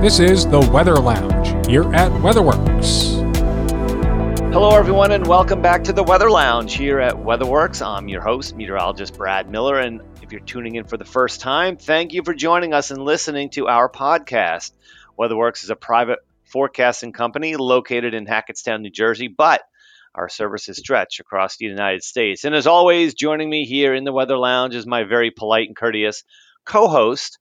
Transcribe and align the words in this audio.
This 0.00 0.18
is 0.18 0.46
the 0.46 0.60
Weather 0.72 0.96
Lounge 0.96 1.68
here 1.68 1.82
at 1.92 2.10
WeatherWorks. 2.10 3.20
Hello, 4.50 4.74
everyone, 4.74 5.12
and 5.12 5.26
welcome 5.26 5.60
back 5.60 5.84
to 5.84 5.92
the 5.92 6.02
Weather 6.02 6.30
Lounge 6.30 6.72
here 6.72 7.00
at 7.00 7.16
WeatherWorks. 7.16 7.86
I'm 7.86 8.08
your 8.08 8.22
host, 8.22 8.56
meteorologist 8.56 9.18
Brad 9.18 9.50
Miller, 9.50 9.78
and 9.78 10.00
if 10.22 10.32
you're 10.32 10.40
tuning 10.40 10.76
in 10.76 10.84
for 10.84 10.96
the 10.96 11.04
first 11.04 11.42
time, 11.42 11.76
thank 11.76 12.14
you 12.14 12.22
for 12.24 12.32
joining 12.32 12.72
us 12.72 12.90
and 12.90 13.04
listening 13.04 13.50
to 13.50 13.68
our 13.68 13.90
podcast. 13.90 14.72
WeatherWorks 15.18 15.64
is 15.64 15.70
a 15.70 15.76
private 15.76 16.20
forecasting 16.46 17.12
company 17.12 17.56
located 17.56 18.14
in 18.14 18.24
Hackettstown, 18.24 18.80
New 18.80 18.88
Jersey, 18.88 19.28
but 19.28 19.60
our 20.14 20.30
services 20.30 20.78
stretch 20.78 21.20
across 21.20 21.58
the 21.58 21.66
United 21.66 22.02
States. 22.02 22.44
And 22.44 22.54
as 22.54 22.66
always, 22.66 23.12
joining 23.12 23.50
me 23.50 23.66
here 23.66 23.94
in 23.94 24.04
the 24.04 24.12
Weather 24.12 24.38
Lounge 24.38 24.74
is 24.74 24.86
my 24.86 25.04
very 25.04 25.30
polite 25.30 25.68
and 25.68 25.76
courteous 25.76 26.24
co 26.64 26.88
host, 26.88 27.38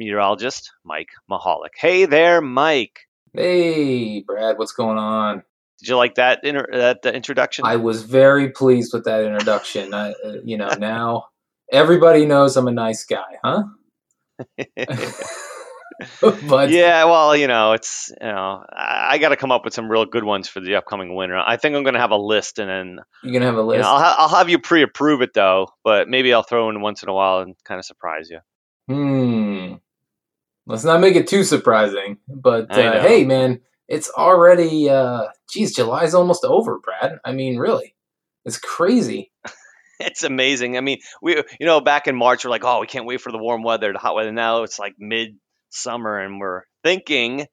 meteorologist 0.00 0.72
Mike 0.82 1.10
Mahalik. 1.30 1.76
Hey 1.76 2.06
there, 2.06 2.40
Mike. 2.40 3.00
Hey, 3.34 4.22
Brad, 4.22 4.56
what's 4.56 4.72
going 4.72 4.96
on? 4.96 5.42
Did 5.78 5.88
you 5.88 5.96
like 5.96 6.14
that 6.14 6.40
inter- 6.42 6.68
that 6.72 7.14
introduction? 7.14 7.66
I 7.66 7.76
was 7.76 8.02
very 8.02 8.48
pleased 8.48 8.94
with 8.94 9.04
that 9.04 9.22
introduction. 9.22 9.92
I, 9.92 10.12
uh, 10.12 10.36
you 10.42 10.56
know, 10.56 10.70
now 10.78 11.26
everybody 11.70 12.24
knows 12.24 12.56
I'm 12.56 12.66
a 12.66 12.72
nice 12.72 13.04
guy, 13.04 13.36
huh? 13.44 13.64
but 16.48 16.70
yeah, 16.70 17.04
well, 17.04 17.36
you 17.36 17.46
know, 17.46 17.72
it's 17.72 18.10
you 18.20 18.26
know, 18.26 18.64
I, 18.72 19.08
I 19.10 19.18
got 19.18 19.28
to 19.28 19.36
come 19.36 19.52
up 19.52 19.66
with 19.66 19.74
some 19.74 19.90
real 19.90 20.06
good 20.06 20.24
ones 20.24 20.48
for 20.48 20.60
the 20.60 20.76
upcoming 20.76 21.14
winter. 21.14 21.36
I 21.36 21.58
think 21.58 21.76
I'm 21.76 21.82
going 21.82 21.94
to 21.94 22.00
have 22.00 22.10
a 22.10 22.16
list, 22.16 22.58
and 22.58 22.70
then 22.70 23.00
you're 23.22 23.32
going 23.32 23.42
to 23.42 23.48
have 23.48 23.56
a 23.56 23.62
list. 23.62 23.76
You 23.76 23.82
know, 23.82 23.90
I'll, 23.90 23.98
ha- 23.98 24.16
I'll 24.18 24.38
have 24.38 24.48
you 24.48 24.58
pre-approve 24.58 25.20
it 25.20 25.34
though, 25.34 25.68
but 25.84 26.08
maybe 26.08 26.32
I'll 26.32 26.42
throw 26.42 26.70
in 26.70 26.80
once 26.80 27.02
in 27.02 27.10
a 27.10 27.14
while 27.14 27.40
and 27.40 27.54
kind 27.64 27.78
of 27.78 27.84
surprise 27.84 28.28
you. 28.30 28.38
Hmm. 28.88 29.39
Let's 30.70 30.84
not 30.84 31.00
make 31.00 31.16
it 31.16 31.26
too 31.26 31.42
surprising, 31.42 32.18
but 32.28 32.70
uh, 32.70 33.02
hey, 33.02 33.24
man, 33.24 33.60
it's 33.88 34.08
already. 34.08 34.88
uh 34.88 35.24
Geez, 35.50 35.74
July's 35.74 36.14
almost 36.14 36.44
over, 36.44 36.78
Brad. 36.78 37.18
I 37.24 37.32
mean, 37.32 37.58
really, 37.58 37.96
it's 38.44 38.58
crazy. 38.58 39.32
it's 40.00 40.22
amazing. 40.22 40.76
I 40.76 40.80
mean, 40.80 40.98
we 41.20 41.36
you 41.36 41.66
know 41.66 41.80
back 41.80 42.06
in 42.06 42.14
March 42.14 42.44
we're 42.44 42.52
like, 42.52 42.64
oh, 42.64 42.80
we 42.80 42.86
can't 42.86 43.04
wait 43.04 43.20
for 43.20 43.32
the 43.32 43.38
warm 43.38 43.64
weather, 43.64 43.92
the 43.92 43.98
hot 43.98 44.14
weather. 44.14 44.30
Now 44.30 44.62
it's 44.62 44.78
like 44.78 44.94
mid 44.96 45.36
summer, 45.70 46.20
and 46.20 46.38
we're 46.38 46.62
thinking 46.84 47.46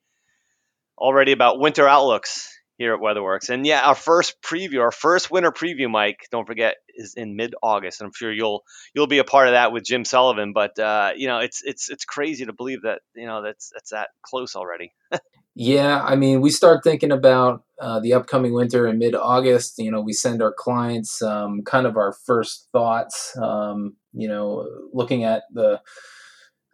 already 0.95 1.31
about 1.31 1.59
winter 1.59 1.87
outlooks 1.87 2.55
here 2.77 2.93
at 2.93 2.99
WeatherWorks. 2.99 3.49
And 3.49 3.65
yeah, 3.65 3.81
our 3.81 3.95
first 3.95 4.41
preview, 4.41 4.81
our 4.81 4.91
first 4.91 5.31
winter 5.31 5.51
preview, 5.51 5.89
Mike, 5.89 6.27
don't 6.31 6.45
forget, 6.45 6.75
is 6.95 7.15
in 7.15 7.35
mid-August. 7.35 8.01
and 8.01 8.07
I'm 8.07 8.13
sure 8.13 8.31
you'll 8.31 8.63
you'll 8.93 9.07
be 9.07 9.17
a 9.17 9.23
part 9.23 9.47
of 9.47 9.53
that 9.53 9.71
with 9.71 9.83
Jim 9.83 10.05
Sullivan. 10.05 10.53
But 10.53 10.77
uh, 10.77 11.11
you 11.15 11.27
know, 11.27 11.39
it's 11.39 11.61
it's 11.63 11.89
it's 11.89 12.05
crazy 12.05 12.45
to 12.45 12.53
believe 12.53 12.83
that 12.83 13.01
you 13.15 13.25
know 13.25 13.41
that's 13.41 13.71
that's 13.73 13.91
that 13.91 14.09
close 14.21 14.55
already. 14.55 14.93
yeah, 15.55 16.03
I 16.03 16.15
mean, 16.15 16.41
we 16.41 16.51
start 16.51 16.83
thinking 16.83 17.11
about 17.11 17.63
uh, 17.79 17.99
the 17.99 18.13
upcoming 18.13 18.53
winter 18.53 18.87
in 18.87 18.99
mid-August. 18.99 19.79
You 19.79 19.91
know, 19.91 20.01
we 20.01 20.13
send 20.13 20.41
our 20.41 20.53
clients 20.53 21.21
um, 21.21 21.63
kind 21.63 21.87
of 21.87 21.97
our 21.97 22.13
first 22.25 22.69
thoughts. 22.71 23.35
Um, 23.37 23.95
you 24.13 24.27
know, 24.27 24.67
looking 24.93 25.23
at 25.23 25.43
the 25.51 25.81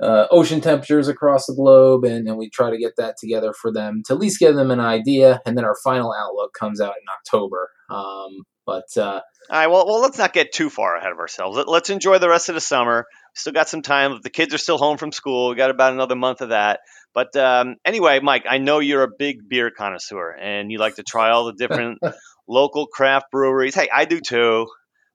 uh, 0.03 0.27
ocean 0.31 0.61
temperatures 0.61 1.07
across 1.07 1.45
the 1.45 1.55
globe, 1.55 2.03
and, 2.03 2.27
and 2.27 2.37
we 2.37 2.49
try 2.49 2.69
to 2.69 2.77
get 2.77 2.93
that 2.97 3.15
together 3.17 3.53
for 3.53 3.71
them 3.71 4.03
to 4.05 4.13
at 4.13 4.19
least 4.19 4.39
give 4.39 4.55
them 4.55 4.71
an 4.71 4.79
idea. 4.79 5.41
And 5.45 5.57
then 5.57 5.65
our 5.65 5.75
final 5.83 6.13
outlook 6.13 6.53
comes 6.53 6.81
out 6.81 6.93
in 6.99 7.05
October. 7.17 7.69
Um, 7.89 8.43
but 8.65 8.85
uh, 8.97 9.21
all 9.49 9.59
right, 9.59 9.67
well, 9.67 9.85
well, 9.85 10.01
let's 10.01 10.17
not 10.17 10.33
get 10.33 10.53
too 10.53 10.69
far 10.69 10.95
ahead 10.95 11.11
of 11.11 11.19
ourselves. 11.19 11.57
Let, 11.57 11.83
us 11.83 11.89
enjoy 11.89 12.19
the 12.19 12.29
rest 12.29 12.49
of 12.49 12.55
the 12.55 12.61
summer. 12.61 13.05
Still 13.35 13.53
got 13.53 13.67
some 13.67 13.81
time. 13.81 14.19
The 14.23 14.29
kids 14.29 14.53
are 14.53 14.59
still 14.59 14.77
home 14.77 14.97
from 14.97 15.11
school. 15.11 15.49
We 15.49 15.55
got 15.55 15.69
about 15.69 15.93
another 15.93 16.15
month 16.15 16.41
of 16.41 16.49
that. 16.49 16.79
But 17.13 17.35
um, 17.35 17.75
anyway, 17.85 18.19
Mike, 18.21 18.45
I 18.49 18.57
know 18.57 18.79
you're 18.79 19.03
a 19.03 19.09
big 19.17 19.47
beer 19.47 19.69
connoisseur, 19.69 20.31
and 20.31 20.71
you 20.71 20.79
like 20.79 20.95
to 20.95 21.03
try 21.03 21.31
all 21.31 21.45
the 21.45 21.53
different 21.53 21.99
local 22.47 22.87
craft 22.87 23.25
breweries. 23.31 23.75
Hey, 23.75 23.89
I 23.93 24.05
do 24.05 24.19
too. 24.19 24.67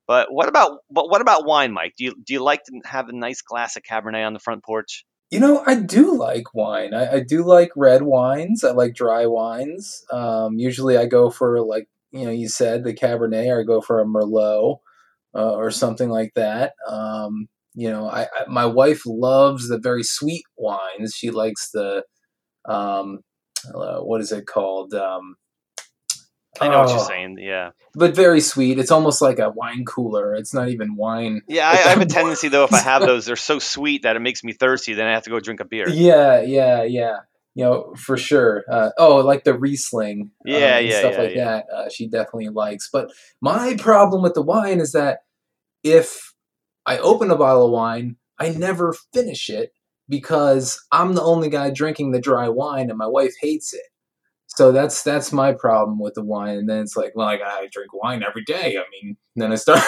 But 0.09 0.33
what 0.33 0.49
about 0.49 0.79
but 0.91 1.11
what 1.11 1.21
about 1.21 1.47
wine, 1.47 1.73
Mike? 1.73 1.95
Do 1.97 2.05
you 2.05 2.15
do 2.25 2.33
you 2.33 2.43
like 2.43 2.65
to 2.65 2.81
have 2.87 3.09
a 3.09 3.13
nice 3.13 3.43
glass 3.43 3.77
of 3.77 3.83
Cabernet 3.83 4.27
on 4.27 4.33
the 4.33 4.41
front 4.41 4.65
porch? 4.65 5.05
You 5.31 5.39
know, 5.39 5.63
I 5.67 5.75
do 5.75 6.17
like 6.17 6.55
wine. 6.55 6.95
I, 6.95 7.17
I 7.17 7.21
do 7.21 7.45
like 7.45 7.71
red 7.77 8.03
wines. 8.03 8.65
I 8.65 8.71
like 8.71 8.95
dry 8.95 9.27
wines. 9.27 10.03
Um, 10.11 10.59
usually, 10.59 10.97
I 10.97 11.05
go 11.05 11.29
for 11.29 11.61
like 11.61 11.89
you 12.11 12.25
know 12.25 12.31
you 12.31 12.49
said 12.49 12.83
the 12.83 12.95
Cabernet, 12.95 13.49
or 13.49 13.61
I 13.61 13.65
go 13.65 13.83
for 13.83 14.01
a 14.01 14.07
Merlot 14.07 14.79
uh, 15.35 15.53
or 15.53 15.71
something 15.71 16.09
like 16.09 16.33
that. 16.35 16.73
Um, 16.89 17.49
you 17.75 17.91
know, 17.91 18.09
I, 18.09 18.23
I, 18.23 18.47
my 18.49 18.65
wife 18.65 19.03
loves 19.05 19.69
the 19.69 19.79
very 19.79 20.03
sweet 20.03 20.45
wines. 20.57 21.15
She 21.15 21.31
likes 21.31 21.71
the 21.71 22.05
um, 22.65 23.21
uh, 23.75 24.01
what 24.01 24.23
is 24.23 24.33
it 24.33 24.47
called? 24.47 24.95
Um, 24.95 25.37
I 26.61 26.69
know 26.69 26.75
oh, 26.75 26.81
what 26.81 26.91
you're 26.91 27.01
oh. 27.01 27.07
saying. 27.07 27.39
Yeah, 27.41 27.71
but 27.95 28.15
very 28.15 28.41
sweet. 28.41 28.79
It's 28.79 28.91
almost 28.91 29.21
like 29.21 29.39
a 29.39 29.51
wine 29.51 29.85
cooler. 29.85 30.35
It's 30.35 30.55
not 30.55 30.69
even 30.69 30.97
wine. 30.97 31.43
Yeah, 31.49 31.69
I, 31.69 31.73
I 31.73 31.77
have 31.77 32.01
a 32.01 32.07
tendency 32.19 32.49
though. 32.49 32.65
If 32.65 32.73
I 32.73 32.81
have 32.81 33.03
those, 33.03 33.27
they're 33.27 33.37
so 33.37 33.59
sweet 33.59 34.03
that 34.03 34.17
it 34.17 34.21
makes 34.21 34.45
me 34.45 34.53
thirsty. 34.53 34.95
Then 34.95 35.07
I 35.07 35.13
have 35.13 35.25
to 35.25 35.31
go 35.31 35.41
drink 35.41 35.61
a 35.61 35.65
beer. 35.65 35.89
Yeah, 35.89 36.41
yeah, 36.43 36.83
yeah. 36.83 37.19
You 37.55 37.65
know, 37.65 37.95
for 37.97 38.17
sure. 38.17 38.65
Uh, 38.71 38.91
oh, 38.99 39.17
like 39.17 39.45
the 39.45 39.55
Riesling. 39.55 40.31
Yeah, 40.45 40.77
um, 40.77 40.87
yeah, 40.87 40.99
stuff 40.99 41.13
yeah, 41.13 41.19
like 41.19 41.35
yeah. 41.35 41.45
that. 41.45 41.67
Uh, 41.73 41.89
she 41.89 42.07
definitely 42.07 42.51
likes. 42.51 42.89
But 42.93 43.11
my 43.41 43.77
problem 43.79 44.23
with 44.23 44.35
the 44.35 44.43
wine 44.43 44.81
is 44.81 44.93
that 44.93 45.21
if 45.83 46.35
I 46.87 46.99
open 46.99 47.31
a 47.31 47.37
bottle 47.37 47.67
of 47.67 47.73
wine, 47.73 48.17
I 48.39 48.51
never 48.51 48.95
finish 49.13 49.51
it 49.51 49.73
because 50.09 50.85
I'm 50.93 51.15
the 51.15 51.23
only 51.23 51.51
guy 51.51 51.71
drinking 51.71 52.13
the 52.13 52.21
dry 52.21 52.49
wine, 52.49 52.89
and 52.89 52.99
my 52.99 53.07
wife 53.07 53.35
hates 53.41 53.75
it. 53.75 53.83
So 54.59 54.73
that's 54.73 55.05
that's 55.05 55.33
my 55.33 55.53
problem 55.53 56.01
with 56.01 56.15
the 56.15 56.25
wine. 56.25 56.59
And 56.59 56.69
then 56.69 56.81
it's 56.81 56.97
like, 56.97 57.13
well, 57.15 57.29
I 57.29 57.37
gotta 57.37 57.69
drink 57.69 57.95
wine 57.95 58.25
every 58.25 58.43
day. 58.43 58.77
I 58.77 58.83
mean, 58.91 59.17
then 59.37 59.53
I 59.53 59.55
start. 59.55 59.85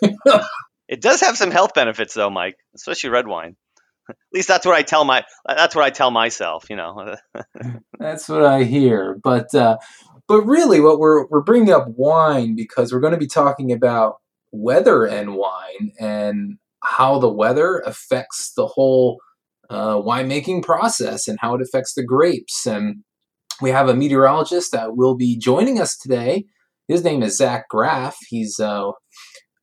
it 0.88 1.00
does 1.00 1.22
have 1.22 1.36
some 1.36 1.50
health 1.50 1.74
benefits, 1.74 2.14
though, 2.14 2.30
Mike, 2.30 2.54
especially 2.76 3.10
red 3.10 3.26
wine. 3.26 3.56
At 4.08 4.16
least 4.32 4.46
that's 4.46 4.64
what 4.64 4.76
I 4.76 4.82
tell 4.82 5.04
my 5.04 5.24
that's 5.44 5.74
what 5.74 5.84
I 5.84 5.90
tell 5.90 6.12
myself. 6.12 6.70
You 6.70 6.76
know. 6.76 7.16
that's 7.98 8.28
what 8.28 8.44
I 8.44 8.62
hear, 8.62 9.18
but 9.24 9.52
uh, 9.56 9.78
but 10.28 10.42
really, 10.42 10.78
what 10.78 11.00
we're 11.00 11.26
we're 11.26 11.42
bringing 11.42 11.72
up 11.72 11.88
wine 11.88 12.54
because 12.54 12.92
we're 12.92 13.00
going 13.00 13.14
to 13.14 13.18
be 13.18 13.26
talking 13.26 13.72
about 13.72 14.18
weather 14.52 15.04
and 15.04 15.34
wine 15.34 15.94
and 15.98 16.58
how 16.84 17.18
the 17.18 17.28
weather 17.28 17.82
affects 17.84 18.52
the 18.54 18.68
whole 18.68 19.18
uh, 19.68 19.96
winemaking 19.96 20.62
process 20.62 21.26
and 21.26 21.40
how 21.40 21.56
it 21.56 21.60
affects 21.60 21.94
the 21.94 22.04
grapes 22.04 22.66
and 22.66 23.02
we 23.60 23.70
have 23.70 23.88
a 23.88 23.94
meteorologist 23.94 24.72
that 24.72 24.96
will 24.96 25.16
be 25.16 25.38
joining 25.38 25.80
us 25.80 25.96
today. 25.96 26.44
His 26.88 27.04
name 27.04 27.22
is 27.22 27.36
Zach 27.36 27.68
Graff. 27.68 28.16
He's 28.28 28.58
uh, 28.58 28.90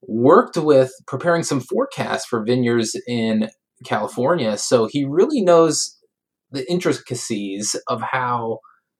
worked 0.01 0.57
with 0.57 0.91
preparing 1.07 1.43
some 1.43 1.59
forecasts 1.59 2.25
for 2.25 2.43
vineyards 2.43 2.99
in 3.07 3.49
California, 3.85 4.57
so 4.57 4.87
he 4.89 5.05
really 5.05 5.41
knows 5.41 5.97
the 6.51 6.69
intricacies 6.69 7.75
of 7.87 8.01
how 8.01 8.59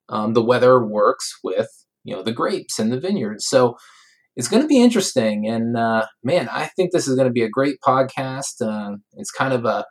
um, 0.10 0.34
the 0.34 0.44
weather 0.44 0.84
works 0.84 1.38
with 1.44 1.68
you 2.04 2.16
know 2.16 2.24
the 2.24 2.32
grapes 2.32 2.80
and 2.80 2.92
the 2.92 3.00
vineyards. 3.00 3.46
So 3.48 3.78
it's 4.36 4.48
going 4.48 4.62
to 4.62 4.68
be 4.68 4.82
interesting, 4.82 5.48
and 5.48 5.78
uh, 5.78 6.06
man, 6.24 6.50
I 6.50 6.68
think 6.68 6.92
this 6.92 7.08
is 7.08 7.16
going 7.16 7.28
to 7.28 7.34
be 7.34 7.44
a 7.44 7.50
great 7.50 7.78
podcast. 7.86 8.62
Uh, 8.62 8.98
it's 9.14 9.32
kind 9.32 9.54
of 9.54 9.66
a 9.66 9.86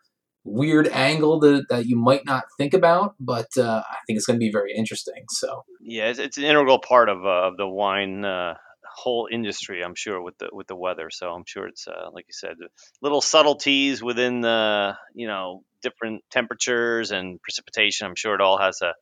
weird 0.48 0.88
angle 0.88 1.40
that, 1.40 1.66
that 1.68 1.86
you 1.86 1.96
might 1.96 2.24
not 2.24 2.44
think 2.56 2.74
about, 2.74 3.14
but 3.20 3.48
uh, 3.56 3.82
I 3.88 3.96
think 4.06 4.16
it's 4.16 4.26
going 4.26 4.38
to 4.38 4.44
be 4.44 4.50
very 4.50 4.74
interesting. 4.74 5.24
So 5.30 5.64
yeah, 5.80 6.06
it's, 6.06 6.18
it's 6.18 6.38
an 6.38 6.44
integral 6.44 6.78
part 6.78 7.08
of 7.08 7.24
uh, 7.24 7.48
of 7.48 7.56
the 7.56 7.68
wine 7.68 8.24
uh, 8.24 8.54
whole 8.98 9.28
industry, 9.30 9.82
I'm 9.82 9.94
sure, 9.94 10.20
with 10.20 10.36
the 10.38 10.48
with 10.52 10.66
the 10.66 10.76
weather. 10.76 11.10
So 11.10 11.30
I'm 11.30 11.44
sure 11.46 11.66
it's 11.66 11.86
uh, 11.86 12.10
like 12.12 12.26
you 12.28 12.32
said, 12.34 12.56
little 13.00 13.20
subtleties 13.20 14.02
within 14.02 14.40
the 14.40 14.96
you 15.14 15.26
know 15.26 15.62
different 15.82 16.22
temperatures 16.30 17.10
and 17.10 17.40
precipitation. 17.40 18.06
I'm 18.06 18.16
sure 18.16 18.34
it 18.34 18.40
all 18.40 18.58
has 18.58 18.82
a 18.82 18.92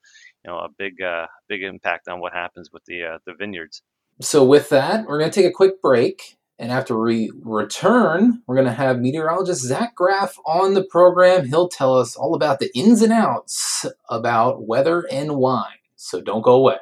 you 0.44 0.50
know 0.50 0.58
a 0.58 0.69
big 0.76 1.00
uh, 1.02 1.26
big 1.49 1.62
impact 1.62 2.08
on 2.08 2.20
what 2.20 2.32
happens 2.32 2.70
with 2.72 2.84
the 2.87 3.04
uh, 3.04 3.19
the 3.26 3.34
vineyards. 3.38 3.82
So 4.20 4.44
with 4.44 4.70
that, 4.70 5.06
we're 5.06 5.19
going 5.19 5.31
to 5.31 5.40
take 5.40 5.50
a 5.50 5.54
quick 5.54 5.82
break. 5.82 6.37
And 6.58 6.73
after 6.73 6.99
we 6.99 7.31
return, 7.43 8.43
we're 8.47 8.55
going 8.55 8.67
to 8.67 8.73
have 8.73 8.99
meteorologist 8.99 9.62
Zach 9.62 9.94
Graff 9.94 10.38
on 10.47 10.73
the 10.75 10.85
program. 10.85 11.47
He'll 11.47 11.69
tell 11.69 11.99
us 11.99 12.17
all 12.17 12.35
about 12.35 12.61
the 12.61 12.70
ins 12.75 13.03
and 13.03 13.12
outs 13.12 13.85
about 14.08 14.67
weather 14.67 15.06
and 15.11 15.37
wine. 15.37 15.79
So 15.97 16.23
don't 16.23 16.43
go 16.43 16.55
away. 16.55 16.79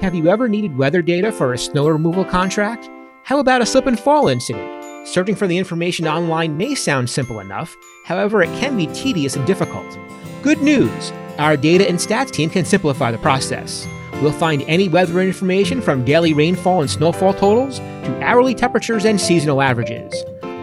Have 0.00 0.14
you 0.14 0.28
ever 0.28 0.48
needed 0.48 0.76
weather 0.76 1.02
data 1.02 1.30
for 1.30 1.52
a 1.52 1.58
snow 1.58 1.88
removal 1.88 2.24
contract? 2.24 2.88
How 3.24 3.38
about 3.38 3.62
a 3.62 3.66
slip 3.66 3.86
and 3.86 3.98
fall 3.98 4.28
incident? 4.28 5.06
Searching 5.06 5.34
for 5.34 5.46
the 5.46 5.58
information 5.58 6.06
online 6.06 6.56
may 6.56 6.74
sound 6.74 7.10
simple 7.10 7.40
enough, 7.40 7.74
however, 8.06 8.42
it 8.42 8.58
can 8.58 8.76
be 8.76 8.86
tedious 8.88 9.36
and 9.36 9.46
difficult. 9.46 9.98
Good 10.42 10.62
news! 10.62 11.12
Our 11.38 11.56
data 11.56 11.88
and 11.88 11.98
stats 11.98 12.30
team 12.30 12.48
can 12.48 12.64
simplify 12.64 13.10
the 13.10 13.18
process. 13.18 13.86
We'll 14.24 14.32
find 14.32 14.62
any 14.62 14.88
weather 14.88 15.20
information 15.20 15.82
from 15.82 16.02
daily 16.02 16.32
rainfall 16.32 16.80
and 16.80 16.90
snowfall 16.90 17.34
totals 17.34 17.78
to 17.78 18.22
hourly 18.22 18.54
temperatures 18.54 19.04
and 19.04 19.20
seasonal 19.20 19.60
averages. 19.60 20.14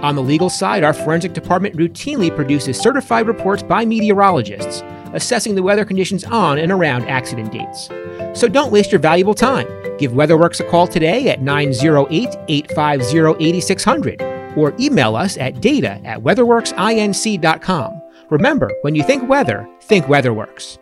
On 0.01 0.15
the 0.15 0.23
legal 0.23 0.49
side, 0.49 0.83
our 0.83 0.93
forensic 0.93 1.33
department 1.33 1.75
routinely 1.77 2.35
produces 2.35 2.79
certified 2.79 3.27
reports 3.27 3.61
by 3.61 3.85
meteorologists. 3.85 4.81
assessing 5.13 5.55
the 5.55 5.61
weather 5.61 5.83
conditions 5.83 6.23
on 6.23 6.57
and 6.57 6.71
around 6.71 7.03
accident 7.09 7.51
dates. 7.51 7.89
So 8.33 8.47
don't 8.47 8.71
waste 8.71 8.93
your 8.93 8.99
valuable 8.99 9.33
time. 9.33 9.67
Give 9.97 10.13
WeatherWorks 10.13 10.61
a 10.61 10.69
call 10.69 10.87
today 10.87 11.27
at 11.29 11.41
908 11.41 12.29
850 12.47 13.45
8600 13.45 14.21
or 14.57 14.73
email 14.79 15.17
us 15.17 15.37
at 15.37 15.59
data 15.59 15.99
at 16.05 16.23
weatherworksinc.com. 16.23 18.01
Remember, 18.29 18.71
when 18.83 18.95
you 18.95 19.03
think 19.03 19.27
weather, 19.27 19.69
think 19.81 20.05
WeatherWorks. 20.05 20.80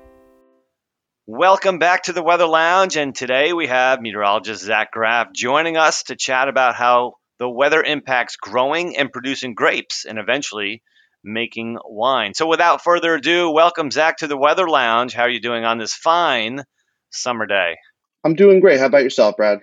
Welcome 1.31 1.77
back 1.77 2.05
to 2.05 2.11
the 2.11 2.23
Weather 2.23 2.47
Lounge, 2.47 2.97
and 2.97 3.13
today 3.13 3.53
we 3.53 3.67
have 3.67 4.01
meteorologist 4.01 4.63
Zach 4.63 4.91
Graff 4.91 5.31
joining 5.31 5.77
us 5.77 6.01
to 6.05 6.15
chat 6.15 6.47
about 6.47 6.73
how 6.73 7.17
the 7.37 7.47
weather 7.47 7.83
impacts 7.83 8.35
growing 8.35 8.97
and 8.97 9.11
producing 9.11 9.53
grapes 9.53 10.05
and 10.05 10.17
eventually 10.17 10.81
making 11.23 11.77
wine. 11.85 12.33
So, 12.33 12.47
without 12.47 12.83
further 12.83 13.13
ado, 13.13 13.51
welcome 13.51 13.91
Zach 13.91 14.17
to 14.17 14.27
the 14.27 14.39
Weather 14.39 14.67
Lounge. 14.67 15.13
How 15.13 15.21
are 15.21 15.29
you 15.29 15.39
doing 15.39 15.65
on 15.65 15.77
this 15.77 15.93
fine 15.93 16.63
summer 17.11 17.45
day? 17.45 17.75
I'm 18.23 18.33
doing 18.33 18.59
great. 18.59 18.79
How 18.79 18.87
about 18.87 19.03
yourself, 19.03 19.37
Brad? 19.37 19.59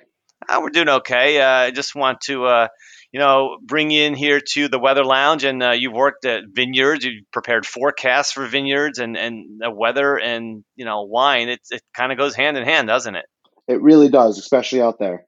Uh, 0.48 0.60
we're 0.62 0.70
doing 0.70 0.88
okay. 0.88 1.40
Uh, 1.40 1.48
I 1.48 1.70
just 1.72 1.96
want 1.96 2.20
to, 2.26 2.44
uh, 2.44 2.68
you 3.12 3.20
know, 3.20 3.58
bring 3.62 3.90
you 3.90 4.04
in 4.04 4.14
here 4.14 4.40
to 4.52 4.68
the 4.68 4.78
Weather 4.78 5.04
Lounge, 5.04 5.44
and 5.44 5.62
uh, 5.62 5.70
you've 5.70 5.92
worked 5.92 6.24
at 6.24 6.44
vineyards. 6.52 7.04
You've 7.04 7.24
prepared 7.32 7.66
forecasts 7.66 8.32
for 8.32 8.46
vineyards, 8.46 8.98
and 8.98 9.16
and 9.16 9.60
the 9.60 9.70
weather 9.70 10.18
and 10.18 10.64
you 10.74 10.84
know 10.84 11.02
wine. 11.02 11.48
It 11.48 11.60
it 11.70 11.82
kind 11.94 12.12
of 12.12 12.18
goes 12.18 12.34
hand 12.34 12.56
in 12.56 12.64
hand, 12.64 12.88
doesn't 12.88 13.14
it? 13.14 13.26
It 13.68 13.80
really 13.82 14.08
does, 14.08 14.38
especially 14.38 14.80
out 14.80 14.98
there. 14.98 15.24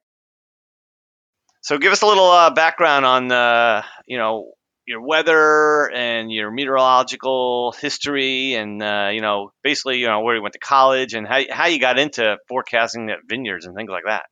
So, 1.61 1.77
give 1.77 1.91
us 1.91 2.01
a 2.01 2.07
little 2.07 2.29
uh, 2.29 2.51
background 2.51 3.05
on, 3.05 3.31
uh, 3.31 3.83
you 4.07 4.17
know, 4.17 4.53
your 4.87 5.05
weather 5.05 5.91
and 5.91 6.31
your 6.31 6.51
meteorological 6.51 7.73
history, 7.79 8.53
and 8.53 8.81
you 9.13 9.21
know, 9.21 9.51
basically, 9.63 9.99
you 9.99 10.07
know, 10.07 10.21
where 10.21 10.35
you 10.35 10.41
went 10.41 10.53
to 10.53 10.59
college 10.59 11.13
and 11.13 11.27
how 11.27 11.41
how 11.49 11.67
you 11.67 11.79
got 11.79 11.99
into 11.99 12.37
forecasting 12.47 13.09
at 13.09 13.19
vineyards 13.27 13.65
and 13.65 13.75
things 13.75 13.89
like 13.89 14.05
that. 14.05 14.23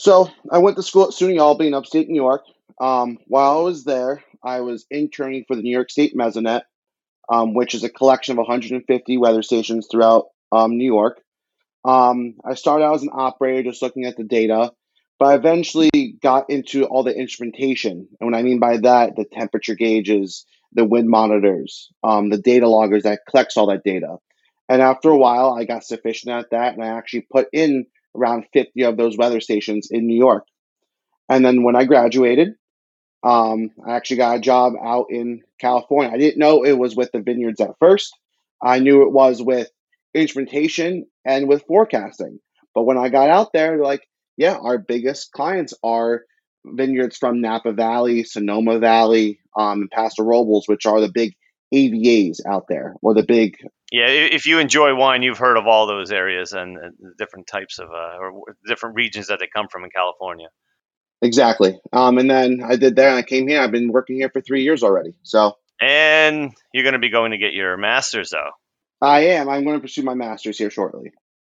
So 0.00 0.30
I 0.50 0.58
went 0.58 0.76
to 0.76 0.82
school 0.82 1.04
at 1.04 1.10
SUNY 1.10 1.38
Albany 1.38 1.68
in 1.68 1.74
upstate 1.74 2.08
New 2.08 2.14
York. 2.14 2.42
Um, 2.80 3.18
while 3.26 3.58
I 3.58 3.62
was 3.62 3.84
there, 3.84 4.24
I 4.42 4.62
was 4.62 4.86
interning 4.90 5.44
for 5.46 5.54
the 5.54 5.62
New 5.62 5.70
York 5.70 5.90
State 5.90 6.16
Mesonet, 6.16 6.62
um, 7.30 7.52
which 7.54 7.74
is 7.74 7.84
a 7.84 7.90
collection 7.90 8.32
of 8.32 8.38
150 8.38 9.18
weather 9.18 9.42
stations 9.42 9.86
throughout 9.90 10.28
um, 10.50 10.78
New 10.78 10.86
York. 10.86 11.20
Um, 11.84 12.34
I 12.44 12.54
started 12.54 12.84
out 12.84 12.94
as 12.94 13.02
an 13.02 13.10
operator, 13.12 13.70
just 13.70 13.82
looking 13.82 14.06
at 14.06 14.16
the 14.16 14.24
data, 14.24 14.72
but 15.18 15.26
I 15.26 15.34
eventually 15.34 16.16
got 16.22 16.48
into 16.48 16.84
all 16.84 17.02
the 17.02 17.14
instrumentation. 17.14 18.08
And 18.18 18.30
what 18.30 18.38
I 18.38 18.42
mean 18.42 18.58
by 18.58 18.78
that, 18.78 19.14
the 19.14 19.26
temperature 19.26 19.74
gauges, 19.74 20.46
the 20.72 20.84
wind 20.84 21.08
monitors, 21.08 21.90
um, 22.02 22.30
the 22.30 22.38
data 22.38 22.66
loggers 22.66 23.02
that 23.02 23.20
collects 23.28 23.58
all 23.58 23.66
that 23.66 23.84
data. 23.84 24.16
And 24.70 24.80
after 24.80 25.10
a 25.10 25.18
while, 25.18 25.52
I 25.52 25.64
got 25.64 25.84
sufficient 25.84 26.32
at 26.32 26.50
that, 26.52 26.74
and 26.74 26.82
I 26.82 26.96
actually 26.96 27.26
put 27.30 27.48
in 27.52 27.86
around 28.16 28.46
50 28.52 28.82
of 28.84 28.96
those 28.96 29.18
weather 29.18 29.40
stations 29.40 29.88
in 29.90 30.06
New 30.06 30.16
York. 30.16 30.44
And 31.28 31.44
then 31.44 31.62
when 31.62 31.76
I 31.76 31.84
graduated, 31.84 32.54
um, 33.22 33.70
I 33.86 33.96
actually 33.96 34.18
got 34.18 34.36
a 34.36 34.40
job 34.40 34.74
out 34.82 35.06
in 35.10 35.42
California. 35.60 36.12
I 36.12 36.18
didn't 36.18 36.38
know 36.38 36.64
it 36.64 36.78
was 36.78 36.96
with 36.96 37.12
the 37.12 37.20
vineyards 37.20 37.60
at 37.60 37.78
first. 37.78 38.16
I 38.62 38.78
knew 38.78 39.02
it 39.02 39.12
was 39.12 39.42
with 39.42 39.68
instrumentation 40.14 41.06
and 41.24 41.48
with 41.48 41.64
forecasting. 41.66 42.40
But 42.74 42.84
when 42.84 42.98
I 42.98 43.08
got 43.08 43.30
out 43.30 43.52
there, 43.52 43.78
like, 43.82 44.06
yeah, 44.36 44.56
our 44.56 44.78
biggest 44.78 45.32
clients 45.32 45.74
are 45.82 46.22
vineyards 46.64 47.16
from 47.16 47.40
Napa 47.40 47.72
Valley, 47.72 48.24
Sonoma 48.24 48.78
Valley, 48.78 49.40
um, 49.56 49.82
and 49.82 49.90
Paso 49.90 50.22
Robles, 50.22 50.66
which 50.66 50.86
are 50.86 51.00
the 51.00 51.10
big 51.12 51.34
AVAs 51.74 52.38
out 52.48 52.66
there, 52.68 52.94
or 53.02 53.14
the 53.14 53.22
big 53.22 53.56
yeah, 53.92 54.06
if 54.06 54.46
you 54.46 54.60
enjoy 54.60 54.94
wine, 54.94 55.22
you've 55.22 55.38
heard 55.38 55.56
of 55.56 55.66
all 55.66 55.86
those 55.86 56.12
areas 56.12 56.52
and, 56.52 56.78
different 57.18 57.48
types 57.48 57.80
of 57.80 57.90
uh, 57.90 58.18
or 58.18 58.56
different 58.66 58.94
regions 58.94 59.26
that 59.26 59.40
they 59.40 59.48
come 59.48 59.66
from 59.68 59.82
in 59.82 59.90
California. 59.90 60.46
Exactly. 61.22 61.78
Um, 61.92 62.18
and 62.18 62.30
then 62.30 62.62
I 62.64 62.76
did 62.76 62.96
that, 62.96 63.08
and 63.08 63.16
I 63.18 63.22
came 63.22 63.46
here. 63.46 63.60
I've 63.60 63.70
been 63.70 63.92
working 63.92 64.16
here 64.16 64.30
for 64.30 64.40
three 64.40 64.62
years 64.62 64.82
already. 64.82 65.14
So. 65.22 65.56
And 65.80 66.52
you're 66.72 66.84
going 66.84 66.94
to 66.94 66.98
be 66.98 67.10
going 67.10 67.32
to 67.32 67.38
get 67.38 67.52
your 67.54 67.76
master's, 67.76 68.30
though. 68.30 68.50
I 69.02 69.26
am. 69.26 69.48
I'm 69.48 69.64
going 69.64 69.76
to 69.76 69.80
pursue 69.80 70.02
my 70.02 70.14
master's 70.14 70.58
here 70.58 70.70
shortly, 70.70 71.12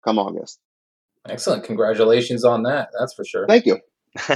come 0.04 0.18
August. 0.18 0.58
Excellent. 1.28 1.64
Congratulations 1.64 2.44
on 2.44 2.64
that. 2.64 2.90
That's 2.98 3.14
for 3.14 3.24
sure. 3.24 3.46
Thank 3.46 3.66
you. 3.66 3.78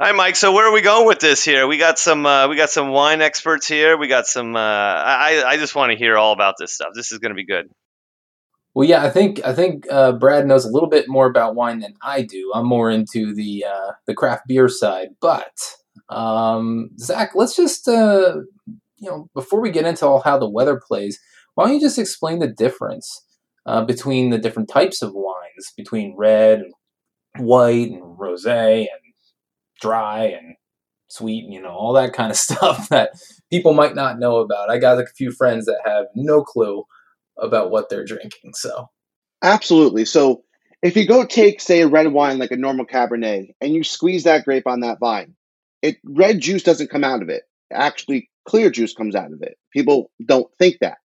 All 0.00 0.06
right, 0.06 0.14
Mike. 0.14 0.36
So 0.36 0.52
where 0.52 0.68
are 0.68 0.72
we 0.72 0.80
going 0.80 1.06
with 1.06 1.18
this 1.18 1.44
here? 1.44 1.66
We 1.66 1.76
got 1.76 1.98
some 1.98 2.24
uh, 2.24 2.46
we 2.48 2.56
got 2.56 2.70
some 2.70 2.90
wine 2.90 3.20
experts 3.20 3.66
here. 3.66 3.98
We 3.98 4.06
got 4.06 4.26
some. 4.28 4.54
Uh, 4.54 4.60
I 4.60 5.42
I 5.44 5.56
just 5.56 5.74
want 5.74 5.90
to 5.90 5.98
hear 5.98 6.16
all 6.16 6.32
about 6.32 6.54
this 6.56 6.72
stuff. 6.72 6.90
This 6.94 7.10
is 7.10 7.18
going 7.18 7.30
to 7.30 7.34
be 7.34 7.44
good. 7.44 7.68
Well, 8.74 8.88
yeah, 8.88 9.04
I 9.04 9.10
think 9.10 9.44
I 9.44 9.54
think 9.54 9.86
uh, 9.90 10.12
Brad 10.12 10.46
knows 10.46 10.64
a 10.64 10.70
little 10.70 10.88
bit 10.88 11.08
more 11.08 11.26
about 11.26 11.54
wine 11.54 11.80
than 11.80 11.94
I 12.02 12.22
do. 12.22 12.52
I'm 12.54 12.66
more 12.66 12.90
into 12.90 13.34
the 13.34 13.64
uh, 13.64 13.92
the 14.06 14.14
craft 14.14 14.44
beer 14.46 14.68
side. 14.68 15.08
But 15.20 15.52
um, 16.10 16.90
Zach, 16.98 17.32
let's 17.34 17.56
just 17.56 17.88
uh, 17.88 18.36
you 18.98 19.10
know 19.10 19.28
before 19.34 19.60
we 19.60 19.70
get 19.70 19.86
into 19.86 20.06
all 20.06 20.20
how 20.20 20.38
the 20.38 20.48
weather 20.48 20.80
plays, 20.86 21.18
why 21.54 21.64
don't 21.64 21.74
you 21.74 21.80
just 21.80 21.98
explain 21.98 22.38
the 22.38 22.46
difference 22.48 23.24
uh, 23.66 23.84
between 23.84 24.30
the 24.30 24.38
different 24.38 24.68
types 24.68 25.02
of 25.02 25.12
wines, 25.12 25.72
between 25.76 26.14
red, 26.16 26.60
and 26.60 26.72
white, 27.46 27.90
and 27.90 28.02
rosé, 28.18 28.80
and 28.80 29.14
dry 29.80 30.24
and 30.24 30.54
sweet, 31.08 31.44
and 31.44 31.52
you 31.52 31.60
know, 31.60 31.70
all 31.70 31.92
that 31.94 32.12
kind 32.12 32.30
of 32.30 32.36
stuff 32.48 32.88
that 32.90 33.10
people 33.50 33.74
might 33.74 33.94
not 33.94 34.18
know 34.18 34.36
about. 34.36 34.70
I 34.70 34.78
got 34.78 34.98
like 34.98 35.06
a 35.06 35.16
few 35.16 35.32
friends 35.32 35.66
that 35.66 35.80
have 35.84 36.06
no 36.14 36.42
clue 36.42 36.84
about 37.38 37.70
what 37.70 37.88
they're 37.88 38.04
drinking. 38.04 38.54
So, 38.54 38.88
absolutely. 39.42 40.04
So, 40.04 40.44
if 40.82 40.96
you 40.96 41.06
go 41.06 41.24
take, 41.24 41.60
say, 41.60 41.80
a 41.80 41.88
red 41.88 42.12
wine 42.12 42.38
like 42.38 42.52
a 42.52 42.56
normal 42.56 42.86
Cabernet 42.86 43.48
and 43.60 43.74
you 43.74 43.82
squeeze 43.82 44.24
that 44.24 44.44
grape 44.44 44.66
on 44.66 44.80
that 44.80 45.00
vine, 45.00 45.34
it 45.82 45.96
red 46.04 46.40
juice 46.40 46.62
doesn't 46.62 46.90
come 46.90 47.04
out 47.04 47.22
of 47.22 47.28
it. 47.28 47.42
Actually, 47.72 48.30
clear 48.46 48.70
juice 48.70 48.94
comes 48.94 49.14
out 49.14 49.32
of 49.32 49.42
it. 49.42 49.56
People 49.72 50.10
don't 50.24 50.48
think 50.58 50.76
that. 50.80 50.98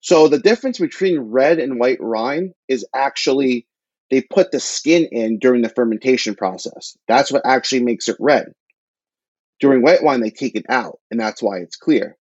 So, 0.00 0.28
the 0.28 0.38
difference 0.38 0.78
between 0.78 1.18
red 1.20 1.58
and 1.58 1.78
white 1.78 2.02
wine 2.02 2.52
is 2.68 2.86
actually 2.94 3.66
they 4.10 4.20
put 4.20 4.50
the 4.50 4.60
skin 4.60 5.08
in 5.10 5.38
during 5.38 5.62
the 5.62 5.70
fermentation 5.70 6.34
process. 6.34 6.96
That's 7.08 7.32
what 7.32 7.46
actually 7.46 7.82
makes 7.82 8.08
it 8.08 8.16
red. 8.20 8.52
During 9.58 9.82
white 9.82 10.02
wine, 10.02 10.20
they 10.20 10.30
take 10.30 10.54
it 10.54 10.66
out, 10.68 10.98
and 11.10 11.18
that's 11.18 11.42
why 11.42 11.58
it's 11.58 11.76
clear. 11.76 12.18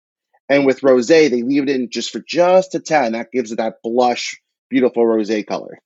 And 0.49 0.65
with 0.65 0.81
rosé, 0.81 1.29
they 1.29 1.43
leave 1.43 1.63
it 1.63 1.69
in 1.69 1.89
just 1.89 2.11
for 2.11 2.19
just 2.19 2.75
a 2.75 2.79
tad, 2.79 3.07
and 3.07 3.15
that 3.15 3.31
gives 3.31 3.51
it 3.51 3.57
that 3.57 3.81
blush, 3.83 4.39
beautiful 4.69 5.03
rosé 5.03 5.45
color. 5.45 5.79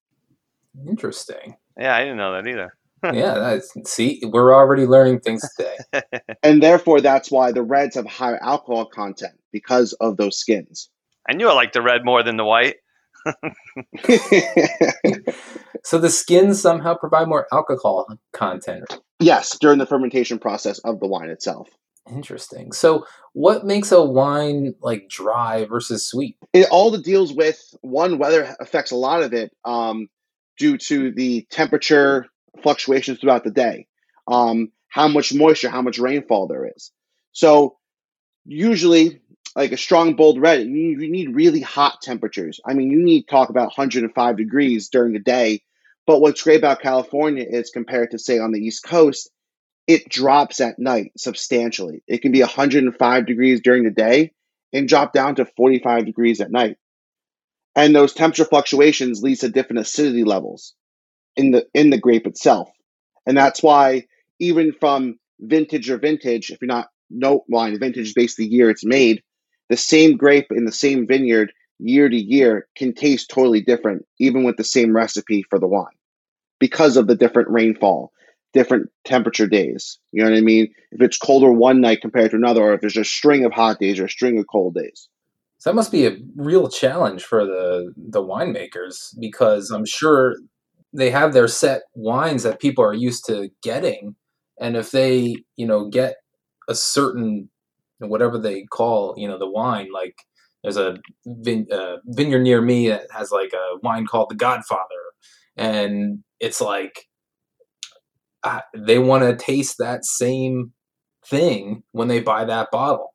Interesting. 0.88 1.55
Yeah, 1.77 1.95
I 1.95 2.01
didn't 2.01 2.17
know 2.17 2.33
that 2.33 2.47
either. 2.47 2.74
yeah, 3.13 3.33
that's, 3.33 3.74
see, 3.85 4.21
we're 4.24 4.53
already 4.53 4.85
learning 4.85 5.21
things 5.21 5.41
today. 5.57 6.03
and 6.43 6.62
therefore, 6.62 7.01
that's 7.01 7.31
why 7.31 7.51
the 7.51 7.63
reds 7.63 7.95
have 7.95 8.05
higher 8.05 8.38
alcohol 8.43 8.85
content 8.85 9.33
because 9.51 9.93
of 9.93 10.17
those 10.17 10.38
skins. 10.38 10.89
I 11.27 11.33
knew 11.33 11.50
I 11.50 11.53
liked 11.53 11.74
the 11.74 11.81
red 11.81 12.05
more 12.05 12.21
than 12.21 12.38
the 12.38 12.45
white. 12.45 12.75
so 15.83 15.97
the 15.97 16.09
skins 16.09 16.62
somehow 16.62 16.95
provide 16.95 17.27
more 17.27 17.47
alcohol 17.51 18.07
content. 18.33 19.00
Yes, 19.19 19.57
during 19.59 19.79
the 19.79 19.85
fermentation 19.85 20.39
process 20.39 20.79
of 20.79 21.00
the 21.00 21.07
wine 21.07 21.29
itself. 21.29 21.69
Interesting. 22.10 22.72
So, 22.72 23.05
what 23.34 23.65
makes 23.65 23.91
a 23.91 24.03
wine 24.03 24.74
like 24.81 25.08
dry 25.08 25.65
versus 25.65 26.05
sweet? 26.05 26.36
It 26.51 26.67
all 26.72 26.91
the 26.91 26.98
deals 26.98 27.34
with 27.34 27.62
one 27.81 28.17
weather 28.17 28.55
affects 28.60 28.91
a 28.91 28.96
lot 28.96 29.22
of 29.22 29.34
it 29.34 29.51
um, 29.65 30.08
due 30.58 30.77
to 30.77 31.12
the 31.12 31.46
temperature 31.51 32.25
fluctuations 32.63 33.20
throughout 33.20 33.43
the 33.43 33.51
day, 33.51 33.88
um, 34.27 34.72
how 34.89 35.08
much 35.08 35.34
moisture, 35.34 35.70
how 35.70 35.81
much 35.81 36.00
rainfall 36.00 36.48
there 36.48 36.70
is. 36.75 36.91
So, 37.34 37.77
usually 38.46 39.22
like 39.55 39.72
a 39.72 39.77
strong 39.77 40.15
bold 40.15 40.39
red, 40.39 40.62
you 40.62 40.70
need, 40.70 41.01
you 41.01 41.12
need 41.12 41.36
really 41.36 41.62
hot 41.62 42.01
temperatures. 42.01 42.60
I 42.65 42.74
mean, 42.74 42.89
you 42.89 43.01
need 43.03 43.27
talk 43.27 43.50
about 43.50 43.67
105 43.77 44.38
degrees 44.38 44.89
during 44.89 45.13
the 45.13 45.20
day. 45.20 45.62
But 46.08 46.20
what's 46.20 46.41
great 46.41 46.60
about 46.60 46.81
California 46.81 47.46
is 47.48 47.70
compared 47.70 48.12
to 48.12 48.20
say 48.20 48.39
on 48.39 48.51
the 48.51 48.60
East 48.60 48.84
Coast, 48.84 49.29
it 49.93 50.10
drops 50.10 50.60
at 50.62 50.79
night 50.79 51.12
substantially. 51.17 52.03
It 52.07 52.21
can 52.21 52.31
be 52.31 52.41
105 52.41 53.25
degrees 53.25 53.62
during 53.62 53.83
the 53.83 53.91
day 53.91 54.31
and 54.74 54.88
drop 54.88 55.13
down 55.13 55.36
to 55.36 55.45
45 55.45 56.05
degrees 56.05 56.41
at 56.41 56.51
night. 56.51 56.77
And 57.75 57.95
those 57.95 58.13
temperature 58.13 58.45
fluctuations 58.45 59.21
leads 59.21 59.41
to 59.41 59.50
different 59.50 59.79
acidity 59.79 60.24
levels 60.24 60.74
in 61.36 61.51
the 61.51 61.65
in 61.74 61.89
the 61.89 61.98
grape 61.98 62.27
itself. 62.27 62.69
And 63.25 63.38
that's 63.38 63.63
why 63.63 64.07
even 64.39 64.74
from 64.74 65.17
vintage 65.39 65.89
or 65.89 65.98
vintage, 65.98 66.50
if 66.50 66.60
you're 66.62 66.67
not 66.67 66.89
no 67.10 67.43
wine, 67.48 67.77
vintage 67.79 68.07
is 68.07 68.13
basically 68.13 68.45
the 68.45 68.55
year 68.55 68.69
it's 68.69 68.86
made, 68.86 69.21
the 69.69 69.77
same 69.77 70.17
grape 70.17 70.48
in 70.51 70.65
the 70.65 70.71
same 70.71 71.07
vineyard 71.07 71.51
year 71.79 72.10
to 72.10 72.15
year 72.15 72.67
can 72.75 72.93
taste 72.93 73.29
totally 73.29 73.62
different, 73.62 74.05
even 74.19 74.43
with 74.43 74.57
the 74.57 74.63
same 74.63 74.95
recipe 74.95 75.43
for 75.50 75.60
the 75.60 75.67
wine, 75.67 75.86
because 76.60 76.98
of 76.98 77.07
the 77.07 77.15
different 77.15 77.50
rainfall, 77.50 78.12
different 78.53 78.89
temperature 79.05 79.48
days. 79.48 80.00
You 80.12 80.24
know 80.24 80.29
what 80.29 80.38
I 80.38 80.41
mean? 80.41 80.67
If 80.91 81.01
it's 81.01 81.17
colder 81.17 81.51
one 81.51 81.81
night 81.81 82.01
compared 82.01 82.31
to 82.31 82.38
another, 82.38 82.62
or 82.62 82.74
if 82.74 82.81
there's 82.81 82.98
a 82.98 83.03
string 83.03 83.46
of 83.46 83.53
hot 83.53 83.79
days 83.79 84.00
or 84.00 84.05
a 84.05 84.10
string 84.10 84.38
of 84.38 84.46
cold 84.51 84.75
days. 84.75 85.10
So 85.58 85.70
that 85.70 85.75
must 85.75 85.91
be 85.91 86.08
a 86.08 86.17
real 86.36 86.67
challenge 86.70 87.24
for 87.24 87.46
the 87.46 87.93
the 87.96 88.24
winemakers 88.24 89.15
because 89.20 89.70
I'm 89.70 89.86
sure 89.86 90.36
they 90.93 91.12
have 91.12 91.34
their 91.34 91.48
set 91.48 91.84
wines 91.93 92.43
that 92.43 92.60
people 92.60 92.84
are 92.84 92.93
used 92.93 93.25
to 93.25 93.50
getting, 93.63 94.15
and 94.60 94.75
if 94.75 94.91
they 94.91 95.36
you 95.55 95.67
know 95.67 95.88
get 95.88 96.15
a 96.67 96.75
certain 96.75 97.50
whatever 98.00 98.39
they 98.39 98.63
call 98.72 99.13
you 99.17 99.27
know 99.27 99.38
the 99.38 99.50
wine 99.50 99.89
like 99.93 100.15
there's 100.63 100.77
a 100.77 100.98
vin, 101.25 101.67
uh, 101.72 101.98
vineyard 102.05 102.41
near 102.41 102.62
me 102.62 102.88
that 102.89 103.08
has 103.12 103.31
like 103.31 103.53
a 103.53 103.77
wine 103.81 104.05
called 104.05 104.29
the 104.29 104.36
Godfather, 104.36 105.01
and 105.55 106.24
it's 106.39 106.62
like 106.62 107.08
they 108.75 109.00
want 109.00 109.24
to 109.24 109.36
taste 109.36 109.77
that 109.79 110.05
same 110.05 110.74
thing 111.25 111.83
when 111.91 112.07
they 112.07 112.19
buy 112.19 112.45
that 112.45 112.69
bottle. 112.71 113.13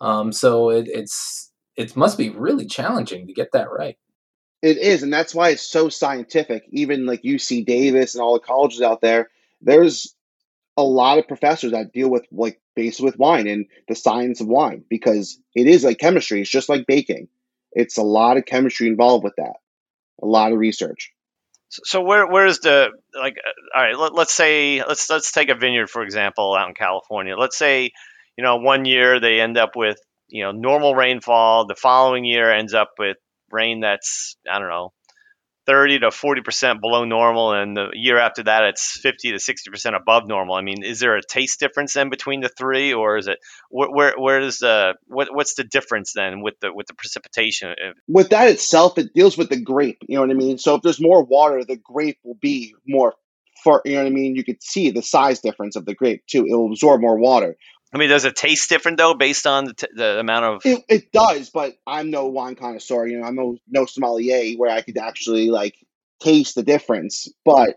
Um, 0.00 0.32
so 0.32 0.70
it, 0.70 0.88
it's 0.88 1.50
it 1.76 1.96
must 1.96 2.18
be 2.18 2.30
really 2.30 2.66
challenging 2.66 3.26
to 3.26 3.32
get 3.32 3.52
that 3.52 3.70
right. 3.70 3.96
It 4.62 4.78
is, 4.78 5.02
and 5.02 5.12
that's 5.12 5.34
why 5.34 5.50
it's 5.50 5.62
so 5.62 5.88
scientific. 5.88 6.64
Even 6.70 7.06
like 7.06 7.22
UC 7.22 7.64
Davis 7.64 8.14
and 8.14 8.22
all 8.22 8.34
the 8.34 8.40
colleges 8.40 8.82
out 8.82 9.00
there, 9.00 9.30
there's 9.60 10.14
a 10.76 10.82
lot 10.82 11.18
of 11.18 11.28
professors 11.28 11.72
that 11.72 11.92
deal 11.92 12.10
with 12.10 12.26
like 12.32 12.60
base 12.74 13.00
with 13.00 13.18
wine 13.18 13.46
and 13.48 13.66
the 13.88 13.94
science 13.94 14.40
of 14.40 14.46
wine 14.46 14.84
because 14.88 15.40
it 15.54 15.66
is 15.66 15.84
like 15.84 15.98
chemistry. 15.98 16.40
It's 16.40 16.50
just 16.50 16.68
like 16.68 16.86
baking. 16.86 17.28
It's 17.72 17.98
a 17.98 18.02
lot 18.02 18.36
of 18.36 18.46
chemistry 18.46 18.88
involved 18.88 19.24
with 19.24 19.34
that. 19.36 19.54
A 20.22 20.26
lot 20.26 20.52
of 20.52 20.58
research. 20.58 21.12
So 21.70 22.00
where 22.00 22.26
where's 22.26 22.60
the 22.60 22.88
like? 23.14 23.36
Uh, 23.36 23.78
all 23.78 23.82
right, 23.82 23.98
let, 23.98 24.14
let's 24.14 24.32
say 24.32 24.82
let's 24.86 25.10
let's 25.10 25.32
take 25.32 25.50
a 25.50 25.54
vineyard 25.54 25.88
for 25.90 26.02
example 26.02 26.56
out 26.58 26.68
in 26.68 26.74
California. 26.74 27.36
Let's 27.36 27.58
say 27.58 27.90
you 28.36 28.44
know 28.44 28.56
one 28.56 28.84
year 28.84 29.20
they 29.20 29.40
end 29.40 29.58
up 29.58 29.76
with 29.76 29.98
you 30.28 30.44
know 30.44 30.52
normal 30.52 30.94
rainfall. 30.94 31.66
The 31.66 31.74
following 31.74 32.24
year 32.24 32.50
ends 32.50 32.72
up 32.72 32.92
with 32.98 33.18
rain 33.50 33.80
that's 33.80 34.36
I 34.50 34.58
don't 34.58 34.68
know 34.68 34.92
30 35.68 35.98
to 35.98 36.10
40 36.10 36.40
percent 36.40 36.80
below 36.80 37.04
normal, 37.04 37.52
and 37.52 37.76
the 37.76 37.90
year 37.92 38.18
after 38.18 38.42
that 38.44 38.64
it's 38.64 38.98
50 38.98 39.32
to 39.32 39.38
60 39.38 39.70
percent 39.70 39.94
above 39.94 40.26
normal. 40.26 40.54
I 40.54 40.62
mean, 40.62 40.82
is 40.82 40.98
there 40.98 41.14
a 41.14 41.22
taste 41.22 41.60
difference 41.60 41.92
then 41.92 42.08
between 42.08 42.40
the 42.40 42.48
three, 42.48 42.94
or 42.94 43.18
is 43.18 43.28
it 43.28 43.38
where 43.68 43.90
where, 43.90 44.14
where 44.16 44.40
is 44.40 44.58
the 44.58 44.68
uh, 44.68 44.92
what, 45.06 45.28
what's 45.30 45.54
the 45.54 45.64
difference 45.64 46.14
then 46.14 46.40
with 46.40 46.58
the 46.60 46.72
with 46.72 46.86
the 46.86 46.94
precipitation? 46.94 47.74
With 48.08 48.30
that 48.30 48.48
itself, 48.48 48.96
it 48.96 49.12
deals 49.12 49.36
with 49.36 49.50
the 49.50 49.60
grape. 49.60 49.98
You 50.08 50.16
know 50.16 50.22
what 50.22 50.30
I 50.30 50.34
mean. 50.34 50.56
So 50.56 50.74
if 50.76 50.82
there's 50.82 51.00
more 51.00 51.22
water, 51.22 51.62
the 51.64 51.76
grape 51.76 52.18
will 52.24 52.38
be 52.40 52.74
more. 52.86 53.14
For, 53.64 53.82
you 53.84 53.94
know 53.94 54.04
what 54.04 54.06
I 54.06 54.10
mean? 54.10 54.36
You 54.36 54.44
could 54.44 54.62
see 54.62 54.92
the 54.92 55.02
size 55.02 55.40
difference 55.40 55.74
of 55.74 55.84
the 55.84 55.92
grape 55.92 56.24
too. 56.28 56.46
It 56.46 56.54
will 56.54 56.70
absorb 56.70 57.00
more 57.00 57.18
water. 57.18 57.56
I 57.92 57.98
mean, 57.98 58.10
does 58.10 58.24
it 58.24 58.36
taste 58.36 58.68
different 58.68 58.98
though, 58.98 59.14
based 59.14 59.46
on 59.46 59.64
the, 59.66 59.74
t- 59.74 59.86
the 59.94 60.18
amount 60.20 60.44
of? 60.44 60.62
It, 60.64 60.84
it 60.88 61.12
does, 61.12 61.50
but 61.50 61.74
I'm 61.86 62.10
no 62.10 62.26
wine 62.26 62.54
connoisseur. 62.54 63.06
You 63.06 63.20
know, 63.20 63.26
I'm 63.26 63.34
no 63.34 63.56
no 63.68 63.86
sommelier 63.86 64.56
where 64.56 64.70
I 64.70 64.82
could 64.82 64.98
actually 64.98 65.48
like 65.48 65.74
taste 66.20 66.54
the 66.54 66.62
difference. 66.62 67.28
But 67.44 67.76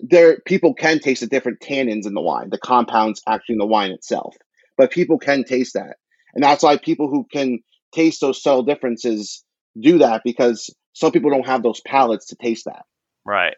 there, 0.00 0.40
people 0.40 0.74
can 0.74 0.98
taste 0.98 1.20
the 1.20 1.28
different 1.28 1.60
tannins 1.60 2.06
in 2.06 2.14
the 2.14 2.20
wine, 2.20 2.50
the 2.50 2.58
compounds 2.58 3.22
actually 3.26 3.54
in 3.54 3.60
the 3.60 3.66
wine 3.66 3.92
itself. 3.92 4.34
But 4.76 4.90
people 4.90 5.18
can 5.18 5.44
taste 5.44 5.74
that, 5.74 5.96
and 6.34 6.42
that's 6.42 6.64
why 6.64 6.76
people 6.76 7.08
who 7.08 7.24
can 7.30 7.60
taste 7.94 8.20
those 8.20 8.42
subtle 8.42 8.64
differences 8.64 9.44
do 9.78 9.98
that 9.98 10.22
because 10.24 10.74
some 10.92 11.12
people 11.12 11.30
don't 11.30 11.46
have 11.46 11.62
those 11.62 11.80
palates 11.80 12.26
to 12.26 12.36
taste 12.36 12.64
that. 12.64 12.84
Right. 13.24 13.54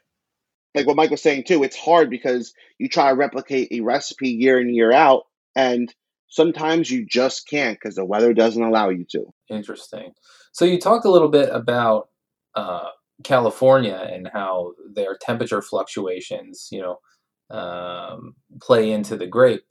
Like 0.75 0.87
what 0.87 0.97
Mike 0.97 1.11
was 1.11 1.23
saying 1.23 1.45
too, 1.45 1.63
it's 1.63 1.77
hard 1.77 2.11
because 2.11 2.53
you 2.79 2.89
try 2.89 3.09
to 3.09 3.17
replicate 3.17 3.73
a 3.73 3.81
recipe 3.81 4.29
year 4.29 4.61
in 4.61 4.75
year 4.75 4.93
out 4.93 5.25
and 5.59 5.93
sometimes 6.29 6.89
you 6.89 7.05
just 7.05 7.49
can't 7.49 7.77
because 7.77 7.97
the 7.97 8.05
weather 8.05 8.33
doesn't 8.33 8.63
allow 8.63 8.91
you 8.91 9.05
to. 9.11 9.25
Interesting. 9.51 10.13
So 10.53 10.65
you 10.65 10.79
talked 10.79 11.05
a 11.05 11.11
little 11.11 11.29
bit 11.29 11.49
about 11.53 12.11
uh, 12.55 12.91
California 13.25 14.09
and 14.09 14.31
how 14.33 14.75
their 14.95 15.19
temperature 15.21 15.61
fluctuations, 15.61 16.69
you 16.71 16.81
know, 16.81 17.57
um, 17.57 18.37
play 18.63 18.93
into 18.93 19.17
the 19.17 19.27
grape. 19.27 19.65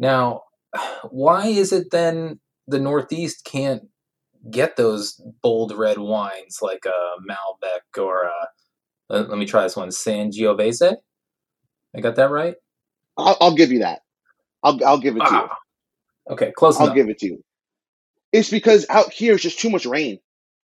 Now, 0.00 0.42
why 1.10 1.46
is 1.46 1.72
it 1.72 1.92
then 1.92 2.40
the 2.66 2.80
Northeast 2.80 3.44
can't 3.44 3.82
get 4.50 4.76
those 4.76 5.20
bold 5.40 5.72
red 5.72 5.98
wines 5.98 6.58
like 6.60 6.84
a 6.84 7.30
Malbec 7.30 8.02
or 8.02 8.24
a, 8.24 9.20
let 9.20 9.38
me 9.38 9.46
try 9.46 9.62
this 9.62 9.76
one, 9.76 9.90
Sangiovese? 9.90 10.96
I 11.96 12.00
got 12.00 12.16
that 12.16 12.30
right? 12.30 12.56
I'll, 13.16 13.36
I'll 13.40 13.54
give 13.54 13.70
you 13.70 13.78
that. 13.80 14.00
I'll 14.62 14.78
I'll 14.84 14.98
give 14.98 15.16
it 15.16 15.20
to 15.26 15.34
you. 15.34 15.48
Okay, 16.30 16.52
close 16.56 16.78
I'll 16.78 16.86
enough. 16.86 16.96
give 16.96 17.08
it 17.08 17.18
to 17.18 17.26
you. 17.26 17.44
It's 18.32 18.50
because 18.50 18.86
out 18.90 19.12
here 19.12 19.34
it's 19.34 19.42
just 19.42 19.58
too 19.58 19.70
much 19.70 19.86
rain. 19.86 20.18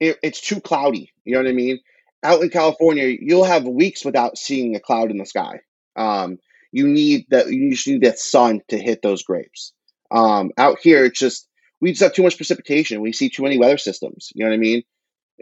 It, 0.00 0.18
it's 0.22 0.40
too 0.40 0.60
cloudy. 0.60 1.12
You 1.24 1.34
know 1.34 1.42
what 1.42 1.48
I 1.48 1.54
mean? 1.54 1.80
Out 2.22 2.42
in 2.42 2.50
California, 2.50 3.16
you'll 3.20 3.44
have 3.44 3.64
weeks 3.64 4.04
without 4.04 4.36
seeing 4.36 4.76
a 4.76 4.80
cloud 4.80 5.10
in 5.10 5.16
the 5.18 5.24
sky. 5.26 5.60
Um, 5.96 6.38
you 6.72 6.86
need 6.86 7.26
that. 7.30 7.48
You 7.48 7.70
just 7.70 7.86
need 7.88 8.02
that 8.02 8.18
sun 8.18 8.60
to 8.68 8.78
hit 8.78 9.00
those 9.02 9.22
grapes. 9.22 9.72
Um, 10.10 10.50
out 10.58 10.78
here, 10.80 11.04
it's 11.04 11.18
just 11.18 11.48
we 11.80 11.92
just 11.92 12.02
have 12.02 12.12
too 12.12 12.22
much 12.22 12.36
precipitation. 12.36 13.00
We 13.00 13.12
see 13.12 13.30
too 13.30 13.42
many 13.42 13.58
weather 13.58 13.78
systems. 13.78 14.30
You 14.34 14.44
know 14.44 14.50
what 14.50 14.56
I 14.56 14.58
mean? 14.58 14.82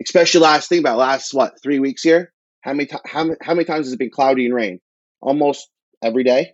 Especially 0.01 0.41
last 0.41 0.69
thing 0.69 0.81
about 0.81 0.99
last 0.99 1.35
what 1.35 1.55
three 1.63 1.79
weeks 1.81 2.03
here. 2.03 2.33
How 2.61 2.73
many 2.73 2.87
t- 2.87 2.97
how, 3.05 3.29
how 3.43 3.55
many 3.55 3.65
times 3.65 3.87
has 3.87 3.93
it 3.93 3.99
been 3.99 4.11
cloudy 4.11 4.47
and 4.47 4.55
rain? 4.55 4.81
Almost 5.21 5.69
every 6.03 6.25
day. 6.25 6.53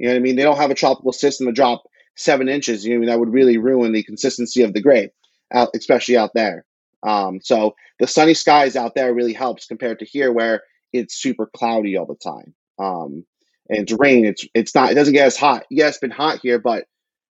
You 0.00 0.06
know 0.06 0.14
what 0.14 0.20
I 0.20 0.22
mean? 0.22 0.36
They 0.36 0.44
don't 0.44 0.56
have 0.56 0.70
a 0.70 0.74
tropical 0.74 1.12
system 1.12 1.46
to 1.46 1.52
drop 1.52 1.82
seven 2.16 2.48
inches. 2.48 2.86
You 2.86 2.92
know, 2.92 2.96
I 2.96 2.98
mean? 3.00 3.08
that 3.10 3.20
would 3.20 3.34
really 3.34 3.58
ruin 3.58 3.92
the 3.92 4.02
consistency 4.02 4.62
of 4.62 4.72
the 4.72 4.80
grape, 4.80 5.12
out, 5.52 5.68
especially 5.74 6.16
out 6.16 6.30
there. 6.34 6.64
Um, 7.02 7.40
so 7.42 7.74
the 7.98 8.06
sunny 8.06 8.32
skies 8.32 8.76
out 8.76 8.94
there 8.94 9.12
really 9.12 9.34
helps 9.34 9.66
compared 9.66 9.98
to 9.98 10.06
here 10.06 10.32
where 10.32 10.62
it's 10.94 11.20
super 11.20 11.50
cloudy 11.54 11.98
all 11.98 12.06
the 12.06 12.14
time. 12.14 12.54
Um, 12.78 13.26
and 13.68 13.80
it's 13.82 13.92
rain. 13.92 14.24
It's 14.24 14.46
it's 14.54 14.74
not. 14.74 14.90
It 14.90 14.94
doesn't 14.94 15.12
get 15.12 15.26
as 15.26 15.36
hot. 15.36 15.64
Yeah, 15.70 15.88
it's 15.88 15.98
been 15.98 16.10
hot 16.10 16.40
here, 16.42 16.58
but 16.58 16.86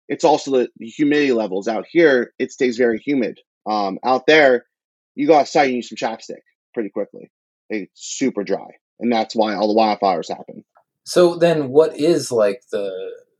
it's 0.09 0.25
also 0.25 0.51
the, 0.51 0.69
humidity 0.81 1.33
levels 1.33 1.69
out 1.69 1.87
here. 1.89 2.33
It 2.41 2.51
stays 2.51 2.77
very 2.77 2.99
humid. 2.99 3.39
Um, 3.65 4.01
out 4.05 4.27
there, 4.27 4.67
you 5.15 5.29
go 5.29 5.39
outside, 5.39 5.65
you 5.67 5.75
need 5.75 5.83
some 5.83 5.97
chapstick 5.97 6.43
pretty 6.75 6.91
quickly. 6.91 7.31
It's 7.71 7.93
super 7.95 8.43
dry, 8.43 8.67
and 8.99 9.13
that's 9.13 9.37
why 9.37 9.55
all 9.55 9.73
the 9.73 9.81
wildfires 9.81 10.29
happen. 10.29 10.65
So 11.07 11.37
then, 11.37 11.69
what 11.69 11.97
is 11.97 12.33
like 12.33 12.63
the 12.73 12.91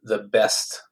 the 0.05 0.19
best 0.19 0.83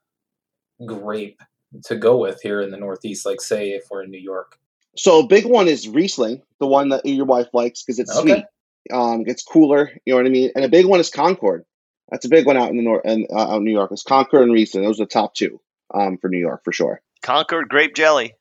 grape 0.84 1.40
to 1.84 1.96
go 1.96 2.16
with 2.16 2.42
here 2.42 2.60
in 2.60 2.70
the 2.70 2.76
Northeast? 2.76 3.24
Like, 3.24 3.40
say, 3.40 3.70
if 3.70 3.84
we're 3.90 4.02
in 4.02 4.10
New 4.10 4.20
York. 4.20 4.58
So 4.96 5.20
a 5.20 5.26
big 5.26 5.46
one 5.46 5.68
is 5.68 5.88
Riesling, 5.88 6.42
the 6.58 6.66
one 6.66 6.88
that 6.88 7.06
your 7.06 7.26
wife 7.26 7.48
likes 7.52 7.82
because 7.82 7.98
it's 8.00 8.16
okay. 8.18 8.28
sweet. 8.28 8.44
Um, 8.92 9.24
it's 9.26 9.42
cooler. 9.42 9.92
You 10.04 10.12
know 10.12 10.16
what 10.18 10.26
I 10.26 10.30
mean. 10.30 10.50
And 10.56 10.64
a 10.64 10.68
big 10.68 10.86
one 10.86 11.00
is 11.00 11.10
Concord. 11.10 11.64
That's 12.10 12.26
a 12.26 12.28
big 12.28 12.44
one 12.44 12.56
out 12.56 12.70
in 12.70 12.76
the 12.76 12.82
north 12.82 13.02
and 13.04 13.26
uh, 13.30 13.52
out 13.52 13.58
in 13.58 13.64
New 13.64 13.72
York. 13.72 13.90
It's 13.92 14.02
Concord 14.02 14.42
and 14.42 14.52
Riesling. 14.52 14.84
Those 14.84 15.00
are 15.00 15.04
the 15.04 15.10
top 15.10 15.34
two 15.34 15.60
um, 15.94 16.18
for 16.18 16.28
New 16.28 16.38
York 16.38 16.62
for 16.64 16.72
sure. 16.72 17.00
Concord 17.22 17.68
grape 17.68 17.94
jelly. 17.94 18.34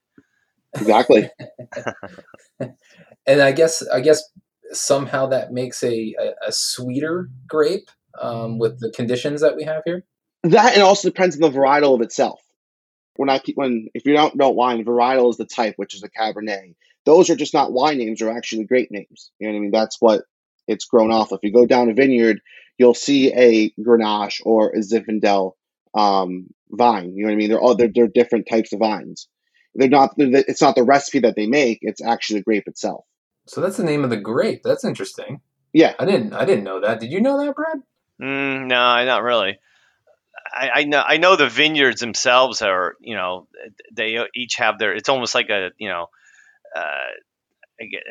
Exactly. 0.76 1.30
and 2.60 3.42
I 3.42 3.52
guess 3.52 3.88
I 3.88 4.02
guess 4.02 4.24
somehow 4.72 5.28
that 5.28 5.54
makes 5.54 5.84
a, 5.84 6.16
a, 6.20 6.48
a 6.48 6.52
sweeter 6.52 7.30
grape 7.48 7.90
um, 8.20 8.58
with 8.60 8.80
the 8.80 8.92
conditions 8.92 9.42
that 9.42 9.56
we 9.56 9.64
have 9.64 9.84
here. 9.86 10.04
That 10.44 10.74
and 10.74 10.84
also 10.84 11.08
depends 11.08 11.36
on 11.36 11.42
the 11.42 11.58
varietal 11.58 11.96
of 11.96 12.02
itself. 12.02 12.42
When 13.16 13.30
I 13.30 13.42
when 13.56 13.88
if 13.94 14.06
you 14.06 14.14
don't 14.14 14.36
know 14.36 14.50
wine, 14.50 14.84
varietal 14.84 15.30
is 15.30 15.38
the 15.38 15.46
type, 15.46 15.76
which 15.78 15.96
is 15.96 16.04
a 16.04 16.10
Cabernet. 16.10 16.76
Those 17.06 17.30
are 17.30 17.36
just 17.36 17.54
not 17.54 17.72
wine 17.72 17.98
names; 17.98 18.20
they're 18.20 18.36
actually 18.36 18.66
grape 18.66 18.92
names. 18.92 19.32
You 19.40 19.48
know 19.48 19.54
what 19.54 19.58
I 19.58 19.62
mean? 19.62 19.72
That's 19.72 19.98
what 20.00 20.24
it's 20.68 20.86
grown 20.86 21.12
off. 21.12 21.32
If 21.32 21.40
you 21.44 21.52
go 21.52 21.66
down 21.66 21.90
a 21.90 21.94
vineyard, 21.94 22.42
you'll 22.78 22.94
see 22.94 23.34
a 23.34 23.72
Grenache 23.82 24.42
or 24.46 24.70
a 24.70 24.80
Zinfandel 24.80 25.54
um, 25.94 26.48
vine. 26.72 27.16
You 27.16 27.24
know 27.24 27.28
what 27.28 27.34
I 27.34 27.38
mean? 27.38 27.50
They're 27.50 27.62
all 27.62 27.76
they're, 27.76 27.92
they're 27.94 28.08
different 28.08 28.48
types 28.50 28.74
of 28.74 28.80
vines. 28.80 29.28
They're 29.76 29.90
not. 29.90 30.16
They're, 30.18 30.44
it's 30.48 30.62
not 30.62 30.76
the 30.76 30.84
recipe 30.84 31.20
that 31.20 31.36
they 31.36 31.48
make. 31.48 31.80
It's 31.82 32.04
actually 32.04 32.40
the 32.40 32.46
grape 32.46 32.68
itself. 32.68 33.06
So 33.48 33.62
that's 33.62 33.78
the 33.78 33.84
name 33.84 34.04
of 34.04 34.10
the 34.10 34.18
grape. 34.18 34.62
That's 34.64 34.84
interesting. 34.84 35.42
Yeah, 35.74 35.94
I 36.00 36.06
didn't. 36.06 36.34
I 36.34 36.46
didn't 36.46 36.64
know 36.64 36.80
that. 36.82 37.00
Did 37.00 37.12
you 37.12 37.20
know 37.20 37.44
that, 37.44 37.56
Brad? 37.56 37.82
Mm, 38.22 38.68
no, 38.68 39.06
not 39.06 39.24
really. 39.24 39.60
I, 40.56 40.70
I, 40.76 40.84
know 40.84 41.02
I 41.06 41.18
know 41.18 41.36
the 41.36 41.50
vineyards 41.50 42.00
themselves 42.00 42.62
are 42.62 42.96
you 43.00 43.16
know 43.16 43.48
they 43.92 44.20
each 44.36 44.56
have 44.56 44.78
their 44.78 44.94
it's 44.96 45.10
almost 45.10 45.34
like 45.34 45.50
a 45.50 45.72
you 45.78 45.90
know 45.90 46.08
uh, 46.76 47.12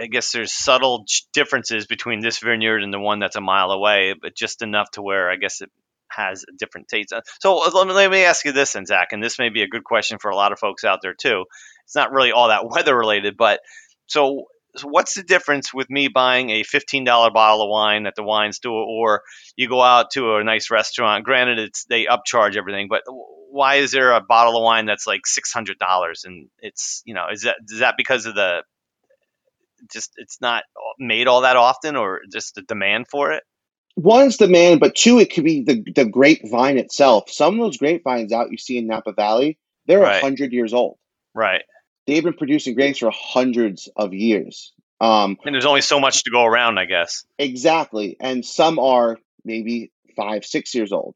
I 0.00 0.06
guess 0.06 0.32
there's 0.32 0.52
subtle 0.52 1.04
differences 1.32 1.86
between 1.86 2.20
this 2.20 2.38
vineyard 2.38 2.82
and 2.82 2.92
the 2.92 2.98
one 2.98 3.20
that's 3.20 3.36
a 3.36 3.40
mile 3.40 3.70
away, 3.70 4.14
but 4.20 4.34
just 4.34 4.62
enough 4.62 4.90
to 4.92 5.02
where 5.02 5.30
I 5.30 5.36
guess 5.36 5.60
it 5.60 5.70
has 6.08 6.44
a 6.48 6.56
different 6.56 6.88
taste. 6.88 7.12
So 7.40 7.56
let 7.56 7.86
me, 7.86 7.92
let 7.92 8.10
me 8.10 8.24
ask 8.24 8.44
you 8.44 8.52
this, 8.52 8.72
then, 8.72 8.86
Zach, 8.86 9.08
and 9.12 9.22
this 9.22 9.38
may 9.38 9.48
be 9.48 9.62
a 9.62 9.68
good 9.68 9.84
question 9.84 10.18
for 10.18 10.30
a 10.30 10.36
lot 10.36 10.52
of 10.52 10.58
folks 10.58 10.84
out 10.84 11.00
there 11.02 11.14
too. 11.14 11.44
It's 11.84 11.94
not 11.94 12.12
really 12.12 12.32
all 12.32 12.48
that 12.48 12.66
weather 12.68 12.96
related, 12.96 13.36
but 13.36 13.60
so 14.06 14.44
so 14.76 14.88
what's 14.88 15.14
the 15.14 15.22
difference 15.22 15.74
with 15.74 15.90
me 15.90 16.08
buying 16.08 16.50
a 16.50 16.62
$15 16.62 17.04
bottle 17.34 17.62
of 17.62 17.70
wine 17.70 18.06
at 18.06 18.14
the 18.16 18.22
wine 18.24 18.52
store 18.52 18.84
or 18.88 19.22
you 19.56 19.68
go 19.68 19.82
out 19.82 20.10
to 20.12 20.36
a 20.36 20.44
nice 20.44 20.70
restaurant 20.70 21.24
granted 21.24 21.58
it's 21.58 21.84
they 21.86 22.06
upcharge 22.06 22.56
everything 22.56 22.88
but 22.90 23.02
why 23.50 23.76
is 23.76 23.92
there 23.92 24.12
a 24.12 24.20
bottle 24.20 24.56
of 24.56 24.62
wine 24.64 24.86
that's 24.86 25.06
like 25.06 25.26
six 25.26 25.52
hundred 25.52 25.78
dollars 25.78 26.24
and 26.24 26.48
it's 26.60 27.02
you 27.06 27.14
know 27.14 27.26
is 27.32 27.42
that 27.42 27.56
is 27.68 27.80
that 27.80 27.94
because 27.98 28.26
of 28.26 28.34
the 28.34 28.62
just 29.92 30.12
it's 30.16 30.40
not 30.40 30.64
made 30.98 31.26
all 31.28 31.42
that 31.42 31.56
often 31.56 31.96
or 31.96 32.20
just 32.32 32.54
the 32.54 32.62
demand 32.62 33.06
for 33.10 33.32
it? 33.32 33.42
One's 33.96 34.38
demand, 34.38 34.80
but 34.80 34.94
two, 34.94 35.18
it 35.18 35.32
could 35.32 35.44
be 35.44 35.62
the 35.62 35.84
the 35.94 36.04
grapevine 36.06 36.78
itself. 36.78 37.30
Some 37.30 37.54
of 37.54 37.60
those 37.60 37.76
grapevines 37.76 38.32
out 38.32 38.50
you 38.50 38.58
see 38.58 38.78
in 38.78 38.86
Napa 38.86 39.12
Valley, 39.12 39.58
they're 39.86 40.04
a 40.04 40.08
Right. 40.08 40.20
hundred 40.20 40.52
years 40.52 40.72
old. 40.72 40.96
Right. 41.34 41.62
They've 42.06 42.22
been 42.22 42.34
producing 42.34 42.74
grapes 42.74 42.98
for 42.98 43.10
hundreds 43.14 43.88
of 43.96 44.12
years. 44.12 44.72
Um, 45.00 45.36
And 45.44 45.54
there's 45.54 45.66
only 45.66 45.80
so 45.80 46.00
much 46.00 46.24
to 46.24 46.30
go 46.30 46.44
around, 46.44 46.78
I 46.78 46.84
guess. 46.84 47.24
Exactly. 47.38 48.16
And 48.20 48.44
some 48.44 48.78
are 48.78 49.18
maybe 49.44 49.92
five, 50.16 50.44
six 50.44 50.74
years 50.74 50.92
old. 50.92 51.14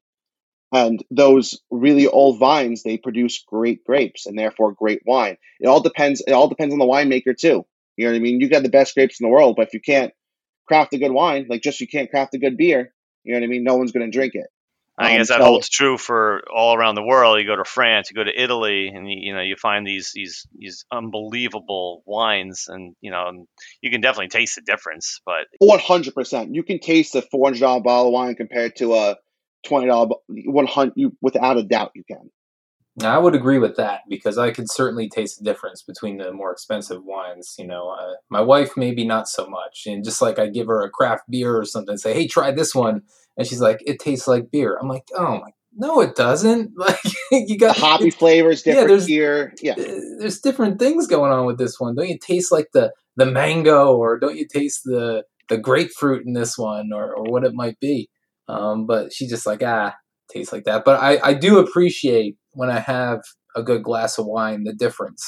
And 0.72 1.04
those 1.10 1.60
really 1.70 2.06
old 2.08 2.38
vines, 2.38 2.82
they 2.82 2.96
produce 2.96 3.44
great 3.46 3.84
grapes 3.84 4.26
and 4.26 4.38
therefore 4.38 4.72
great 4.72 5.02
wine. 5.06 5.36
It 5.60 5.68
all 5.68 5.80
depends. 5.80 6.22
It 6.26 6.32
all 6.32 6.48
depends 6.48 6.72
on 6.72 6.78
the 6.78 6.84
winemaker 6.84 7.36
too. 7.36 7.64
You 7.96 8.04
know 8.04 8.10
what 8.10 8.16
I 8.16 8.20
mean? 8.20 8.40
You 8.40 8.48
got 8.48 8.62
the 8.62 8.68
best 8.68 8.94
grapes 8.94 9.20
in 9.20 9.24
the 9.24 9.30
world, 9.30 9.54
but 9.56 9.68
if 9.68 9.74
you 9.74 9.80
can't 9.80 10.12
craft 10.66 10.92
a 10.92 10.98
good 10.98 11.12
wine, 11.12 11.46
like 11.48 11.62
just 11.62 11.80
you 11.80 11.86
can't 11.86 12.10
craft 12.10 12.34
a 12.34 12.38
good 12.38 12.56
beer, 12.56 12.92
you 13.22 13.32
know 13.32 13.40
what 13.40 13.44
I 13.44 13.48
mean? 13.48 13.64
No 13.64 13.76
one's 13.76 13.92
going 13.92 14.10
to 14.10 14.16
drink 14.16 14.34
it. 14.34 14.48
I 14.98 15.10
Um, 15.12 15.18
guess 15.18 15.28
that 15.28 15.38
so- 15.40 15.44
holds 15.44 15.68
true 15.68 15.98
for 15.98 16.42
all 16.54 16.74
around 16.74 16.94
the 16.94 17.02
world. 17.04 17.38
You 17.38 17.46
go 17.46 17.56
to 17.56 17.64
France, 17.64 18.10
you 18.10 18.14
go 18.14 18.24
to 18.24 18.42
Italy, 18.42 18.88
and 18.88 19.06
you, 19.10 19.16
you 19.20 19.34
know 19.34 19.42
you 19.42 19.56
find 19.56 19.86
these 19.86 20.10
these 20.14 20.46
these 20.54 20.84
unbelievable 20.90 22.02
wines, 22.06 22.64
and 22.68 22.94
you 23.00 23.10
know 23.10 23.46
you 23.82 23.90
can 23.90 24.00
definitely 24.00 24.28
taste 24.28 24.56
the 24.56 24.62
difference. 24.62 25.20
But 25.26 25.46
One 25.58 25.78
hundred 25.80 26.14
percent. 26.14 26.54
You 26.54 26.62
can 26.62 26.78
taste 26.78 27.14
a 27.14 27.22
four 27.22 27.46
hundred 27.46 27.60
dollar 27.60 27.80
bottle 27.82 28.06
of 28.08 28.12
wine 28.12 28.34
compared 28.36 28.76
to 28.76 28.94
a 28.94 29.16
twenty 29.66 29.86
dollar 29.88 30.08
one 30.46 30.66
hundred. 30.66 30.94
You 30.96 31.12
without 31.20 31.58
a 31.58 31.62
doubt 31.62 31.92
you 31.94 32.04
can. 32.10 32.30
Now, 32.98 33.14
I 33.14 33.18
would 33.18 33.34
agree 33.34 33.58
with 33.58 33.76
that 33.76 34.00
because 34.08 34.38
I 34.38 34.52
could 34.52 34.70
certainly 34.70 35.10
taste 35.10 35.36
the 35.38 35.44
difference 35.44 35.82
between 35.82 36.16
the 36.16 36.32
more 36.32 36.50
expensive 36.50 37.04
wines. 37.04 37.54
You 37.58 37.66
know, 37.66 37.90
uh, 37.90 38.14
my 38.30 38.40
wife 38.40 38.70
maybe 38.74 39.04
not 39.04 39.28
so 39.28 39.46
much, 39.46 39.82
and 39.86 40.02
just 40.02 40.22
like 40.22 40.38
I 40.38 40.46
give 40.46 40.66
her 40.68 40.82
a 40.82 40.88
craft 40.88 41.24
beer 41.28 41.58
or 41.58 41.66
something, 41.66 41.98
say, 41.98 42.14
"Hey, 42.14 42.26
try 42.26 42.52
this 42.52 42.74
one," 42.74 43.02
and 43.36 43.46
she's 43.46 43.60
like, 43.60 43.80
"It 43.86 43.98
tastes 44.00 44.26
like 44.28 44.50
beer." 44.50 44.78
I'm 44.80 44.88
like, 44.88 45.04
"Oh 45.16 45.38
my, 45.40 45.50
no, 45.76 46.00
it 46.00 46.14
doesn't." 46.16 46.72
Like 46.78 46.98
you 47.32 47.46
The 47.48 47.56
got 47.58 47.76
hoppy 47.76 48.06
it's- 48.08 48.18
flavors 48.18 48.64
yeah, 48.64 48.84
there's- 48.86 49.06
here. 49.06 49.52
Yeah. 49.60 49.72
uh, 49.72 50.00
there's 50.20 50.40
different 50.40 50.78
things 50.78 51.06
going 51.08 51.32
on 51.32 51.44
with 51.46 51.58
this 51.58 51.78
one. 51.80 51.94
Don't 51.96 52.08
you 52.08 52.18
taste 52.18 52.52
like 52.52 52.68
the 52.72 52.92
the 53.16 53.26
mango, 53.26 53.96
or 53.96 54.18
don't 54.18 54.36
you 54.36 54.46
taste 54.46 54.82
the 54.84 55.24
the 55.48 55.58
grapefruit 55.58 56.24
in 56.26 56.32
this 56.34 56.56
one, 56.56 56.92
or 56.92 57.14
or 57.14 57.24
what 57.24 57.44
it 57.44 57.52
might 57.54 57.78
be? 57.80 58.08
Um, 58.48 58.86
but 58.86 59.12
she's 59.12 59.28
just 59.30 59.46
like 59.46 59.62
ah, 59.64 59.94
tastes 60.32 60.52
like 60.52 60.64
that. 60.64 60.84
But 60.84 61.00
I 61.00 61.18
I 61.30 61.34
do 61.34 61.58
appreciate 61.58 62.36
when 62.52 62.70
I 62.70 62.78
have 62.78 63.20
a 63.56 63.62
good 63.62 63.82
glass 63.82 64.18
of 64.18 64.26
wine 64.26 64.64
the 64.64 64.72
difference 64.72 65.24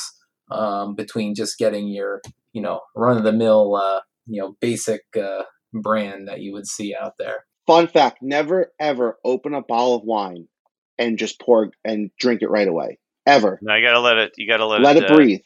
um, 0.50 0.94
between 0.94 1.34
just 1.34 1.58
getting 1.58 1.88
your 1.88 2.20
you 2.52 2.62
know 2.62 2.80
run 2.94 3.16
of 3.16 3.24
the 3.24 3.32
mill 3.32 3.74
uh, 3.74 4.00
you 4.26 4.40
know 4.40 4.54
basic 4.60 5.02
uh, 5.20 5.42
brand 5.74 6.28
that 6.28 6.40
you 6.40 6.52
would 6.52 6.66
see 6.68 6.94
out 6.94 7.14
there. 7.18 7.44
Fun 7.68 7.86
fact: 7.86 8.22
Never 8.22 8.72
ever 8.80 9.18
open 9.22 9.52
a 9.52 9.60
bottle 9.60 9.94
of 9.94 10.02
wine 10.02 10.48
and 10.98 11.18
just 11.18 11.38
pour 11.38 11.70
and 11.84 12.10
drink 12.18 12.40
it 12.40 12.48
right 12.48 12.66
away. 12.66 12.98
Ever. 13.26 13.58
now 13.60 13.76
you 13.76 13.86
gotta 13.86 14.00
let 14.00 14.16
it. 14.16 14.32
You 14.38 14.48
gotta 14.48 14.64
let, 14.64 14.80
Let 14.80 14.96
it, 14.96 15.00
Let 15.00 15.10
it 15.10 15.12
uh, 15.12 15.14
breathe. 15.16 15.40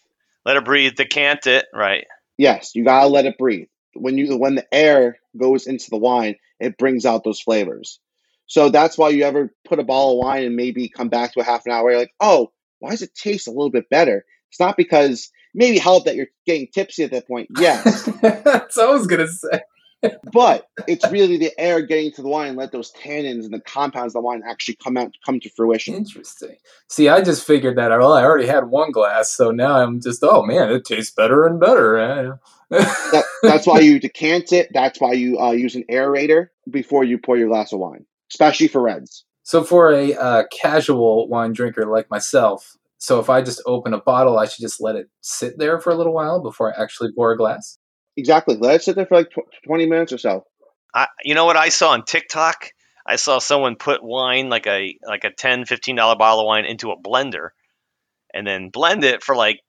let 0.45 0.57
it 0.57 0.65
breathe. 0.65 0.95
Decant 0.95 1.49
it. 1.49 1.67
Right. 1.75 2.05
Yes, 2.39 2.77
you 2.77 2.85
gotta 2.85 3.09
let 3.09 3.27
it 3.27 3.37
breathe. 3.39 3.67
When 3.95 4.19
you 4.19 4.39
when 4.39 4.55
the 4.55 4.73
air 4.73 5.19
goes 5.37 5.67
into 5.67 5.91
the 5.91 5.97
wine, 5.97 6.37
it 6.61 6.79
brings 6.79 7.05
out 7.05 7.25
those 7.25 7.41
flavors. 7.41 7.99
So 8.47 8.69
that's 8.69 8.97
why 8.97 9.09
you 9.09 9.25
ever 9.25 9.53
put 9.67 9.81
a 9.81 9.85
bottle 9.85 10.13
of 10.13 10.25
wine 10.25 10.45
and 10.45 10.55
maybe 10.55 10.89
come 10.89 11.09
back 11.09 11.33
to 11.33 11.41
a 11.41 11.45
half 11.45 11.67
an 11.67 11.73
hour. 11.73 11.91
You're 11.91 11.99
like, 11.99 12.15
oh, 12.21 12.53
why 12.79 12.91
does 12.91 13.03
it 13.03 13.17
taste 13.17 13.49
a 13.49 13.51
little 13.51 13.71
bit 13.71 13.91
better? 13.91 14.25
It's 14.53 14.61
not 14.61 14.77
because 14.77 15.29
maybe 15.55 15.79
help 15.79 16.05
that 16.05 16.15
you're 16.15 16.29
getting 16.47 16.69
tipsy 16.73 17.03
at 17.03 17.11
that 17.11 17.27
point. 17.27 17.49
Yes, 17.59 18.05
That's 18.23 18.77
what 18.77 18.89
I 18.89 18.93
was 18.93 19.09
gonna 19.09 19.27
say. 19.27 19.61
But 20.33 20.67
it's 20.89 21.09
really 21.11 21.37
the 21.37 21.53
air 21.59 21.81
getting 21.83 22.13
to 22.13 22.23
the 22.23 22.29
wine 22.29 22.49
and 22.51 22.57
let 22.59 22.73
those 22.73 22.93
tannins 22.93 23.45
and 23.45 23.53
the 23.53 23.61
compounds 23.61 24.15
of 24.15 24.21
the 24.23 24.27
wine 24.27 24.43
actually 24.49 24.77
come 24.83 24.97
out 24.97 25.15
come 25.25 25.41
to 25.41 25.49
fruition. 25.51 25.95
Interesting. 25.95 26.57
See, 26.89 27.09
I 27.09 27.23
just 27.23 27.47
figured 27.47 27.77
that. 27.79 27.91
Well, 27.91 28.13
I 28.13 28.23
already 28.25 28.47
had 28.47 28.69
one 28.69 28.91
glass, 28.91 29.31
so 29.33 29.51
now 29.51 29.81
I'm 29.81 30.01
just. 30.01 30.23
Oh 30.23 30.43
man, 30.43 30.71
it 30.71 30.85
tastes 30.85 31.15
better 31.15 31.47
and 31.47 31.61
better. 31.61 31.97
eh? 31.99 32.31
That, 32.71 33.25
that's 33.43 33.67
why 33.67 33.81
you 33.81 34.01
decant 34.01 34.53
it. 34.53 34.69
That's 34.73 35.01
why 35.01 35.13
you 35.13 35.39
uh, 35.39 35.53
use 35.53 35.75
an 35.75 35.85
aerator 35.91 36.49
before 36.71 37.05
you 37.05 37.19
pour 37.19 37.37
your 37.37 37.49
glass 37.49 37.73
of 37.73 37.79
wine, 37.79 38.07
especially 38.31 38.69
for 38.69 38.81
reds. 38.83 39.25
so 39.43 39.63
for 39.65 39.93
a 39.93 40.15
uh, 40.15 40.45
casual 40.53 41.29
wine 41.29 41.53
drinker 41.53 41.87
like 41.87 42.09
myself, 42.11 42.77
so 42.99 43.19
if 43.19 43.29
I 43.29 43.43
just 43.43 43.61
open 43.67 43.93
a 43.95 44.01
bottle, 44.01 44.39
I 44.39 44.47
should 44.47 44.63
just 44.63 44.81
let 44.81 44.95
it 44.97 45.09
sit 45.21 45.59
there 45.59 45.81
for 45.81 45.91
a 45.91 45.97
little 45.97 46.15
while 46.15 46.41
before 46.41 46.73
I 46.73 46.81
actually 46.83 47.11
pour 47.13 47.33
a 47.33 47.37
glass. 47.37 47.79
Exactly. 48.17 48.57
Let 48.57 48.77
it 48.77 48.83
sit 48.83 48.97
there 48.97 49.07
for 49.07 49.17
like 49.17 49.31
tw- 49.31 49.67
20 49.67 49.87
minutes 49.87 50.13
or 50.13 50.19
so. 50.19 50.45
I, 50.95 51.07
you 51.25 51.35
know 51.35 51.47
what 51.47 51.57
I 51.57 51.71
saw 51.71 51.91
on 51.93 52.05
TikTok? 52.05 52.69
I 53.07 53.17
saw 53.17 53.39
someone 53.39 53.77
put 53.77 54.03
wine 54.03 54.49
like 54.49 54.67
a 54.67 54.97
like 55.07 55.25
a 55.25 55.31
10 55.33 55.65
15 55.65 55.97
dollar 55.97 56.17
bottle 56.17 56.41
of 56.41 56.47
wine 56.47 56.65
into 56.67 56.91
a 56.91 57.01
blender 57.01 57.49
and 58.33 58.47
then 58.47 58.69
blend 58.69 59.03
it 59.05 59.23
for 59.25 59.35
like 59.35 59.61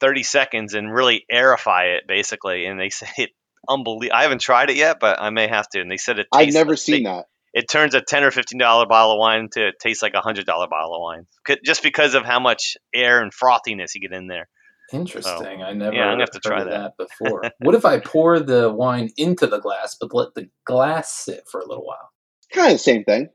30 0.00 0.24
seconds 0.24 0.74
and 0.74 0.92
really 0.92 1.24
aerify 1.32 1.96
it 1.96 2.06
basically 2.06 2.66
and 2.66 2.78
they 2.78 2.90
say 2.90 3.08
it 3.16 3.30
unbelievable. 3.68 4.16
I 4.16 4.22
haven't 4.22 4.40
tried 4.40 4.70
it 4.70 4.76
yet, 4.76 4.98
but 5.00 5.20
I 5.20 5.30
may 5.30 5.48
have 5.48 5.68
to. 5.70 5.80
And 5.80 5.90
they 5.90 5.96
said 5.96 6.18
it 6.18 6.26
I've 6.32 6.52
never 6.52 6.70
like- 6.72 6.78
seen 6.78 7.04
that. 7.04 7.26
It 7.54 7.68
turns 7.68 7.94
a 7.94 8.00
10 8.00 8.24
or 8.24 8.30
15 8.30 8.58
dollar 8.58 8.86
bottle 8.86 9.12
of 9.12 9.18
wine 9.18 9.48
to 9.52 9.72
taste 9.78 10.02
like 10.02 10.14
a 10.14 10.22
$100 10.22 10.46
bottle 10.46 10.94
of 10.94 11.00
wine. 11.02 11.26
Just 11.62 11.82
because 11.82 12.14
of 12.14 12.24
how 12.24 12.40
much 12.40 12.78
air 12.94 13.20
and 13.22 13.30
frothiness 13.30 13.94
you 13.94 14.00
get 14.00 14.12
in 14.14 14.26
there. 14.26 14.48
Interesting. 14.92 15.62
I 15.62 15.72
never 15.72 15.94
yeah, 15.94 16.04
I'm 16.04 16.12
gonna 16.14 16.22
have 16.22 16.30
to 16.30 16.40
heard 16.44 16.54
try 16.56 16.60
of 16.62 16.70
that. 16.70 16.92
that 16.96 17.08
before. 17.08 17.42
what 17.60 17.74
if 17.74 17.84
I 17.84 17.98
pour 17.98 18.40
the 18.40 18.70
wine 18.70 19.10
into 19.16 19.46
the 19.46 19.58
glass, 19.58 19.96
but 20.00 20.12
let 20.12 20.34
the 20.34 20.48
glass 20.64 21.12
sit 21.12 21.44
for 21.50 21.60
a 21.60 21.66
little 21.66 21.84
while? 21.84 22.10
Kind 22.52 22.68
of 22.68 22.74
the 22.74 22.78
same 22.78 23.04
thing. 23.04 23.28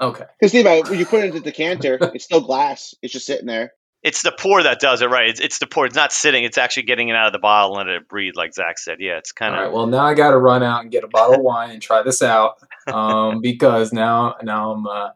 Okay. 0.00 0.24
Because 0.38 0.52
think 0.52 0.66
about 0.66 0.78
it, 0.78 0.90
when 0.90 0.98
you 0.98 1.06
put 1.06 1.20
it 1.20 1.26
into 1.26 1.40
the 1.40 1.44
decanter, 1.44 1.98
it's 2.14 2.24
still 2.24 2.40
glass. 2.40 2.94
It's 3.02 3.12
just 3.12 3.26
sitting 3.26 3.46
there. 3.46 3.72
It's 4.02 4.20
the 4.20 4.32
pour 4.32 4.62
that 4.62 4.80
does 4.80 5.00
it, 5.00 5.08
right? 5.08 5.30
It's, 5.30 5.40
it's 5.40 5.58
the 5.58 5.66
pour. 5.66 5.86
It's 5.86 5.94
not 5.94 6.12
sitting. 6.12 6.44
It's 6.44 6.58
actually 6.58 6.82
getting 6.82 7.08
it 7.08 7.16
out 7.16 7.26
of 7.26 7.32
the 7.32 7.38
bottle 7.38 7.78
and 7.78 7.88
letting 7.88 8.02
it 8.02 8.08
breathe, 8.08 8.34
like 8.36 8.52
Zach 8.52 8.78
said. 8.78 8.98
Yeah, 9.00 9.16
it's 9.16 9.32
kind 9.32 9.54
of. 9.54 9.60
right. 9.60 9.72
Well, 9.72 9.86
now 9.86 10.04
I 10.04 10.12
got 10.12 10.32
to 10.32 10.36
run 10.36 10.62
out 10.62 10.82
and 10.82 10.90
get 10.90 11.04
a 11.04 11.08
bottle 11.08 11.36
of 11.36 11.40
wine 11.42 11.70
and 11.70 11.80
try 11.80 12.02
this 12.02 12.20
out 12.20 12.56
um, 12.86 13.40
because 13.40 13.94
now 13.94 14.34
now 14.42 14.72
I'm 14.72 14.86
uh, 14.86 15.08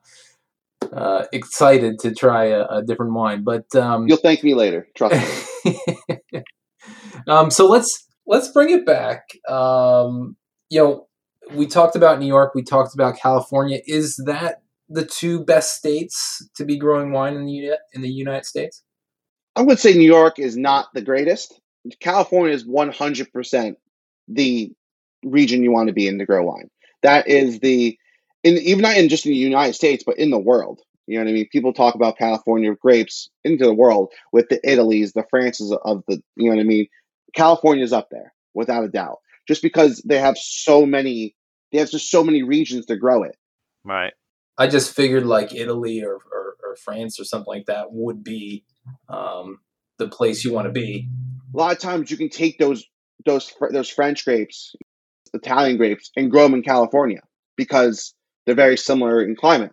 uh, 0.93 1.25
excited 1.33 1.99
to 2.01 2.15
try 2.15 2.47
a, 2.47 2.65
a 2.65 2.83
different 2.83 3.13
wine. 3.13 3.45
But 3.45 3.75
um, 3.75 4.09
You'll 4.09 4.19
thank 4.19 4.43
me 4.43 4.55
later. 4.55 4.89
Trust 4.97 5.65
me. 5.65 5.79
um, 7.29 7.51
so 7.51 7.67
let's 7.67 8.07
let's 8.27 8.49
bring 8.49 8.71
it 8.71 8.87
back. 8.87 9.23
Um, 9.49 10.37
you 10.71 10.81
know, 10.81 11.07
we 11.53 11.67
talked 11.67 11.97
about 11.97 12.19
New 12.19 12.27
York. 12.27 12.55
We 12.55 12.63
talked 12.63 12.95
about 12.95 13.17
California. 13.17 13.81
Is 13.87 14.17
that 14.27 14.63
the 14.89 15.05
two 15.05 15.45
best 15.45 15.77
states 15.77 16.49
to 16.57 16.65
be 16.65 16.79
growing 16.79 17.13
wine 17.13 17.35
in 17.35 17.47
the 17.47 17.79
in 17.93 18.03
the 18.03 18.11
United 18.11 18.45
States? 18.45 18.83
I 19.57 19.63
would 19.63 19.79
say 19.79 19.95
New 19.95 20.07
York 20.07 20.39
is 20.39 20.57
not 20.57 20.87
the 20.95 21.03
greatest. 21.03 21.61
California 22.01 22.55
is 22.55 22.65
100% 22.65 23.75
the 24.29 24.73
region 25.25 25.63
you 25.63 25.73
want 25.73 25.89
to 25.89 25.93
be 25.93 26.07
in 26.07 26.19
to 26.19 26.27
grow 26.27 26.45
wine. 26.45 26.69
That 27.03 27.29
is 27.29 27.61
the, 27.61 27.99
in 28.49 28.63
even 28.63 28.83
not 28.83 28.97
in 28.97 29.09
just 29.09 29.27
in 29.27 29.33
the 29.33 29.39
United 29.39 29.75
States, 29.75 30.05
but 30.07 30.19
in 30.19 30.31
the 30.31 30.39
world. 30.39 30.81
You 31.07 31.19
know 31.19 31.25
what 31.25 31.31
I 31.31 31.35
mean? 31.35 31.49
People 31.51 31.73
talk 31.73 31.95
about 31.95 32.19
California 32.19 32.75
grapes 32.75 33.31
into 33.43 33.65
the 33.65 33.75
world 33.75 34.13
with 34.33 34.49
the 34.51 34.61
Italies, 34.63 35.13
the 35.13 35.25
Frances 35.31 35.75
of 35.85 36.03
the, 36.07 36.23
you 36.37 36.51
know 36.51 36.57
what 36.57 36.61
I 36.61 36.65
mean? 36.65 36.87
California's 37.35 37.95
up 37.95 38.09
there 38.11 38.35
without 38.53 38.85
a 38.85 38.89
doubt, 38.89 39.19
just 39.47 39.63
because 39.63 40.03
they 40.07 40.19
have 40.19 40.37
so 40.37 40.85
many, 40.85 41.35
they 41.73 41.79
have 41.79 41.91
just 41.91 42.11
so 42.11 42.23
many 42.23 42.43
regions 42.43 42.85
to 42.87 42.97
grow 42.97 43.23
it. 43.23 43.37
Right. 43.85 44.13
I 44.59 44.67
just 44.67 44.95
figured 44.95 45.25
like 45.25 45.55
Italy 45.55 46.03
or, 46.03 46.15
or, 46.15 46.57
or 46.63 46.77
France 46.77 47.19
or 47.19 47.25
something 47.25 47.55
like 47.55 47.67
that 47.67 47.91
would 47.91 48.23
be 48.23 48.65
um, 49.09 49.61
the 49.99 50.09
place 50.09 50.45
you 50.45 50.53
want 50.53 50.67
to 50.67 50.73
be. 50.73 51.09
a 51.55 51.57
lot 51.57 51.73
of 51.73 51.79
times 51.79 52.11
you 52.11 52.19
can 52.19 52.29
take 52.29 52.59
those 52.59 52.85
those 53.25 53.53
those 53.73 53.89
French 53.89 54.25
grapes, 54.25 54.75
Italian 55.33 55.77
grapes, 55.77 56.11
and 56.17 56.31
grow 56.31 56.43
them 56.43 56.55
in 56.55 56.63
California 56.63 57.21
because 57.57 58.15
they're 58.49 58.55
very 58.55 58.79
similar 58.79 59.23
in 59.23 59.37
climate 59.37 59.73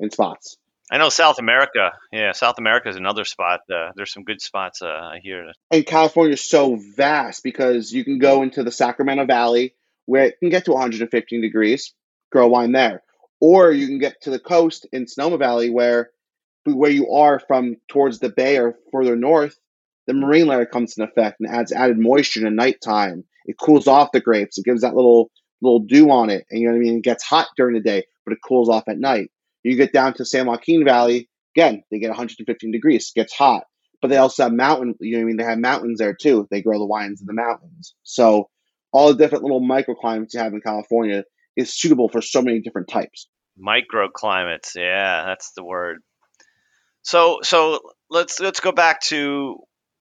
in 0.00 0.10
spots. 0.10 0.56
I 0.90 0.98
know 0.98 1.08
South 1.08 1.38
America. 1.38 1.92
Yeah, 2.12 2.32
South 2.32 2.56
America 2.58 2.88
is 2.88 2.96
another 2.96 3.24
spot. 3.24 3.60
Uh, 3.72 3.92
there's 3.94 4.12
some 4.12 4.24
good 4.24 4.42
spots 4.42 4.82
uh, 4.82 5.12
here. 5.22 5.52
And 5.70 5.86
California 5.86 6.32
is 6.32 6.42
so 6.42 6.76
vast 6.96 7.44
because 7.44 7.92
you 7.92 8.04
can 8.04 8.18
go 8.18 8.42
into 8.42 8.64
the 8.64 8.72
Sacramento 8.72 9.24
Valley 9.26 9.74
where 10.06 10.24
it 10.24 10.40
can 10.40 10.50
get 10.50 10.64
to 10.64 10.72
115 10.72 11.40
degrees, 11.40 11.94
grow 12.32 12.48
wine 12.48 12.72
there, 12.72 13.04
or 13.40 13.70
you 13.70 13.86
can 13.86 14.00
get 14.00 14.20
to 14.22 14.30
the 14.30 14.40
coast 14.40 14.88
in 14.92 15.06
Sonoma 15.06 15.38
Valley 15.38 15.70
where 15.70 16.10
where 16.64 16.90
you 16.90 17.12
are 17.12 17.38
from 17.38 17.76
towards 17.88 18.18
the 18.18 18.30
bay 18.30 18.58
or 18.58 18.74
further 18.90 19.14
north. 19.14 19.56
The 20.08 20.14
marine 20.14 20.48
layer 20.48 20.66
comes 20.66 20.98
into 20.98 21.08
effect 21.08 21.38
and 21.38 21.48
adds 21.48 21.70
added 21.70 22.00
moisture 22.00 22.40
in 22.40 22.46
the 22.46 22.50
nighttime. 22.50 23.22
It 23.46 23.56
cools 23.58 23.86
off 23.86 24.10
the 24.12 24.20
grapes. 24.20 24.58
It 24.58 24.64
gives 24.64 24.82
that 24.82 24.96
little 24.96 25.30
little 25.62 25.80
dew 25.80 26.10
on 26.10 26.28
it, 26.28 26.44
and 26.50 26.60
you 26.60 26.66
know 26.66 26.74
what 26.74 26.80
I 26.80 26.82
mean. 26.82 26.98
It 26.98 27.04
gets 27.04 27.24
hot 27.24 27.48
during 27.56 27.74
the 27.74 27.80
day, 27.80 28.04
but 28.24 28.32
it 28.32 28.40
cools 28.46 28.68
off 28.68 28.84
at 28.88 28.98
night. 28.98 29.30
You 29.62 29.76
get 29.76 29.92
down 29.92 30.14
to 30.14 30.24
San 30.24 30.46
Joaquin 30.46 30.84
Valley, 30.84 31.28
Again, 31.54 31.82
they 31.90 31.98
get 31.98 32.08
115 32.08 32.72
degrees, 32.72 33.12
gets 33.14 33.34
hot, 33.34 33.64
but 34.00 34.08
they 34.08 34.16
also 34.16 34.44
have 34.44 34.52
mountain. 34.52 34.94
You 35.00 35.12
know, 35.12 35.18
what 35.18 35.22
I 35.22 35.26
mean, 35.26 35.36
they 35.36 35.44
have 35.44 35.58
mountains 35.58 35.98
there 35.98 36.14
too. 36.14 36.48
They 36.50 36.62
grow 36.62 36.78
the 36.78 36.86
wines 36.86 37.20
in 37.20 37.26
the 37.26 37.34
mountains. 37.34 37.94
So 38.02 38.48
all 38.90 39.08
the 39.08 39.18
different 39.18 39.44
little 39.44 39.60
microclimates 39.60 40.32
you 40.32 40.40
have 40.40 40.54
in 40.54 40.60
California 40.60 41.24
is 41.56 41.78
suitable 41.78 42.08
for 42.08 42.22
so 42.22 42.40
many 42.40 42.60
different 42.60 42.88
types. 42.88 43.28
Microclimates, 43.60 44.74
yeah, 44.76 45.24
that's 45.26 45.52
the 45.54 45.64
word. 45.64 45.98
So 47.02 47.40
so 47.42 47.80
let's 48.08 48.40
let's 48.40 48.60
go 48.60 48.72
back 48.72 49.02
to 49.02 49.58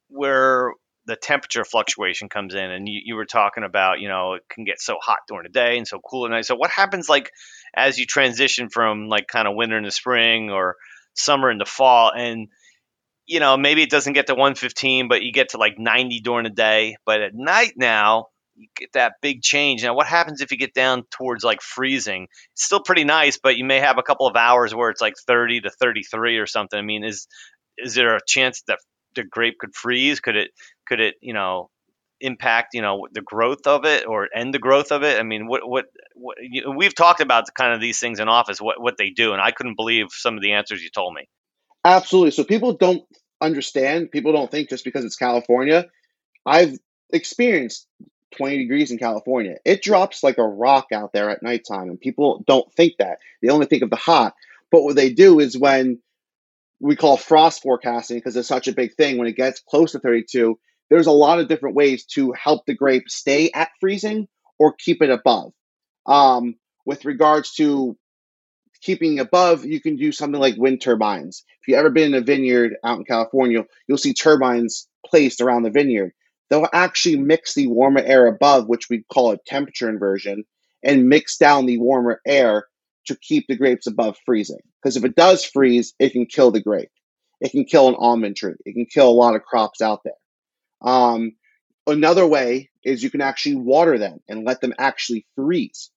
where 0.07 0.71
the 1.11 1.17
temperature 1.17 1.65
fluctuation 1.65 2.29
comes 2.29 2.55
in 2.55 2.71
and 2.71 2.87
you, 2.87 3.01
you 3.03 3.15
were 3.15 3.25
talking 3.25 3.63
about 3.63 3.99
you 3.99 4.07
know 4.07 4.35
it 4.35 4.43
can 4.49 4.63
get 4.63 4.79
so 4.79 4.95
hot 5.01 5.19
during 5.27 5.43
the 5.43 5.49
day 5.49 5.77
and 5.77 5.85
so 5.85 5.99
cool 5.99 6.25
at 6.25 6.31
night. 6.31 6.45
So 6.45 6.55
what 6.55 6.71
happens 6.71 7.09
like 7.09 7.31
as 7.75 7.99
you 7.99 8.05
transition 8.05 8.69
from 8.69 9.09
like 9.09 9.27
kind 9.27 9.45
of 9.45 9.55
winter 9.55 9.77
into 9.77 9.91
spring 9.91 10.51
or 10.51 10.77
summer 11.13 11.51
into 11.51 11.65
fall? 11.65 12.13
And 12.15 12.47
you 13.25 13.41
know 13.41 13.57
maybe 13.57 13.83
it 13.83 13.89
doesn't 13.89 14.13
get 14.13 14.27
to 14.27 14.35
115 14.35 15.09
but 15.09 15.21
you 15.21 15.33
get 15.33 15.49
to 15.49 15.57
like 15.57 15.77
90 15.77 16.21
during 16.21 16.45
the 16.45 16.49
day. 16.49 16.95
But 17.05 17.21
at 17.21 17.35
night 17.35 17.73
now 17.75 18.27
you 18.55 18.69
get 18.77 18.93
that 18.93 19.15
big 19.21 19.41
change. 19.41 19.83
Now 19.83 19.93
what 19.93 20.07
happens 20.07 20.39
if 20.39 20.51
you 20.51 20.57
get 20.57 20.73
down 20.73 21.03
towards 21.11 21.43
like 21.43 21.61
freezing? 21.61 22.29
It's 22.53 22.63
still 22.63 22.81
pretty 22.81 23.03
nice 23.03 23.37
but 23.37 23.57
you 23.57 23.65
may 23.65 23.81
have 23.81 23.97
a 23.97 24.03
couple 24.03 24.27
of 24.27 24.37
hours 24.37 24.73
where 24.73 24.89
it's 24.89 25.01
like 25.01 25.15
30 25.27 25.61
to 25.61 25.71
33 25.71 26.37
or 26.37 26.47
something. 26.47 26.79
I 26.79 26.83
mean 26.83 27.03
is 27.03 27.27
is 27.77 27.95
there 27.95 28.15
a 28.15 28.21
chance 28.25 28.61
that 28.67 28.79
the 29.15 29.23
grape 29.23 29.57
could 29.59 29.75
freeze? 29.75 30.19
Could 30.19 30.35
it 30.35 30.51
could 30.85 30.99
it 30.99 31.15
you 31.21 31.33
know 31.33 31.69
impact 32.19 32.69
you 32.73 32.81
know 32.81 33.07
the 33.11 33.21
growth 33.21 33.65
of 33.65 33.85
it 33.85 34.05
or 34.07 34.29
end 34.35 34.53
the 34.53 34.59
growth 34.59 34.91
of 34.91 35.03
it? 35.03 35.19
I 35.19 35.23
mean 35.23 35.47
what 35.47 35.67
what, 35.67 35.85
what 36.15 36.37
you 36.41 36.71
we've 36.71 36.95
talked 36.95 37.21
about 37.21 37.45
kind 37.53 37.73
of 37.73 37.81
these 37.81 37.99
things 37.99 38.19
in 38.19 38.27
office 38.27 38.61
what 38.61 38.81
what 38.81 38.97
they 38.97 39.09
do 39.09 39.33
and 39.33 39.41
i 39.41 39.51
couldn't 39.51 39.75
believe 39.75 40.07
some 40.11 40.35
of 40.35 40.41
the 40.41 40.53
answers 40.53 40.83
you 40.83 40.89
told 40.89 41.13
me. 41.13 41.27
Absolutely. 41.83 42.31
So 42.31 42.43
people 42.43 42.73
don't 42.73 43.03
understand 43.41 44.11
people 44.11 44.31
don't 44.33 44.51
think 44.51 44.69
just 44.69 44.83
because 44.83 45.03
it's 45.05 45.15
california. 45.15 45.87
I've 46.45 46.77
experienced 47.11 47.87
20 48.37 48.57
degrees 48.57 48.91
in 48.91 48.97
california. 48.97 49.57
It 49.65 49.81
drops 49.81 50.23
like 50.23 50.37
a 50.37 50.47
rock 50.47 50.87
out 50.93 51.11
there 51.13 51.29
at 51.29 51.43
nighttime 51.43 51.89
and 51.89 51.99
people 51.99 52.43
don't 52.47 52.71
think 52.73 52.93
that. 52.99 53.19
They 53.41 53.49
only 53.49 53.65
think 53.65 53.83
of 53.83 53.89
the 53.89 53.95
hot. 53.95 54.35
But 54.71 54.83
what 54.83 54.95
they 54.95 55.11
do 55.11 55.39
is 55.39 55.57
when 55.57 55.99
we 56.81 56.95
call 56.95 57.15
frost 57.15 57.61
forecasting 57.61 58.17
because 58.17 58.35
it's 58.35 58.47
such 58.47 58.67
a 58.67 58.73
big 58.73 58.95
thing 58.95 59.17
when 59.17 59.27
it 59.27 59.35
gets 59.35 59.61
close 59.61 59.91
to 59.91 59.99
32 59.99 60.57
there's 60.91 61.07
a 61.07 61.11
lot 61.11 61.39
of 61.39 61.47
different 61.47 61.75
ways 61.75 62.03
to 62.03 62.33
help 62.33 62.65
the 62.65 62.75
grape 62.75 63.09
stay 63.09 63.49
at 63.55 63.69
freezing 63.79 64.27
or 64.59 64.73
keep 64.73 65.01
it 65.01 65.09
above. 65.09 65.53
Um, 66.05 66.55
with 66.85 67.05
regards 67.05 67.53
to 67.53 67.97
keeping 68.81 69.19
above, 69.19 69.63
you 69.63 69.79
can 69.79 69.95
do 69.95 70.11
something 70.11 70.39
like 70.39 70.57
wind 70.57 70.81
turbines. 70.81 71.45
If 71.61 71.69
you've 71.69 71.77
ever 71.77 71.91
been 71.91 72.13
in 72.13 72.21
a 72.21 72.25
vineyard 72.25 72.73
out 72.83 72.97
in 72.97 73.05
California, 73.05 73.63
you'll 73.87 73.97
see 73.97 74.13
turbines 74.13 74.89
placed 75.05 75.39
around 75.39 75.63
the 75.63 75.69
vineyard. 75.69 76.11
They'll 76.49 76.67
actually 76.73 77.17
mix 77.17 77.53
the 77.53 77.67
warmer 77.67 78.01
air 78.01 78.27
above, 78.27 78.67
which 78.67 78.89
we 78.89 79.05
call 79.13 79.31
a 79.31 79.37
temperature 79.47 79.87
inversion, 79.87 80.43
and 80.83 81.07
mix 81.07 81.37
down 81.37 81.67
the 81.67 81.77
warmer 81.77 82.19
air 82.27 82.65
to 83.07 83.15
keep 83.15 83.45
the 83.47 83.55
grapes 83.55 83.87
above 83.87 84.17
freezing. 84.25 84.61
Because 84.81 84.97
if 84.97 85.03
it 85.05 85.15
does 85.15 85.43
freeze, 85.43 85.93
it 85.99 86.11
can 86.11 86.25
kill 86.25 86.51
the 86.51 86.61
grape. 86.61 86.91
It 87.39 87.51
can 87.51 87.65
kill 87.65 87.89
an 87.89 87.95
almond 87.97 88.35
tree. 88.35 88.53
It 88.65 88.73
can 88.73 88.85
kill 88.85 89.09
a 89.09 89.11
lot 89.11 89.35
of 89.35 89.43
crops 89.43 89.81
out 89.81 90.01
there. 90.03 90.13
Um, 90.81 91.33
another 91.87 92.25
way 92.27 92.69
is 92.83 93.03
you 93.03 93.09
can 93.09 93.21
actually 93.21 93.55
water 93.55 93.97
them 93.97 94.19
and 94.27 94.45
let 94.45 94.61
them 94.61 94.73
actually 94.77 95.25
freeze. 95.35 95.89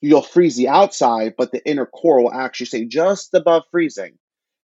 You'll 0.00 0.22
freeze 0.22 0.56
the 0.56 0.68
outside, 0.68 1.34
but 1.36 1.52
the 1.52 1.66
inner 1.66 1.86
core 1.86 2.22
will 2.22 2.32
actually 2.32 2.66
stay 2.66 2.84
just 2.86 3.32
above 3.34 3.64
freezing. 3.70 4.18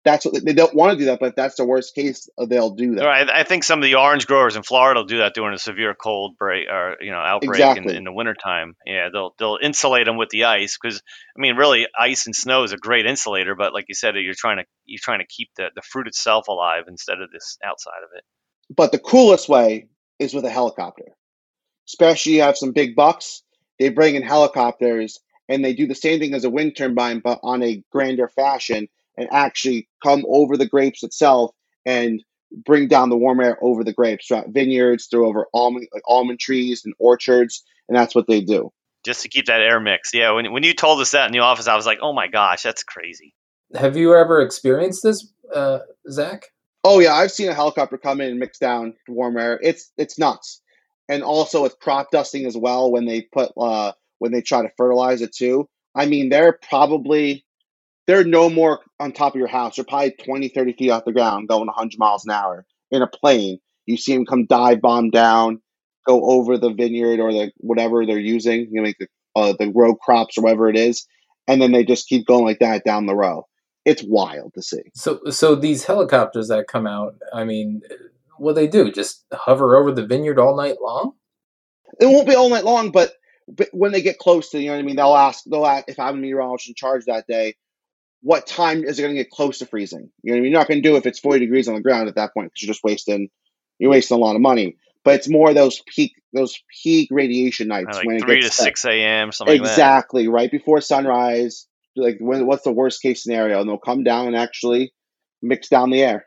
That's 0.05 0.27
what 0.27 0.45
they 0.45 0.53
don't 0.53 0.75
want 0.75 0.93
to 0.93 0.99
do 0.99 1.07
that, 1.07 1.19
but 1.19 1.31
if 1.31 1.35
that's 1.35 1.55
the 1.57 1.65
worst 1.65 1.95
case, 1.95 2.29
uh, 2.37 2.45
they'll 2.45 2.75
do 2.75 2.97
that. 2.97 3.05
Right. 3.05 3.29
I 3.31 3.43
think 3.43 3.65
some 3.65 3.79
of 3.79 3.85
the 3.85 3.95
orange 3.95 4.27
growers 4.27 4.55
in 4.55 4.63
Florida 4.63 5.01
will 5.01 5.07
do 5.07 5.19
that 5.19 5.33
during 5.35 5.55
a 5.55 5.59
severe 5.59 5.95
cold 5.95 6.37
break 6.37 6.69
or 6.69 6.97
you 7.01 7.11
know 7.11 7.19
outbreak 7.19 7.61
exactly. 7.61 7.93
in, 7.93 7.99
in 7.99 8.05
the 8.05 8.13
wintertime. 8.13 8.77
Yeah, 8.85 9.09
they'll 9.11 9.35
they'll 9.39 9.59
insulate 9.63 10.05
them 10.05 10.19
with 10.19 10.29
the 10.29 10.45
ice 10.45 10.77
because 10.81 11.03
I 11.37 11.41
mean, 11.41 11.57
really, 11.57 11.87
ice 11.99 12.27
and 12.27 12.37
snow 12.37 12.65
is 12.65 12.73
a 12.73 12.77
great 12.77 13.07
insulator. 13.07 13.55
But 13.55 13.73
like 13.73 13.87
you 13.89 13.95
said, 13.95 14.15
you're 14.17 14.35
trying 14.35 14.59
to 14.59 14.65
you're 14.85 15.01
trying 15.03 15.21
to 15.21 15.27
keep 15.27 15.49
the, 15.57 15.69
the 15.75 15.83
fruit 15.83 16.07
itself 16.07 16.49
alive 16.49 16.85
instead 16.87 17.23
of 17.23 17.31
this 17.31 17.57
outside 17.65 18.03
of 18.05 18.11
it. 18.15 18.25
But 18.77 18.93
the 18.93 18.99
coolest 18.99 19.49
way 19.49 19.89
is 20.19 20.35
with 20.35 20.45
a 20.45 20.51
helicopter. 20.51 21.17
Especially 21.89 22.35
you 22.35 22.43
have 22.43 22.57
some 22.57 22.73
big 22.73 22.95
bucks, 22.95 23.43
they 23.79 23.89
bring 23.89 24.15
in 24.15 24.23
helicopters 24.23 25.21
and 25.49 25.65
they 25.65 25.75
do 25.75 25.87
the 25.87 25.95
same 25.95 26.19
thing 26.19 26.35
as 26.35 26.45
a 26.45 26.51
wind 26.51 26.77
turbine, 26.77 27.21
but 27.21 27.41
on 27.43 27.63
a 27.63 27.83
grander 27.91 28.29
fashion 28.29 28.89
and 29.17 29.29
actually 29.33 29.89
come 30.03 30.25
over 30.29 30.57
the 30.57 30.67
grapes 30.67 31.03
itself 31.03 31.53
and 31.87 32.23
bring 32.65 32.89
down 32.89 33.11
the 33.11 33.17
warm 33.17 33.41
air 33.41 33.59
over 33.63 33.83
the 33.85 33.93
grapes 33.93 34.27
throughout 34.27 34.51
vineyards, 34.51 35.07
through 35.07 35.27
over 35.27 35.47
almond 35.55 35.89
like 35.93 36.03
almond 36.07 36.41
trees 36.41 36.85
and 36.85 36.95
orchards, 36.99 37.65
and 37.89 37.97
that's 37.97 38.15
what 38.15 38.27
they 38.27 38.41
do. 38.41 38.73
Just 39.05 39.23
to 39.23 39.29
keep 39.29 39.47
that 39.47 39.61
air 39.61 39.81
mix. 39.81 40.15
Yeah, 40.15 40.33
when 40.33 40.53
when 40.53 40.63
you 40.63 40.75
told 40.75 41.01
us 41.01 41.11
that 41.11 41.27
in 41.27 41.33
the 41.33 41.41
office, 41.41 41.67
I 41.67 41.77
was 41.77 41.87
like, 41.87 41.99
oh 42.03 42.13
my 42.13 42.29
gosh, 42.29 42.63
that's 42.63 42.83
crazy. 42.83 43.35
Have 43.75 43.97
you 43.97 44.15
ever 44.15 44.41
experienced 44.41 45.03
this, 45.03 45.27
uh, 45.55 45.81
Zach? 46.11 46.47
Oh 46.85 47.01
yeah, 47.01 47.15
I've 47.15 47.33
seen 47.33 47.49
a 47.49 47.55
helicopter 47.55 47.99
come 47.99 48.21
in 48.21 48.31
and 48.31 48.39
mix 48.39 48.59
down 48.59 48.95
warm 49.09 49.37
air. 49.37 49.59
It's 49.63 49.91
it's 49.97 50.19
nuts, 50.19 50.61
and 51.09 51.23
also 51.23 51.63
with 51.63 51.79
crop 51.81 52.11
dusting 52.11 52.47
as 52.47 52.57
well 52.57 52.91
when 52.93 53.07
they 53.07 53.23
put 53.23 53.53
uh 53.57 53.93
when 54.19 54.33
they 54.33 54.43
try 54.43 54.63
to 54.63 54.71
fertilize 54.77 55.23
it 55.23 55.35
too. 55.35 55.69
I 55.95 56.07
mean, 56.07 56.29
they're 56.29 56.59
probably 56.69 57.45
they're 58.07 58.25
no 58.25 58.51
more 58.51 58.81
on 59.01 59.13
top 59.13 59.35
of 59.35 59.39
your 59.39 59.49
house. 59.49 59.77
They're 59.77 59.85
probably 59.85 60.13
20, 60.25 60.49
30 60.49 60.73
feet 60.75 60.91
off 60.91 61.05
the 61.05 61.13
ground, 61.13 61.49
going 61.49 61.67
100 61.67 61.99
miles 61.99 62.25
an 62.25 62.33
hour 62.33 62.65
in 62.91 63.03
a 63.03 63.07
plane. 63.07 63.59
You 63.87 63.97
see 63.97 64.15
them 64.15 64.27
come 64.27 64.47
dive 64.47 64.81
bomb 64.81 65.11
down, 65.11 65.61
go 66.07 66.25
over 66.25 66.57
the 66.57 66.73
vineyard 66.73 67.21
or 67.21 67.33
the 67.33 67.53
whatever 67.59 68.07
they're 68.07 68.19
using, 68.19 68.69
you 68.71 68.81
know, 68.81 68.83
like 68.83 68.99
the 68.99 69.09
uh, 69.37 69.53
the 69.59 69.73
row 69.75 69.97
crops 69.97 70.39
or 70.39 70.43
whatever 70.43 70.69
it 70.69 70.77
is, 70.77 71.07
and 71.49 71.61
then 71.61 71.73
they 71.73 71.85
just 71.85 72.09
keep 72.09 72.25
going 72.25 72.45
like 72.45 72.61
that 72.61 72.85
down 72.85 73.07
the 73.07 73.17
row 73.17 73.45
it's 73.85 74.03
wild 74.03 74.55
to 74.55 74.63
see. 74.63 74.83
So, 74.95 75.21
so 75.31 75.55
these 75.55 75.85
helicopters 75.85 76.49
that 76.49 76.69
come 76.69 76.87
out, 76.87 77.17
I 77.33 77.45
mean, 77.45 77.83
what 78.39 78.55
they 78.55 78.67
do? 78.67 78.91
Just 78.91 79.25
hover 79.33 79.77
over 79.77 79.93
the 79.93 80.07
vineyard 80.07 80.39
all 80.39 80.57
night 80.57 80.77
long? 80.81 81.13
It 82.01 82.07
won't 82.07 82.29
be 82.29 82.35
all 82.35 82.49
night 82.49 82.65
long, 82.65 82.91
but, 82.91 83.13
but 83.47 83.69
when 83.73 83.93
they 83.93 84.03
get 84.03 84.19
close 84.19 84.51
to, 84.51 84.59
you 84.59 84.69
know 84.69 84.75
what 84.75 84.81
I 84.81 84.83
mean, 84.83 84.97
they'll 84.97 85.15
ask, 85.15 85.45
they'll 85.45 85.67
ask 85.67 85.85
if 85.89 85.99
I'm 85.99 86.15
a 86.15 86.19
meteorologist 86.19 86.69
in 86.69 86.75
charge 86.75 87.05
that 87.07 87.27
day, 87.27 87.57
what 88.25 88.47
time 88.47 88.85
is 88.85 88.99
it 88.99 89.03
going 89.03 89.15
to 89.15 89.23
get 89.23 89.31
close 89.31 89.59
to 89.59 89.67
freezing? 89.67 90.11
You 90.23 90.33
know, 90.33 90.39
I 90.39 90.41
mean? 90.41 90.51
you're 90.51 90.59
not 90.59 90.67
going 90.67 90.83
to 90.83 90.89
do 90.89 90.97
if 90.97 91.05
it's 91.05 91.21
40 91.21 91.41
degrees 91.41 91.69
on 91.69 91.75
the 91.75 91.83
ground 91.83 92.09
at 92.09 92.15
that 92.15 92.33
point 92.33 92.47
because 92.47 92.63
you're 92.63 92.73
just 92.73 92.83
wasting, 92.83 93.29
you're 93.79 93.91
wasting 93.91 94.17
a 94.17 94.21
lot 94.21 94.35
of 94.35 94.41
money. 94.41 94.79
But 95.05 95.17
it's 95.17 95.29
more 95.29 95.53
those 95.53 95.83
peak, 95.87 96.15
those 96.33 96.59
peak 96.83 97.11
radiation 97.13 97.69
nights 97.69 97.99
like 97.99 98.07
when 98.07 98.17
it 98.17 98.27
gets 98.27 98.57
to 98.57 98.63
six 98.63 98.87
a.m. 98.87 99.31
something 99.31 99.55
exactly 99.55 100.27
like 100.27 100.35
right 100.35 100.51
before 100.51 100.81
sunrise 100.81 101.67
like 101.97 102.17
when, 102.19 102.47
what's 102.47 102.65
the 102.65 102.73
worst 102.73 103.03
case 103.03 103.23
scenario 103.23 103.61
and 103.61 103.69
they'll 103.69 103.79
come 103.79 104.03
down 104.03 104.27
and 104.27 104.37
actually 104.37 104.93
mix 105.43 105.69
down 105.69 105.91
the 105.91 106.03
air 106.03 106.27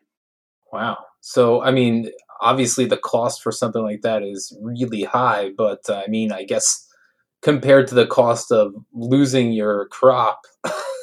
wow 0.72 0.98
so 1.20 1.62
i 1.62 1.72
mean 1.72 2.10
obviously 2.40 2.86
the 2.86 2.98
cost 2.98 3.42
for 3.42 3.52
something 3.52 3.82
like 3.82 4.02
that 4.02 4.24
is 4.24 4.56
really 4.62 5.04
high 5.04 5.50
but 5.58 5.82
uh, 5.90 6.02
i 6.06 6.08
mean 6.08 6.32
i 6.32 6.44
guess 6.44 6.88
compared 7.42 7.88
to 7.88 7.96
the 7.96 8.08
cost 8.08 8.52
of 8.52 8.74
losing 8.94 9.52
your 9.52 9.88
crop 9.88 10.42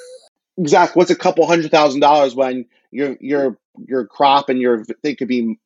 exactly 0.59 0.99
what's 0.99 1.11
a 1.11 1.17
couple 1.17 1.47
hundred 1.47 1.71
thousand 1.71 2.01
dollars 2.01 2.35
when 2.35 2.67
your 2.91 3.17
your 3.21 3.59
your 3.87 4.07
crop 4.07 4.49
and 4.49 4.61
your 4.61 4.85
thing 4.85 5.17
could 5.17 5.29
be 5.29 5.59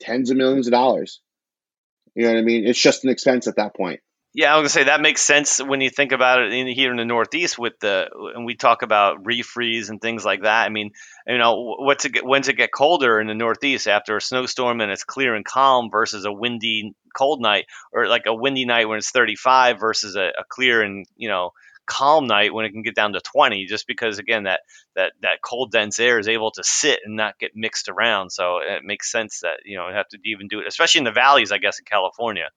tens 0.00 0.30
of 0.30 0.36
millions 0.36 0.66
of 0.66 0.72
dollars? 0.72 1.20
You 2.14 2.24
know 2.24 2.32
what 2.32 2.38
i 2.38 2.42
mean? 2.42 2.66
It's 2.66 2.80
just 2.80 3.04
an 3.04 3.10
expense 3.10 3.46
at 3.46 3.56
that 3.56 3.74
point. 3.74 4.00
Yeah, 4.34 4.54
I 4.54 4.56
was 4.56 4.72
gonna 4.72 4.84
say 4.84 4.84
that 4.84 5.02
makes 5.02 5.20
sense 5.20 5.58
when 5.58 5.82
you 5.82 5.90
think 5.90 6.12
about 6.12 6.40
it 6.40 6.54
in, 6.54 6.66
here 6.66 6.90
in 6.90 6.96
the 6.96 7.04
Northeast 7.04 7.58
with 7.58 7.74
the 7.80 8.08
and 8.34 8.46
we 8.46 8.54
talk 8.54 8.80
about 8.80 9.24
refreeze 9.24 9.90
and 9.90 10.00
things 10.00 10.24
like 10.24 10.42
that. 10.42 10.64
I 10.64 10.70
mean, 10.70 10.92
you 11.26 11.36
know, 11.36 11.76
what's 11.78 12.06
it 12.06 12.12
get, 12.12 12.24
when's 12.24 12.48
it 12.48 12.56
get 12.56 12.72
colder 12.72 13.20
in 13.20 13.26
the 13.26 13.34
Northeast 13.34 13.86
after 13.86 14.16
a 14.16 14.22
snowstorm 14.22 14.80
and 14.80 14.90
it's 14.90 15.04
clear 15.04 15.34
and 15.34 15.44
calm 15.44 15.90
versus 15.90 16.24
a 16.24 16.32
windy 16.32 16.94
cold 17.14 17.42
night, 17.42 17.66
or 17.92 18.08
like 18.08 18.24
a 18.26 18.34
windy 18.34 18.64
night 18.64 18.88
when 18.88 18.96
it's 18.96 19.10
35 19.10 19.78
versus 19.78 20.16
a, 20.16 20.28
a 20.38 20.44
clear 20.48 20.80
and 20.80 21.04
you 21.14 21.28
know 21.28 21.50
calm 21.86 22.26
night 22.26 22.54
when 22.54 22.64
it 22.64 22.70
can 22.70 22.82
get 22.82 22.94
down 22.94 23.12
to 23.12 23.20
20 23.20 23.66
just 23.66 23.86
because 23.86 24.18
again 24.18 24.44
that 24.44 24.60
that 24.94 25.12
that 25.20 25.40
cold 25.42 25.72
dense 25.72 25.98
air 25.98 26.18
is 26.18 26.28
able 26.28 26.50
to 26.50 26.62
sit 26.64 27.00
and 27.04 27.16
not 27.16 27.38
get 27.38 27.52
mixed 27.54 27.88
around 27.88 28.30
so 28.30 28.58
it 28.58 28.82
makes 28.84 29.10
sense 29.10 29.40
that 29.40 29.56
you 29.64 29.76
know 29.76 29.88
you 29.88 29.94
have 29.94 30.08
to 30.08 30.18
even 30.24 30.48
do 30.48 30.60
it 30.60 30.66
especially 30.66 31.00
in 31.00 31.04
the 31.04 31.12
valleys 31.12 31.50
i 31.50 31.58
guess 31.58 31.78
in 31.78 31.84
california 31.84 32.48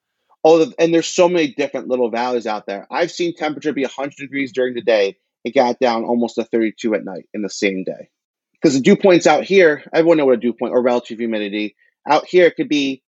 Oh, 0.48 0.64
and 0.78 0.94
there's 0.94 1.08
so 1.08 1.28
many 1.28 1.48
different 1.48 1.88
little 1.88 2.08
valleys 2.08 2.46
out 2.46 2.66
there. 2.66 2.86
I've 2.88 3.10
seen 3.10 3.34
temperature 3.34 3.72
be 3.72 3.82
100 3.82 4.14
degrees 4.14 4.52
during 4.52 4.74
the 4.74 4.80
day. 4.80 5.16
It 5.42 5.56
got 5.56 5.80
down 5.80 6.04
almost 6.04 6.36
to 6.36 6.44
32 6.44 6.94
at 6.94 7.04
night 7.04 7.24
in 7.34 7.42
the 7.42 7.50
same 7.50 7.82
day. 7.82 8.10
Because 8.52 8.74
the 8.74 8.80
dew 8.80 8.96
points 8.96 9.26
out 9.26 9.42
here, 9.42 9.82
everyone 9.92 10.18
know 10.18 10.26
what 10.26 10.34
a 10.34 10.40
dew 10.40 10.52
point 10.52 10.72
or 10.72 10.80
relative 10.80 11.18
humidity. 11.18 11.74
Out 12.08 12.26
here, 12.26 12.46
it 12.46 12.54
could 12.54 12.68
be, 12.68 13.02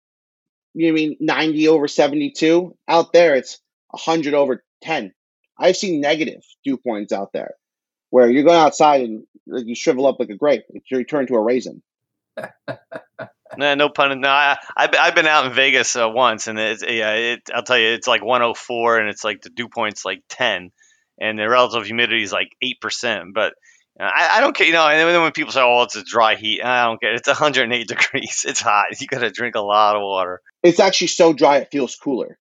you 0.73 0.87
know 0.87 0.93
mean 0.93 1.15
90 1.19 1.67
over 1.67 1.87
72. 1.87 2.75
Out 2.87 3.13
there, 3.13 3.35
it's 3.35 3.59
100 3.91 4.33
over 4.33 4.63
10. 4.81 5.13
I've 5.59 5.77
seen 5.77 6.01
negative 6.01 6.43
dew 6.63 6.77
points 6.77 7.13
out 7.13 7.31
there. 7.33 7.55
where 8.09 8.29
you're 8.29 8.43
going 8.43 8.57
outside 8.57 9.01
and 9.01 9.23
like, 9.47 9.65
you 9.65 9.75
shrivel 9.75 10.07
up 10.07 10.19
like 10.19 10.29
a 10.29 10.35
grape. 10.35 10.63
You 10.89 11.03
turn 11.03 11.27
to 11.27 11.35
a 11.35 11.41
raisin. 11.41 11.81
Nah, 13.57 13.75
no 13.75 13.89
pun. 13.89 14.19
No, 14.19 14.29
I, 14.29 14.57
I've, 14.75 14.89
I've 14.99 15.15
been 15.15 15.25
out 15.25 15.45
in 15.45 15.53
Vegas 15.53 15.95
uh, 15.95 16.09
once, 16.09 16.47
and 16.47 16.59
it's 16.59 16.83
yeah, 16.83 17.13
it, 17.13 17.49
I'll 17.53 17.63
tell 17.63 17.77
you, 17.77 17.89
it's 17.89 18.07
like 18.07 18.23
104, 18.23 18.99
and 18.99 19.09
it's 19.09 19.23
like 19.23 19.41
the 19.41 19.49
dew 19.49 19.69
point's 19.69 20.03
like 20.03 20.21
10, 20.29 20.71
and 21.19 21.39
the 21.39 21.47
relative 21.47 21.85
humidity 21.85 22.23
is 22.23 22.31
like 22.33 22.49
eight 22.61 22.81
percent. 22.81 23.33
But 23.33 23.53
uh, 23.99 24.03
I, 24.03 24.37
I 24.37 24.41
don't 24.41 24.55
care, 24.55 24.67
you 24.67 24.73
know. 24.73 24.85
And 24.87 24.99
then 24.99 25.21
when 25.21 25.31
people 25.31 25.53
say, 25.53 25.61
"Oh, 25.63 25.83
it's 25.83 25.95
a 25.95 26.03
dry 26.03 26.35
heat," 26.35 26.61
I 26.63 26.85
don't 26.85 26.99
care. 26.99 27.13
It's 27.13 27.27
108 27.27 27.87
degrees. 27.87 28.45
It's 28.47 28.61
hot. 28.61 28.99
You 28.99 29.07
got 29.07 29.19
to 29.19 29.31
drink 29.31 29.55
a 29.55 29.61
lot 29.61 29.95
of 29.95 30.01
water. 30.01 30.41
It's 30.61 30.79
actually 30.79 31.07
so 31.07 31.33
dry 31.33 31.57
it 31.57 31.69
feels 31.71 31.95
cooler. 31.95 32.37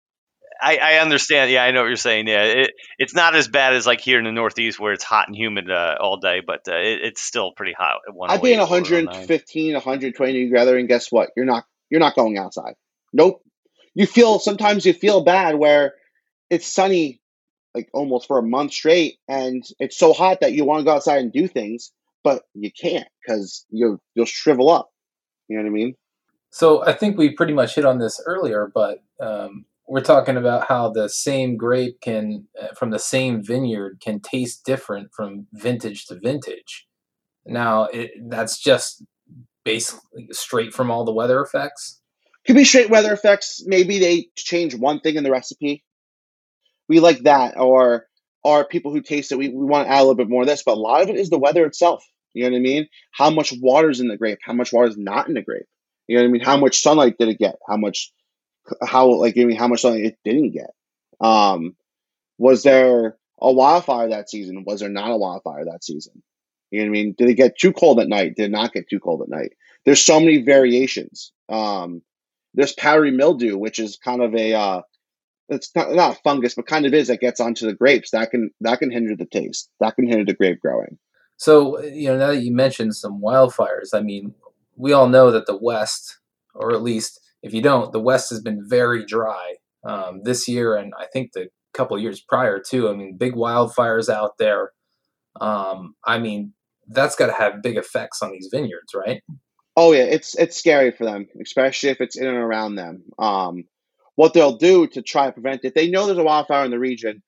I, 0.60 0.76
I 0.76 0.94
understand. 0.98 1.50
Yeah, 1.50 1.64
I 1.64 1.70
know 1.70 1.82
what 1.82 1.88
you're 1.88 1.96
saying. 1.96 2.28
Yeah, 2.28 2.42
it, 2.42 2.70
it's 2.98 3.14
not 3.14 3.34
as 3.34 3.48
bad 3.48 3.74
as 3.74 3.86
like 3.86 4.00
here 4.00 4.18
in 4.18 4.24
the 4.24 4.32
Northeast 4.32 4.80
where 4.80 4.92
it's 4.92 5.04
hot 5.04 5.28
and 5.28 5.36
humid 5.36 5.70
uh, 5.70 5.96
all 6.00 6.18
day, 6.18 6.40
but 6.46 6.60
uh, 6.68 6.76
it, 6.76 7.00
it's 7.02 7.22
still 7.22 7.52
pretty 7.52 7.74
hot. 7.76 8.00
At 8.08 8.14
I've 8.30 8.42
been 8.42 8.58
115, 8.58 9.74
120 9.74 10.32
degree 10.32 10.52
weather, 10.52 10.78
and 10.78 10.88
guess 10.88 11.10
what? 11.10 11.30
You're 11.36 11.46
not 11.46 11.64
you're 11.90 12.00
not 12.00 12.14
going 12.14 12.38
outside. 12.38 12.74
Nope. 13.12 13.42
You 13.94 14.06
feel 14.06 14.38
sometimes 14.38 14.84
you 14.84 14.92
feel 14.92 15.22
bad 15.22 15.56
where 15.56 15.94
it's 16.50 16.66
sunny 16.66 17.20
like 17.74 17.90
almost 17.92 18.26
for 18.26 18.38
a 18.38 18.42
month 18.42 18.72
straight, 18.72 19.18
and 19.28 19.62
it's 19.78 19.98
so 19.98 20.12
hot 20.12 20.40
that 20.40 20.52
you 20.52 20.64
want 20.64 20.80
to 20.80 20.84
go 20.84 20.92
outside 20.92 21.18
and 21.18 21.32
do 21.32 21.46
things, 21.46 21.92
but 22.24 22.42
you 22.54 22.70
can't 22.72 23.08
because 23.20 23.66
you 23.70 24.00
you'll 24.14 24.26
shrivel 24.26 24.70
up. 24.70 24.90
You 25.48 25.56
know 25.56 25.62
what 25.62 25.68
I 25.68 25.72
mean? 25.72 25.94
So 26.50 26.84
I 26.84 26.94
think 26.94 27.18
we 27.18 27.30
pretty 27.30 27.52
much 27.52 27.74
hit 27.74 27.84
on 27.84 27.98
this 27.98 28.20
earlier, 28.24 28.70
but 28.74 29.02
um, 29.20 29.66
we're 29.88 30.00
talking 30.00 30.36
about 30.36 30.66
how 30.66 30.90
the 30.90 31.08
same 31.08 31.56
grape 31.56 32.00
can 32.00 32.46
uh, 32.60 32.74
from 32.74 32.90
the 32.90 32.98
same 32.98 33.42
vineyard 33.42 33.98
can 34.00 34.20
taste 34.20 34.64
different 34.64 35.10
from 35.14 35.46
vintage 35.52 36.06
to 36.06 36.18
vintage. 36.18 36.86
Now 37.44 37.84
it, 37.84 38.10
that's 38.28 38.58
just 38.58 39.04
basically 39.64 40.28
straight 40.32 40.74
from 40.74 40.90
all 40.90 41.04
the 41.04 41.12
weather 41.12 41.40
effects. 41.40 42.00
Could 42.46 42.56
be 42.56 42.64
straight 42.64 42.90
weather 42.90 43.12
effects. 43.12 43.62
Maybe 43.66 43.98
they 43.98 44.28
change 44.36 44.74
one 44.74 45.00
thing 45.00 45.16
in 45.16 45.24
the 45.24 45.30
recipe. 45.30 45.84
We 46.88 47.00
like 47.00 47.22
that 47.22 47.56
or 47.56 48.06
or 48.42 48.64
people 48.64 48.92
who 48.92 49.00
taste 49.00 49.32
it 49.32 49.38
we, 49.38 49.48
we 49.48 49.64
want 49.64 49.86
to 49.86 49.92
add 49.92 49.98
a 49.98 50.02
little 50.02 50.14
bit 50.14 50.28
more 50.28 50.42
of 50.42 50.48
this 50.48 50.62
but 50.62 50.76
a 50.76 50.80
lot 50.80 51.02
of 51.02 51.08
it 51.08 51.16
is 51.16 51.30
the 51.30 51.38
weather 51.38 51.64
itself. 51.64 52.04
You 52.34 52.44
know 52.44 52.50
what 52.50 52.58
i 52.58 52.60
mean? 52.60 52.86
How 53.12 53.30
much 53.30 53.54
water's 53.60 54.00
in 54.00 54.08
the 54.08 54.16
grape? 54.16 54.38
How 54.42 54.52
much 54.52 54.72
water 54.72 54.88
is 54.88 54.98
not 54.98 55.28
in 55.28 55.34
the 55.34 55.42
grape? 55.42 55.66
You 56.08 56.16
know 56.16 56.22
what 56.22 56.28
i 56.28 56.32
mean? 56.32 56.42
How 56.42 56.56
much 56.56 56.82
sunlight 56.82 57.18
did 57.18 57.28
it 57.28 57.38
get? 57.38 57.54
How 57.68 57.76
much 57.76 58.12
how 58.84 59.08
like 59.14 59.36
I 59.38 59.44
mean 59.44 59.56
how 59.56 59.68
much 59.68 59.82
sunlight 59.82 60.04
it 60.04 60.18
didn't 60.24 60.52
get. 60.52 60.70
Um, 61.20 61.76
was 62.38 62.62
there 62.62 63.16
a 63.40 63.52
wildfire 63.52 64.08
that 64.10 64.30
season? 64.30 64.64
Was 64.66 64.80
there 64.80 64.88
not 64.88 65.10
a 65.10 65.16
wildfire 65.16 65.64
that 65.64 65.84
season? 65.84 66.22
You 66.70 66.80
know 66.80 66.90
what 66.90 66.98
I 66.98 67.02
mean? 67.02 67.14
Did 67.16 67.28
it 67.28 67.34
get 67.34 67.58
too 67.58 67.72
cold 67.72 68.00
at 68.00 68.08
night? 68.08 68.34
Did 68.36 68.46
it 68.46 68.50
not 68.50 68.72
get 68.72 68.88
too 68.88 69.00
cold 69.00 69.22
at 69.22 69.28
night? 69.28 69.52
There's 69.84 70.04
so 70.04 70.18
many 70.18 70.42
variations. 70.42 71.32
Um, 71.48 72.02
there's 72.54 72.72
powdery 72.72 73.12
mildew, 73.12 73.56
which 73.56 73.78
is 73.78 73.96
kind 73.96 74.22
of 74.22 74.34
a 74.34 74.54
uh, 74.54 74.82
it's 75.48 75.70
not, 75.76 75.92
not 75.92 76.18
fungus, 76.24 76.54
but 76.54 76.66
kind 76.66 76.86
of 76.86 76.94
is 76.94 77.08
that 77.08 77.20
gets 77.20 77.40
onto 77.40 77.66
the 77.66 77.74
grapes. 77.74 78.10
That 78.10 78.30
can 78.30 78.50
that 78.62 78.80
can 78.80 78.90
hinder 78.90 79.14
the 79.14 79.26
taste. 79.26 79.70
That 79.80 79.94
can 79.94 80.06
hinder 80.06 80.24
the 80.24 80.34
grape 80.34 80.60
growing. 80.60 80.98
So 81.36 81.82
you 81.82 82.08
know 82.08 82.18
now 82.18 82.28
that 82.28 82.42
you 82.42 82.52
mentioned 82.52 82.96
some 82.96 83.20
wildfires, 83.20 83.90
I 83.94 84.00
mean, 84.00 84.34
we 84.76 84.92
all 84.92 85.08
know 85.08 85.30
that 85.30 85.46
the 85.46 85.56
West, 85.56 86.18
or 86.54 86.72
at 86.72 86.82
least 86.82 87.20
if 87.46 87.54
you 87.54 87.62
don't, 87.62 87.92
the 87.92 88.00
West 88.00 88.30
has 88.30 88.40
been 88.40 88.68
very 88.68 89.06
dry 89.06 89.54
um, 89.84 90.22
this 90.24 90.48
year, 90.48 90.76
and 90.76 90.92
I 90.98 91.06
think 91.06 91.32
the 91.32 91.48
couple 91.72 91.98
years 91.98 92.20
prior 92.20 92.58
too. 92.60 92.88
I 92.88 92.94
mean, 92.94 93.16
big 93.16 93.34
wildfires 93.34 94.08
out 94.08 94.32
there. 94.38 94.72
Um, 95.40 95.94
I 96.04 96.18
mean, 96.18 96.54
that's 96.88 97.16
got 97.16 97.26
to 97.26 97.32
have 97.32 97.62
big 97.62 97.76
effects 97.76 98.22
on 98.22 98.32
these 98.32 98.48
vineyards, 98.50 98.94
right? 98.94 99.22
Oh 99.76 99.92
yeah, 99.92 100.04
it's 100.04 100.34
it's 100.36 100.56
scary 100.56 100.90
for 100.90 101.04
them, 101.04 101.28
especially 101.40 101.90
if 101.90 102.00
it's 102.00 102.16
in 102.16 102.26
and 102.26 102.36
around 102.36 102.76
them. 102.76 103.04
Um, 103.18 103.64
what 104.14 104.32
they'll 104.32 104.56
do 104.56 104.86
to 104.88 105.02
try 105.02 105.26
to 105.26 105.32
prevent 105.32 105.64
it, 105.64 105.74
they 105.74 105.90
know 105.90 106.06
there's 106.06 106.18
a 106.18 106.24
wildfire 106.24 106.64
in 106.64 106.70
the 106.70 106.78
region, 106.78 107.22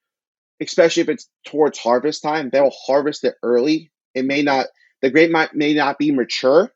especially 0.60 1.02
if 1.02 1.10
it's 1.10 1.28
towards 1.46 1.78
harvest 1.78 2.22
time. 2.22 2.48
They'll 2.50 2.72
harvest 2.86 3.24
it 3.24 3.34
early. 3.42 3.92
It 4.14 4.24
may 4.24 4.42
not, 4.42 4.66
the 5.02 5.10
grape 5.10 5.30
might 5.30 5.54
may 5.54 5.74
not 5.74 5.98
be 5.98 6.10
mature 6.10 6.72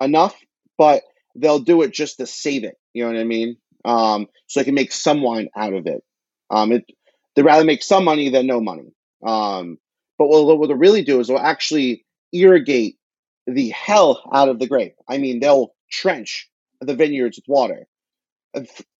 enough, 0.00 0.34
but 0.78 1.02
they'll 1.34 1.58
do 1.58 1.82
it 1.82 1.92
just 1.92 2.18
to 2.18 2.26
save 2.26 2.64
it. 2.64 2.76
You 2.92 3.04
know 3.04 3.12
what 3.12 3.20
I 3.20 3.24
mean? 3.24 3.56
Um, 3.84 4.26
so 4.46 4.60
they 4.60 4.64
can 4.64 4.74
make 4.74 4.92
some 4.92 5.22
wine 5.22 5.48
out 5.56 5.74
of 5.74 5.86
it. 5.86 6.02
Um, 6.50 6.72
it 6.72 6.84
they'd 7.34 7.44
rather 7.44 7.64
make 7.64 7.82
some 7.82 8.04
money 8.04 8.28
than 8.28 8.46
no 8.46 8.60
money. 8.60 8.92
Um, 9.26 9.78
but 10.18 10.28
what, 10.28 10.58
what 10.58 10.68
they'll 10.68 10.76
really 10.76 11.04
do 11.04 11.20
is 11.20 11.28
they'll 11.28 11.38
actually 11.38 12.04
irrigate 12.32 12.96
the 13.46 13.70
hell 13.70 14.22
out 14.32 14.48
of 14.48 14.58
the 14.58 14.66
grape. 14.66 14.94
I 15.08 15.18
mean, 15.18 15.40
they'll 15.40 15.74
trench 15.90 16.48
the 16.80 16.94
vineyards 16.94 17.38
with 17.38 17.48
water. 17.48 17.86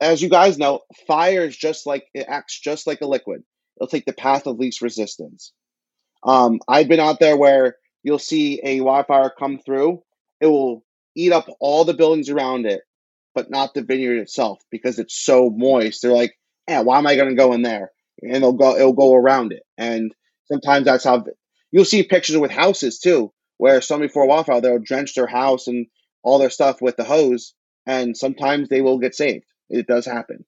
As 0.01 0.23
you 0.23 0.29
guys 0.29 0.59
know, 0.59 0.81
fire 1.07 1.45
is 1.45 1.57
just 1.57 1.87
like 1.87 2.07
it 2.15 2.27
acts 2.29 2.59
just 2.59 2.87
like 2.87 3.03
a 3.03 3.07
liquid. 3.07 3.43
It'll 3.77 3.89
take 3.89 4.07
the 4.07 4.13
path 4.13 4.47
of 4.47 4.59
least 4.59 4.81
resistance. 4.81 5.53
Um, 6.25 6.61
I've 6.69 6.89
been 6.89 7.01
out 7.01 7.21
there 7.21 7.37
where 7.37 7.77
you'll 8.03 8.19
see 8.19 8.61
a 8.65 8.81
wildfire 8.81 9.31
come 9.37 9.59
through. 9.59 10.03
It 10.41 10.47
will 10.47 10.85
eat 11.15 11.33
up 11.33 11.47
all 11.61 11.85
the 11.85 11.95
buildings 11.95 12.29
around 12.29 12.67
it, 12.67 12.83
but 13.35 13.51
not 13.51 13.75
the 13.75 13.83
vineyard 13.83 14.19
itself 14.19 14.63
because 14.71 14.99
it's 14.99 15.17
so 15.17 15.51
moist. 15.51 16.03
They're 16.03 16.13
like, 16.13 16.35
yeah, 16.69 16.81
why 16.81 16.99
am 16.99 17.07
I 17.07 17.17
going 17.17 17.29
to 17.29 17.35
go 17.35 17.53
in 17.53 17.63
there? 17.63 17.91
And 18.23 18.37
it'll 18.37 18.53
go, 18.53 18.77
it'll 18.77 18.93
go 18.93 19.15
around 19.15 19.53
it. 19.53 19.63
And 19.77 20.15
sometimes 20.47 20.85
that's 20.85 21.05
how 21.05 21.25
you'll 21.71 21.85
see 21.85 22.03
pictures 22.03 22.37
with 22.37 22.51
houses 22.51 22.99
too, 22.99 23.33
where 23.57 23.81
somebody 23.81 24.13
for 24.13 24.23
a 24.23 24.27
wildfire 24.27 24.61
they'll 24.61 24.79
drench 24.79 25.15
their 25.15 25.27
house 25.27 25.67
and 25.67 25.87
all 26.23 26.39
their 26.39 26.51
stuff 26.51 26.81
with 26.81 26.97
the 26.97 27.05
hose, 27.05 27.55
and 27.87 28.17
sometimes 28.17 28.69
they 28.69 28.81
will 28.81 28.99
get 28.99 29.15
saved. 29.15 29.45
It 29.69 29.87
does 29.87 30.07
happen. 30.07 30.45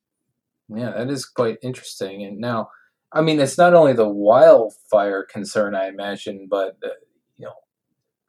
Yeah, 0.69 0.93
that 0.93 1.11
is 1.11 1.25
quite 1.27 1.59
interesting. 1.63 2.25
And 2.25 2.39
now, 2.39 2.71
I 3.13 3.23
mean, 3.23 3.41
it's 3.41 3.59
not 3.59 3.75
only 3.75 3.93
the 3.93 4.09
wildfire 4.09 5.25
concern, 5.25 5.75
I 5.75 5.89
imagine, 5.89 6.47
but 6.49 6.77
uh, 6.85 6.91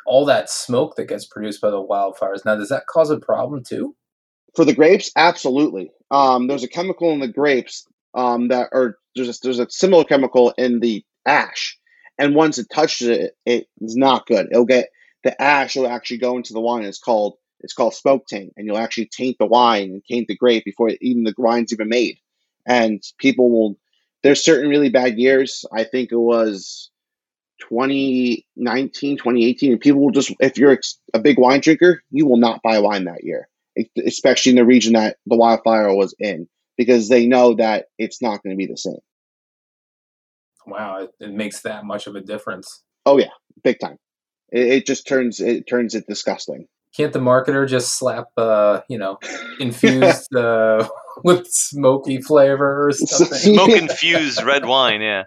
all 0.05 0.25
that 0.25 0.49
smoke 0.49 0.95
that 0.95 1.07
gets 1.07 1.25
produced 1.25 1.61
by 1.61 1.69
the 1.69 1.83
wildfires. 1.83 2.45
Now, 2.45 2.55
does 2.55 2.69
that 2.69 2.87
cause 2.87 3.09
a 3.09 3.17
problem 3.19 3.63
too? 3.63 3.95
For 4.55 4.63
the 4.65 4.73
grapes, 4.73 5.11
absolutely. 5.15 5.91
Um, 6.11 6.47
there's 6.47 6.63
a 6.63 6.69
chemical 6.69 7.11
in 7.11 7.19
the 7.19 7.27
grapes 7.27 7.87
um, 8.13 8.47
that, 8.49 8.69
or 8.71 8.97
there's 9.15 9.29
a, 9.29 9.33
there's 9.43 9.59
a 9.59 9.69
similar 9.69 10.03
chemical 10.03 10.53
in 10.57 10.79
the 10.79 11.03
ash, 11.25 11.77
and 12.17 12.35
once 12.35 12.57
it 12.57 12.67
touches 12.73 13.07
it, 13.07 13.33
it 13.45 13.67
is 13.81 13.95
not 13.95 14.25
good. 14.27 14.47
It'll 14.51 14.65
get 14.65 14.89
the 15.23 15.39
ash 15.41 15.75
will 15.75 15.87
actually 15.87 16.19
go 16.19 16.37
into 16.37 16.53
the 16.53 16.61
wine. 16.61 16.83
It's 16.83 16.99
called 16.99 17.35
it's 17.61 17.73
called 17.73 17.95
smoke 17.95 18.27
taint, 18.27 18.53
and 18.55 18.65
you'll 18.65 18.77
actually 18.77 19.09
taint 19.11 19.37
the 19.39 19.45
wine 19.45 19.89
and 19.89 20.03
taint 20.09 20.27
the 20.27 20.37
grape 20.37 20.63
before 20.63 20.91
even 21.01 21.23
the 21.23 21.33
wine's 21.37 21.73
even 21.73 21.89
made. 21.89 22.17
And 22.65 23.03
people 23.17 23.49
will. 23.49 23.77
There's 24.23 24.43
certain 24.43 24.69
really 24.69 24.89
bad 24.89 25.19
years. 25.19 25.65
I 25.71 25.83
think 25.83 26.11
it 26.11 26.17
was 26.17 26.89
2019, 27.61 29.17
2018, 29.17 29.71
and 29.71 29.81
people 29.81 30.01
will 30.01 30.11
just, 30.11 30.33
if 30.39 30.57
you're 30.57 30.77
a 31.13 31.19
big 31.19 31.39
wine 31.39 31.61
drinker, 31.61 32.01
you 32.11 32.25
will 32.25 32.37
not 32.37 32.61
buy 32.63 32.79
wine 32.79 33.05
that 33.05 33.23
year, 33.23 33.47
especially 34.05 34.51
in 34.51 34.57
the 34.57 34.65
region 34.65 34.93
that 34.93 35.17
the 35.25 35.37
wildfire 35.37 35.93
was 35.93 36.15
in, 36.19 36.47
because 36.77 37.09
they 37.09 37.25
know 37.25 37.55
that 37.55 37.85
it's 37.97 38.21
not 38.21 38.43
going 38.43 38.55
to 38.55 38.57
be 38.57 38.67
the 38.67 38.77
same. 38.77 38.99
Wow, 40.67 41.03
it, 41.03 41.11
it, 41.19 41.31
makes 41.31 41.61
that 41.61 41.85
much 41.85 42.07
of 42.07 42.15
a 42.15 42.21
difference. 42.21 42.83
Oh 43.05 43.19
yeah, 43.19 43.29
big 43.63 43.79
time. 43.79 43.97
It, 44.51 44.67
it 44.67 44.85
just 44.87 45.07
turns 45.07 45.39
it 45.39 45.67
turns 45.67 45.93
it 45.93 46.07
disgusting. 46.07 46.67
Can't 46.97 47.13
the 47.13 47.19
marketer 47.19 47.67
just 47.67 47.99
slap, 47.99 48.25
uh, 48.35 48.81
you 48.89 48.97
know, 48.97 49.19
infused 49.59 50.35
uh, 50.35 50.87
with 51.23 51.45
smoky 51.45 52.19
flavor 52.19 52.87
or 52.87 52.91
something? 52.93 53.37
Smoke 53.37 53.69
infused 53.69 54.41
red 54.41 54.65
wine, 54.65 55.01
yeah 55.01 55.23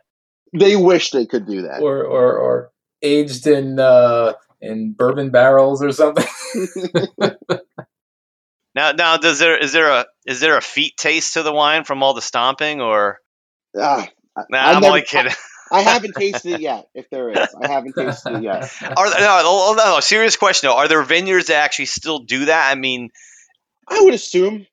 they 0.52 0.76
wish 0.76 1.10
they 1.10 1.26
could 1.26 1.46
do 1.46 1.62
that. 1.62 1.80
Or 1.82 2.04
or, 2.04 2.36
or 2.38 2.70
aged 3.02 3.46
in 3.46 3.78
uh, 3.78 4.34
in 4.60 4.92
bourbon 4.92 5.30
barrels 5.30 5.82
or 5.82 5.92
something. 5.92 6.26
now 8.74 8.92
now 8.92 9.16
does 9.16 9.38
there 9.38 9.56
is 9.56 9.72
there 9.72 9.90
a 9.90 10.06
is 10.26 10.40
there 10.40 10.56
a 10.56 10.62
feet 10.62 10.96
taste 10.96 11.34
to 11.34 11.42
the 11.42 11.52
wine 11.52 11.84
from 11.84 12.02
all 12.02 12.14
the 12.14 12.22
stomping 12.22 12.80
or? 12.80 13.18
Uh, 13.78 14.06
nah, 14.50 14.58
I'm 14.58 14.74
never, 14.74 14.86
only 14.86 15.02
kidding. 15.02 15.32
I, 15.70 15.78
I 15.78 15.80
haven't 15.82 16.14
tasted 16.18 16.54
it 16.54 16.60
yet. 16.60 16.88
If 16.94 17.10
there 17.10 17.30
is, 17.30 17.54
I 17.60 17.68
haven't 17.68 17.94
tasted 17.94 18.36
it 18.36 18.42
yet. 18.42 18.72
Are 18.96 19.10
there, 19.10 19.20
no, 19.20 19.74
no, 19.76 19.94
no, 19.94 20.00
serious 20.00 20.36
question 20.36 20.68
though. 20.68 20.76
Are 20.76 20.88
there 20.88 21.02
vineyards 21.02 21.48
that 21.48 21.62
actually 21.62 21.86
still 21.86 22.20
do 22.20 22.46
that? 22.46 22.70
I 22.70 22.74
mean, 22.74 23.10
I 23.86 24.00
would 24.02 24.14
assume 24.14 24.66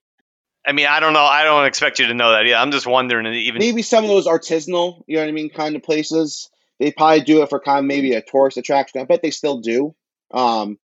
I 0.67 0.71
mean, 0.71 0.87
I 0.87 0.99
don't 0.99 1.13
know. 1.13 1.23
I 1.23 1.43
don't 1.43 1.65
expect 1.65 1.99
you 1.99 2.07
to 2.07 2.13
know 2.13 2.31
that. 2.31 2.45
Yeah, 2.45 2.61
I'm 2.61 2.71
just 2.71 2.87
wondering. 2.87 3.25
Even 3.33 3.59
maybe 3.59 3.81
some 3.81 4.03
of 4.03 4.09
those 4.09 4.27
artisanal, 4.27 5.03
you 5.07 5.15
know 5.15 5.23
what 5.23 5.29
I 5.29 5.33
mean, 5.33 5.49
kind 5.49 5.75
of 5.75 5.83
places. 5.83 6.49
They 6.79 6.91
probably 6.91 7.21
do 7.21 7.41
it 7.41 7.49
for 7.49 7.59
kind 7.59 7.79
of 7.79 7.85
maybe 7.85 8.13
a 8.13 8.21
tourist 8.21 8.57
attraction. 8.57 9.01
I 9.01 9.05
bet 9.05 9.21
they 9.21 9.31
still 9.31 9.59
do. 9.59 9.95
Um, 10.33 10.77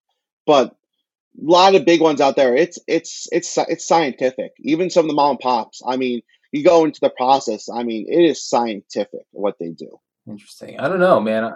but 0.46 0.70
a 0.70 1.44
lot 1.44 1.76
of 1.76 1.86
big 1.86 2.02
ones 2.02 2.22
out 2.22 2.36
there. 2.36 2.56
It's 2.56 2.80
it's 2.88 3.28
it's 3.32 3.58
it's 3.58 3.88
scientific. 3.88 4.54
Even 4.60 4.90
some 4.90 5.06
of 5.06 5.10
the 5.10 5.16
mom 5.16 5.32
and 5.32 5.40
pops. 5.40 5.82
I 5.86 5.98
mean, 5.98 6.22
you 6.52 6.64
go 6.64 6.86
into 6.86 7.00
the 7.02 7.10
process. 7.10 7.70
I 7.70 7.84
mean, 7.84 8.06
it 8.10 8.24
is 8.24 8.48
scientific 8.48 9.26
what 9.32 9.58
they 9.60 9.70
do. 9.70 10.00
Interesting. 10.28 10.80
I 10.80 10.88
don't 10.88 11.00
know, 11.00 11.20
man. 11.20 11.54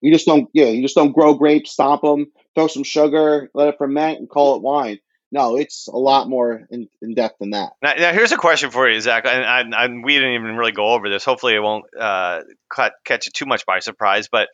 You 0.00 0.12
just 0.12 0.26
don't, 0.26 0.48
yeah, 0.52 0.66
you 0.66 0.82
just 0.82 0.94
don't 0.94 1.12
grow 1.12 1.34
grapes, 1.34 1.72
stomp 1.72 2.02
them, 2.02 2.26
throw 2.54 2.68
some 2.68 2.84
sugar, 2.84 3.50
let 3.52 3.68
it 3.68 3.78
ferment, 3.78 4.20
and 4.20 4.28
call 4.28 4.56
it 4.56 4.62
wine. 4.62 4.98
No, 5.30 5.56
it's 5.56 5.88
a 5.88 5.96
lot 5.96 6.28
more 6.28 6.66
in, 6.70 6.88
in 7.02 7.14
depth 7.14 7.38
than 7.38 7.50
that. 7.50 7.72
Now, 7.82 7.94
now, 7.94 8.12
here's 8.12 8.32
a 8.32 8.38
question 8.38 8.70
for 8.70 8.88
you, 8.88 8.98
Zach. 9.00 9.26
And, 9.26 9.44
and, 9.44 9.74
and 9.74 10.04
we 10.04 10.14
didn't 10.14 10.34
even 10.34 10.56
really 10.56 10.72
go 10.72 10.94
over 10.94 11.10
this. 11.10 11.24
Hopefully, 11.24 11.54
it 11.54 11.62
won't 11.62 11.84
uh, 11.98 12.40
cut, 12.74 12.94
catch 13.04 13.26
you 13.26 13.32
too 13.32 13.44
much 13.44 13.66
by 13.66 13.80
surprise. 13.80 14.28
But 14.30 14.48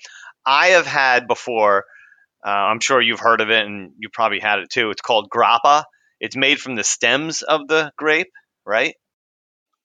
I 0.44 0.68
have 0.68 0.87
had 0.87 1.28
before. 1.28 1.84
Uh, 2.44 2.50
I'm 2.50 2.80
sure 2.80 3.00
you've 3.00 3.20
heard 3.20 3.40
of 3.40 3.50
it, 3.50 3.64
and 3.64 3.92
you 3.98 4.08
probably 4.12 4.40
had 4.40 4.58
it 4.58 4.68
too. 4.68 4.90
It's 4.90 5.00
called 5.00 5.30
grappa. 5.30 5.84
It's 6.20 6.37
made 6.37 6.58
from 6.58 6.74
the 6.74 6.84
stems 6.84 7.42
of 7.42 7.68
the 7.68 7.92
grape, 7.96 8.32
right? 8.66 8.94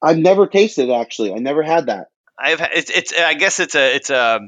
I've 0.01 0.17
never 0.17 0.47
tasted 0.47 0.89
it 0.89 0.93
actually. 0.93 1.33
I 1.33 1.37
never 1.37 1.63
had 1.63 1.87
that. 1.87 2.07
I've 2.37 2.61
it's 2.61 2.89
it's 2.89 3.13
I 3.13 3.33
guess 3.33 3.59
it's 3.59 3.75
a 3.75 3.95
it's 3.95 4.09
a 4.09 4.39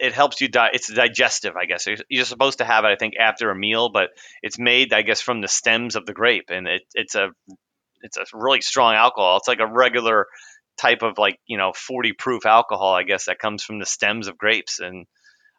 it 0.00 0.12
helps 0.12 0.40
you 0.40 0.48
di- 0.48 0.70
it's 0.72 0.92
digestive 0.92 1.56
I 1.56 1.66
guess. 1.66 1.86
You're 2.08 2.24
supposed 2.24 2.58
to 2.58 2.64
have 2.64 2.84
it 2.84 2.88
I 2.88 2.96
think 2.96 3.14
after 3.18 3.50
a 3.50 3.56
meal 3.56 3.90
but 3.90 4.10
it's 4.42 4.58
made 4.58 4.92
I 4.92 5.02
guess 5.02 5.20
from 5.20 5.40
the 5.40 5.48
stems 5.48 5.96
of 5.96 6.06
the 6.06 6.12
grape 6.12 6.46
and 6.48 6.66
it, 6.66 6.82
it's 6.94 7.14
a 7.14 7.28
it's 8.02 8.16
a 8.16 8.24
really 8.32 8.62
strong 8.62 8.94
alcohol. 8.94 9.36
It's 9.36 9.48
like 9.48 9.60
a 9.60 9.66
regular 9.66 10.26
type 10.78 11.02
of 11.02 11.18
like 11.18 11.38
you 11.46 11.58
know 11.58 11.72
40 11.74 12.12
proof 12.14 12.46
alcohol 12.46 12.94
I 12.94 13.02
guess 13.02 13.26
that 13.26 13.38
comes 13.38 13.62
from 13.62 13.78
the 13.78 13.86
stems 13.86 14.28
of 14.28 14.38
grapes 14.38 14.80
and 14.80 15.06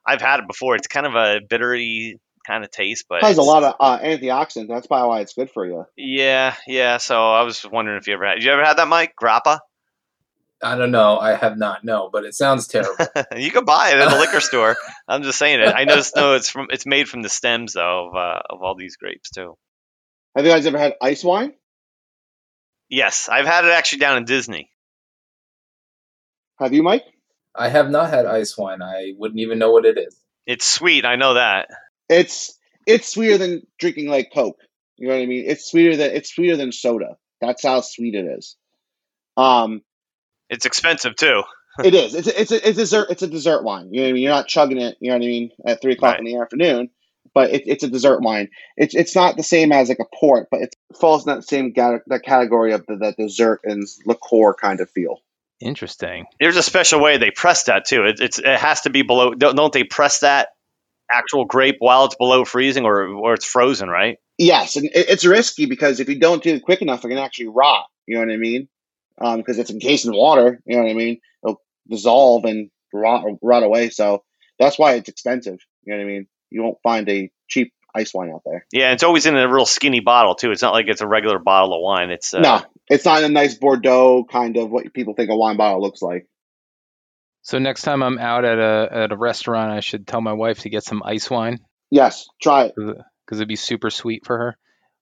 I've 0.06 0.22
had 0.22 0.40
it 0.40 0.48
before. 0.48 0.76
It's 0.76 0.88
kind 0.88 1.06
of 1.06 1.16
a 1.16 1.42
bittery 1.48 2.20
kind 2.48 2.64
of 2.64 2.72
taste 2.72 3.06
but 3.08 3.20
it 3.20 3.26
has 3.26 3.38
a 3.38 3.44
lot 3.44 3.64
of 3.64 3.76
uh, 3.80 4.00
antioxidants. 4.00 4.68
That's 4.68 4.88
probably 4.88 5.10
why 5.10 5.22
it's 5.22 5.34
good 5.34 5.52
for 5.52 5.66
you. 5.66 5.86
Yeah 5.96 6.56
yeah 6.68 6.98
so 6.98 7.32
I 7.32 7.44
was 7.44 7.64
wondering 7.64 7.98
if 7.98 8.08
you 8.08 8.16
ever 8.16 8.26
had 8.26 8.44
you 8.44 8.52
ever 8.52 8.64
had 8.64 8.78
that 8.78 8.88
Mike? 8.88 9.14
Grappa 9.22 9.60
I 10.64 10.78
don't 10.78 10.92
know. 10.92 11.18
I 11.18 11.34
have 11.34 11.58
not. 11.58 11.84
No, 11.84 12.10
but 12.12 12.24
it 12.24 12.36
sounds 12.36 12.68
terrible. 12.68 13.06
you 13.36 13.52
can 13.52 13.66
buy 13.66 13.92
it 13.92 13.98
at 13.98 14.14
a 14.14 14.20
liquor 14.20 14.40
store. 14.40 14.76
I'm 15.08 15.24
just 15.24 15.40
saying 15.40 15.60
it. 15.60 15.68
I 15.68 15.86
just 15.86 16.16
know 16.16 16.36
it's 16.36 16.50
from. 16.50 16.68
It's 16.70 16.86
made 16.86 17.10
from 17.10 17.24
the 17.24 17.30
stems 17.30 17.74
though 17.74 18.10
of 18.10 18.16
uh, 18.16 18.42
of 18.50 18.62
all 18.62 18.76
these 18.76 18.98
grapes 18.98 19.32
too. 19.32 19.58
Have 20.36 20.46
you 20.46 20.52
guys 20.52 20.66
ever 20.66 20.78
had 20.78 20.94
ice 21.02 21.24
wine? 21.24 21.54
Yes, 22.90 23.30
I've 23.32 23.46
had 23.46 23.66
it 23.66 23.72
actually 23.72 24.00
down 24.00 24.18
in 24.18 24.26
Disney. 24.26 24.70
Have 26.60 26.74
you, 26.74 26.84
Mike? 26.84 27.06
I 27.56 27.70
have 27.70 27.90
not 27.90 28.10
had 28.10 28.26
ice 28.26 28.58
wine. 28.58 28.82
I 28.82 29.14
wouldn't 29.18 29.40
even 29.40 29.60
know 29.60 29.72
what 29.72 29.86
it 29.86 29.98
is. 29.98 30.16
It's 30.46 30.66
sweet. 30.66 31.06
I 31.06 31.16
know 31.16 31.36
that. 31.36 31.70
It's 32.08 32.58
it's 32.86 33.12
sweeter 33.12 33.38
than 33.38 33.66
drinking 33.80 34.10
like 34.10 34.32
Coke. 34.34 34.60
You 34.98 35.08
know 35.08 35.16
what 35.16 35.22
I 35.22 35.26
mean? 35.26 35.46
It's 35.48 35.70
sweeter 35.70 35.98
than 35.98 36.12
it's 36.12 36.34
sweeter 36.34 36.58
than 36.58 36.72
soda. 36.72 37.18
That's 37.40 37.64
how 37.64 37.82
sweet 37.82 38.14
it 38.16 38.26
is. 38.38 38.56
Um, 39.38 39.82
it's 40.52 40.66
expensive 40.66 41.16
too. 41.16 41.42
it 41.84 41.96
is. 41.96 42.14
It's 42.14 42.28
a, 42.28 42.42
it's 42.42 42.52
a, 42.52 42.56
it's 42.56 42.78
a 42.78 42.82
dessert. 42.82 43.08
It's 43.10 43.22
a 43.24 43.28
dessert 43.28 43.64
wine. 43.64 43.92
You 43.92 44.02
know 44.02 44.04
what 44.04 44.10
I 44.10 44.14
mean? 44.14 44.24
You're 44.24 44.34
not 44.34 44.48
chugging 44.48 44.80
it. 44.80 44.98
You 45.00 45.10
know 45.10 45.18
what 45.18 45.24
I 45.24 45.28
mean? 45.28 45.52
At 45.66 45.82
three 45.82 45.94
o'clock 45.94 46.12
right. 46.12 46.20
in 46.20 46.26
the 46.26 46.38
afternoon. 46.38 46.90
But 47.34 47.52
it, 47.52 47.64
it's 47.66 47.84
a 47.84 47.88
dessert 47.88 48.22
wine. 48.22 48.50
It's 48.76 48.94
it's 48.94 49.16
not 49.16 49.38
the 49.38 49.44
same 49.44 49.72
as 49.72 49.88
like 49.88 50.00
a 50.00 50.16
port, 50.20 50.50
but 50.52 50.62
it 50.62 50.76
falls 51.00 51.26
in 51.26 51.34
that 51.34 51.48
same 51.48 51.72
that 51.74 52.22
category 52.26 52.74
of 52.74 52.86
the 52.88 52.98
that 52.98 53.16
dessert 53.16 53.62
and 53.64 53.88
liqueur 54.06 54.54
kind 54.54 54.82
of 54.82 54.90
feel. 54.90 55.20
Interesting. 55.62 56.26
There's 56.40 56.58
a 56.58 56.64
special 56.64 57.00
way 57.00 57.18
they 57.18 57.32
press 57.32 57.66
that 57.66 57.86
too. 57.86 58.04
It, 58.04 58.20
it's 58.20 58.40
it 58.40 58.60
has 58.60 58.82
to 58.82 58.90
be 58.90 59.04
below. 59.04 59.34
Don't, 59.34 59.56
don't 59.56 59.72
they 59.72 59.86
press 59.86 60.20
that 60.20 60.50
actual 61.10 61.46
grape 61.46 61.78
while 61.80 62.06
it's 62.06 62.16
below 62.16 62.44
freezing 62.44 62.84
or 62.84 63.06
or 63.06 63.34
it's 63.34 63.46
frozen, 63.46 63.88
right? 63.88 64.18
Yes, 64.38 64.76
and 64.76 64.88
it, 64.88 65.06
it's 65.08 65.24
risky 65.24 65.68
because 65.68 66.02
if 66.02 66.10
you 66.10 66.20
don't 66.20 66.44
do 66.44 66.56
it 66.56 66.64
quick 66.64 66.82
enough, 66.82 67.06
it 67.06 67.10
can 67.10 67.18
actually 67.18 67.48
rot. 67.48 67.86
You 68.08 68.16
know 68.16 68.26
what 68.26 68.34
I 68.34 68.38
mean? 68.38 68.68
Because 69.18 69.58
um, 69.58 69.62
it's 69.62 69.72
encased 69.72 70.06
in 70.06 70.14
water. 70.14 70.62
You 70.66 70.78
know 70.78 70.84
what 70.84 70.92
I 70.92 70.96
mean? 70.96 71.20
It'll 71.44 71.62
dissolve 71.90 72.46
and 72.46 72.70
rot, 72.94 73.26
rot 73.42 73.64
away. 73.64 73.90
So 73.90 74.24
that's 74.60 74.78
why 74.78 74.94
it's 74.94 75.10
expensive. 75.10 75.60
You 75.84 75.94
know 75.94 76.00
what 76.00 76.04
I 76.04 76.08
mean? 76.08 76.28
You 76.50 76.64
won't 76.64 76.78
find 76.84 77.08
a 77.10 77.32
cheap 77.48 77.74
ice 77.94 78.14
wine 78.14 78.32
out 78.34 78.42
there. 78.46 78.66
Yeah, 78.72 78.92
it's 78.92 79.04
always 79.04 79.26
in 79.26 79.36
a 79.36 79.52
real 79.52 79.66
skinny 79.66 80.00
bottle 80.00 80.36
too. 80.36 80.52
It's 80.52 80.62
not 80.62 80.74
like 80.74 80.88
it's 80.88 81.02
a 81.02 81.08
regular 81.08 81.40
bottle 81.40 81.74
of 81.74 81.82
wine. 81.82 82.10
It's 82.10 82.34
uh, 82.34 82.40
no, 82.40 82.62
it's 82.90 83.06
not 83.06 83.24
a 83.24 83.30
nice 83.30 83.56
Bordeaux 83.56 84.26
kind 84.30 84.58
of 84.58 84.70
what 84.70 84.94
people 84.94 85.14
think 85.14 85.30
a 85.30 85.36
wine 85.36 85.58
bottle 85.58 85.82
looks 85.82 86.02
like. 86.02 86.28
So 87.44 87.58
next 87.58 87.82
time 87.82 88.04
I'm 88.04 88.20
out 88.20 88.46
at 88.46 88.60
a 88.60 88.90
at 88.92 89.12
a 89.12 89.18
restaurant, 89.18 89.72
I 89.72 89.80
should 89.80 90.08
tell 90.08 90.22
my 90.22 90.34
wife 90.34 90.60
to 90.60 90.70
get 90.70 90.84
some 90.84 91.02
ice 91.04 91.30
wine. 91.30 91.60
Yes, 91.90 92.28
try 92.42 92.66
it 92.66 92.76
because 92.76 93.40
it'd 93.40 93.48
be 93.48 93.56
super 93.56 93.90
sweet 93.90 94.26
for 94.26 94.38
her. 94.38 94.58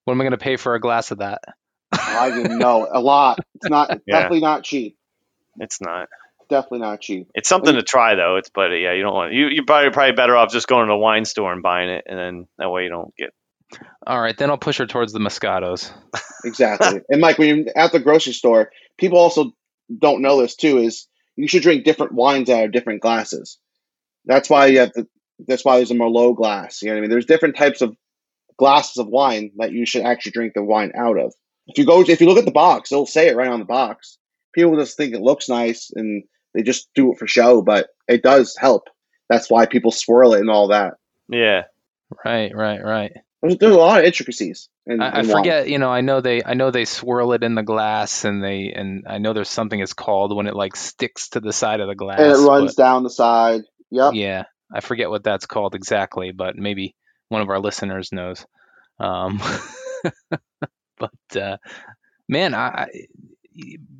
What 0.05 0.13
am 0.13 0.21
I 0.21 0.23
going 0.23 0.31
to 0.31 0.37
pay 0.37 0.55
for 0.55 0.75
a 0.75 0.79
glass 0.79 1.11
of 1.11 1.19
that? 1.19 1.41
I 1.91 2.31
didn't 2.31 2.59
know 2.59 2.87
a 2.91 2.99
lot. 2.99 3.39
It's 3.55 3.69
not 3.69 3.89
yeah. 4.05 4.15
definitely 4.15 4.41
not 4.41 4.63
cheap. 4.63 4.97
It's 5.59 5.81
not. 5.81 6.09
Definitely 6.49 6.79
not 6.79 7.01
cheap. 7.01 7.29
It's 7.35 7.47
something 7.47 7.75
to 7.75 7.83
try 7.83 8.15
though. 8.15 8.37
It's 8.37 8.49
but 8.49 8.69
yeah, 8.69 8.93
you 8.93 9.03
don't 9.03 9.13
want 9.13 9.33
you. 9.33 9.47
You're 9.47 9.65
probably 9.65 9.91
probably 9.91 10.13
better 10.13 10.35
off 10.35 10.51
just 10.51 10.67
going 10.67 10.87
to 10.87 10.93
a 10.93 10.97
wine 10.97 11.25
store 11.25 11.53
and 11.53 11.61
buying 11.61 11.89
it, 11.89 12.05
and 12.07 12.17
then 12.17 12.47
that 12.57 12.69
way 12.69 12.83
you 12.83 12.89
don't 12.89 13.15
get. 13.15 13.29
All 14.07 14.19
right, 14.19 14.35
then 14.35 14.49
I'll 14.49 14.57
push 14.57 14.79
her 14.79 14.87
towards 14.87 15.13
the 15.13 15.19
Moscatos. 15.19 15.91
exactly, 16.43 17.01
and 17.07 17.21
Mike, 17.21 17.37
when 17.37 17.49
you're 17.49 17.65
at 17.75 17.91
the 17.91 17.99
grocery 17.99 18.33
store, 18.33 18.71
people 18.97 19.19
also 19.19 19.51
don't 19.95 20.23
know 20.23 20.41
this 20.41 20.55
too. 20.55 20.79
Is 20.79 21.07
you 21.35 21.47
should 21.47 21.61
drink 21.61 21.83
different 21.83 22.13
wines 22.13 22.49
out 22.49 22.65
of 22.65 22.71
different 22.71 23.01
glasses. 23.01 23.59
That's 24.25 24.49
why 24.49 24.67
you 24.67 24.79
have 24.79 24.93
to. 24.93 25.07
That's 25.47 25.63
why 25.63 25.77
there's 25.77 25.91
a 25.91 25.95
Merlot 25.95 26.35
glass. 26.35 26.81
You 26.81 26.87
know 26.87 26.95
what 26.95 26.97
I 26.97 27.01
mean? 27.01 27.09
There's 27.11 27.25
different 27.27 27.57
types 27.57 27.81
of 27.81 27.95
glasses 28.57 28.97
of 28.97 29.07
wine 29.07 29.51
that 29.57 29.71
you 29.71 29.85
should 29.85 30.01
actually 30.01 30.31
drink 30.31 30.53
the 30.55 30.63
wine 30.63 30.93
out 30.95 31.19
of 31.19 31.33
if 31.69 31.77
you 31.77 31.85
go 31.85 32.01
if 32.01 32.19
you 32.19 32.27
look 32.27 32.37
at 32.37 32.45
the 32.45 32.51
box, 32.51 32.91
it'll 32.91 33.05
say 33.05 33.27
it 33.27 33.35
right 33.35 33.49
on 33.49 33.59
the 33.59 33.65
box. 33.65 34.17
People 34.53 34.77
just 34.77 34.97
think 34.97 35.13
it 35.13 35.21
looks 35.21 35.47
nice 35.47 35.91
and 35.95 36.23
they 36.53 36.63
just 36.63 36.89
do 36.95 37.11
it 37.11 37.19
for 37.19 37.27
show, 37.27 37.61
but 37.61 37.89
it 38.07 38.23
does 38.23 38.57
help. 38.57 38.89
That's 39.29 39.49
why 39.49 39.67
people 39.67 39.91
swirl 39.91 40.33
it 40.33 40.39
and 40.39 40.49
all 40.49 40.69
that. 40.69 40.95
Yeah. 41.29 41.65
Right, 42.25 42.51
right, 42.55 42.83
right. 42.83 43.11
There's, 43.41 43.57
there's 43.57 43.75
a 43.75 43.79
lot 43.79 43.99
of 43.99 44.05
intricacies. 44.05 44.67
In, 44.87 45.01
I, 45.01 45.19
I 45.19 45.23
forget, 45.23 45.69
you 45.69 45.77
know, 45.77 45.89
I 45.89 46.01
know 46.01 46.19
they, 46.19 46.43
I 46.43 46.55
know 46.55 46.71
they 46.71 46.85
swirl 46.85 47.33
it 47.33 47.43
in 47.43 47.53
the 47.53 47.63
glass, 47.63 48.25
and 48.25 48.43
they, 48.43 48.73
and 48.75 49.05
I 49.07 49.19
know 49.19 49.33
there's 49.33 49.49
something 49.49 49.79
it's 49.79 49.93
called 49.93 50.35
when 50.35 50.47
it 50.47 50.55
like 50.55 50.75
sticks 50.75 51.29
to 51.29 51.39
the 51.39 51.53
side 51.53 51.79
of 51.79 51.87
the 51.87 51.95
glass, 51.95 52.19
and 52.19 52.31
it 52.31 52.47
runs 52.47 52.75
but, 52.75 52.83
down 52.83 53.03
the 53.03 53.09
side. 53.09 53.61
Yep. 53.91 54.13
Yeah, 54.15 54.43
I 54.73 54.81
forget 54.81 55.09
what 55.09 55.23
that's 55.23 55.45
called 55.45 55.75
exactly, 55.75 56.31
but 56.31 56.55
maybe 56.57 56.95
one 57.29 57.41
of 57.41 57.49
our 57.49 57.59
listeners 57.59 58.11
knows. 58.11 58.45
Um, 58.99 59.39
but 60.99 61.41
uh, 61.41 61.57
man, 62.27 62.53
I, 62.53 62.87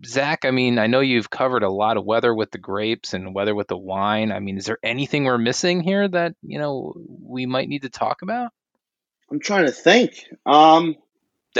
Zach, 0.05 0.45
I 0.45 0.51
mean, 0.51 0.79
I 0.79 0.87
know 0.87 0.99
you've 0.99 1.29
covered 1.29 1.63
a 1.63 1.71
lot 1.71 1.97
of 1.97 2.05
weather 2.05 2.33
with 2.33 2.51
the 2.51 2.57
grapes 2.57 3.13
and 3.13 3.33
weather 3.33 3.55
with 3.55 3.67
the 3.67 3.77
wine. 3.77 4.31
I 4.31 4.39
mean, 4.39 4.57
is 4.57 4.65
there 4.65 4.79
anything 4.83 5.25
we're 5.25 5.37
missing 5.37 5.81
here 5.81 6.07
that 6.07 6.35
you 6.41 6.59
know 6.59 6.93
we 7.05 7.45
might 7.45 7.67
need 7.67 7.81
to 7.83 7.89
talk 7.89 8.21
about? 8.21 8.51
I'm 9.31 9.39
trying 9.39 9.65
to 9.65 9.71
think. 9.71 10.11
Um, 10.45 10.95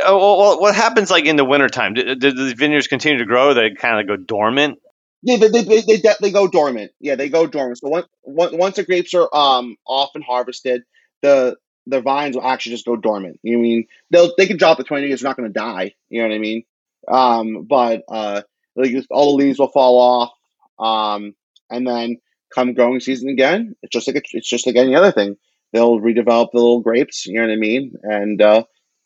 oh, 0.04 0.38
well, 0.39 0.62
what 0.62 0.75
happens 0.75 1.12
like 1.12 1.25
in 1.25 1.36
the 1.36 1.45
wintertime? 1.45 1.93
Do, 1.93 2.15
do 2.15 2.32
the 2.32 2.56
vineyards 2.56 2.88
continue 2.88 3.19
to 3.19 3.25
grow? 3.25 3.54
They 3.54 3.71
kind 3.71 3.99
of 3.99 4.08
go 4.08 4.23
dormant. 4.23 4.80
Yeah, 5.21 5.38
they 5.38 5.49
they, 5.49 5.63
they, 5.63 5.82
they, 5.82 6.02
they 6.21 6.32
go 6.32 6.47
dormant. 6.47 6.91
Yeah, 6.99 7.15
they 7.15 7.30
go 7.30 7.47
dormant. 7.47 7.80
So 7.80 7.89
once 7.89 8.08
once 8.23 8.75
the 8.78 8.84
grapes 8.84 9.13
are 9.13 9.30
um 9.34 9.75
off 9.86 10.12
and 10.15 10.23
harvested, 10.23 10.84
the 11.21 11.58
the 11.89 12.02
vines 12.02 12.36
will 12.36 12.45
actually 12.45 12.73
just 12.73 12.86
go 12.86 12.95
dormant. 12.95 13.39
You 13.43 13.54
know 13.54 13.60
I 13.60 13.62
mean 13.62 13.88
they'll 14.12 14.34
they 14.38 14.47
can 14.47 14.58
drop 14.58 14.78
the 14.78 14.84
twenty 14.84 15.08
years, 15.08 15.21
they're 15.21 15.30
not 15.30 15.41
to 15.41 15.49
die. 15.49 15.93
You 16.10 16.21
know 16.21 16.30
what 16.30 16.36
I 16.36 16.39
mean? 16.39 16.63
Um, 17.08 17.65
but 17.67 18.04
uh, 18.08 18.41
like 18.75 18.93
all 19.10 19.32
the 19.32 19.43
leaves 19.43 19.60
will 19.60 19.69
fall 19.69 19.97
off. 19.99 20.32
Um, 20.80 21.36
and 21.69 21.88
then 21.88 22.17
come 22.54 22.73
growing 22.73 22.99
season 22.99 23.30
again, 23.30 23.75
it's 23.84 23.93
just 23.93 24.08
like 24.08 24.15
a, 24.15 24.21
it's 24.32 24.49
just 24.49 24.65
like 24.65 24.75
any 24.75 24.95
other 24.95 25.12
thing. 25.12 25.38
They'll 25.71 25.99
redevelop 25.99 26.52
the 26.52 26.58
little 26.58 26.82
grapes. 26.82 27.25
You 27.25 27.36
know 27.36 27.47
what 27.47 27.54
I 27.54 27.58
mean? 27.58 27.93
And 28.02 28.41
uh, 28.41 28.63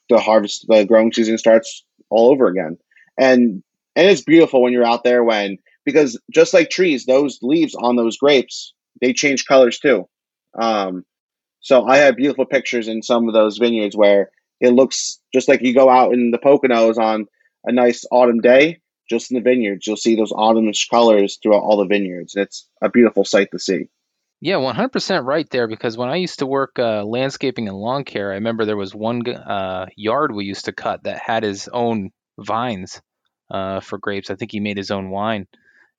the 0.10 0.20
harvest, 0.20 0.66
the 0.68 0.86
growing 0.86 1.12
season 1.12 1.38
starts 1.38 1.84
all 2.10 2.32
over 2.32 2.48
again. 2.48 2.78
And 3.18 3.64
and 3.96 4.08
it's 4.08 4.22
beautiful 4.22 4.62
when 4.62 4.74
you're 4.74 4.86
out 4.86 5.04
there 5.04 5.24
when 5.24 5.58
because 5.86 6.20
just 6.32 6.54
like 6.54 6.70
trees, 6.70 7.06
those 7.06 7.40
leaves 7.42 7.76
on 7.76 7.96
those 7.96 8.18
grapes 8.18 8.74
they 9.02 9.14
change 9.14 9.46
colors 9.46 9.80
too. 9.80 10.08
Um, 10.60 11.06
so 11.64 11.86
I 11.86 11.98
have 11.98 12.18
beautiful 12.18 12.46
pictures 12.46 12.88
in 12.88 13.02
some 13.02 13.28
of 13.28 13.34
those 13.34 13.58
vineyards 13.58 13.96
where 13.96 14.30
it 14.60 14.74
looks 14.74 15.20
just 15.34 15.48
like 15.48 15.62
you 15.62 15.74
go 15.74 15.90
out 15.90 16.14
in 16.14 16.32
the 16.32 16.38
Poconos 16.38 16.98
on 16.98 17.26
a 17.64 17.72
nice 17.72 18.06
autumn 18.12 18.42
day, 18.42 18.82
just 19.10 19.32
in 19.32 19.36
the 19.36 19.42
vineyards, 19.42 19.88
you'll 19.88 19.96
see 19.96 20.16
those 20.16 20.32
autumnish 20.32 20.90
colors 20.90 21.40
throughout 21.42 21.64
all 21.64 21.78
the 21.78 21.86
vineyards. 21.86 22.36
It's 22.36 22.68
a 22.82 22.90
beautiful 22.90 23.24
sight 23.24 23.50
to 23.52 23.60
see. 23.60 23.88
Yeah, 24.42 24.56
100% 24.56 25.26
right 25.26 25.50
there. 25.50 25.68
Because 25.70 25.98
when 25.98 26.10
I 26.10 26.18
used 26.18 26.40
to 26.40 26.46
work 26.46 26.78
uh, 26.78 27.04
landscaping 27.06 27.70
and 27.70 27.78
lawn 27.78 28.04
care, 28.04 28.32
I 28.32 28.36
remember 28.36 28.66
there 28.66 28.76
was 28.76 28.94
one 28.94 29.26
uh, 29.26 29.86
yard 29.96 30.34
we 30.34 30.44
used 30.44 30.66
to 30.66 30.74
cut 30.74 31.04
that 31.04 31.20
had 31.20 31.44
his 31.44 31.70
own 31.72 32.12
vines 32.38 33.02
uh, 33.50 33.80
for 33.80 33.98
grapes. 33.98 34.30
I 34.30 34.36
think 34.36 34.52
he 34.52 34.60
made 34.60 34.78
his 34.78 34.92
own 34.92 35.10
wine 35.10 35.48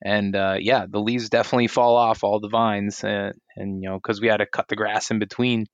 and 0.03 0.35
uh, 0.35 0.57
yeah, 0.59 0.87
the 0.89 1.01
leaves 1.01 1.31
definitely 1.31 1.69
fall 1.69 1.97
off 1.97 2.25
all 2.25 2.41
the 2.41 2.49
vines, 2.49 3.03
and, 3.05 3.35
and 3.57 3.83
you 3.83 3.89
know 3.89 3.97
because 3.97 4.21
we 4.21 4.29
had 4.29 4.39
to 4.39 4.47
cut 4.47 4.69
the 4.69 4.77
grass 4.77 5.11
in 5.11 5.19
between. 5.19 5.67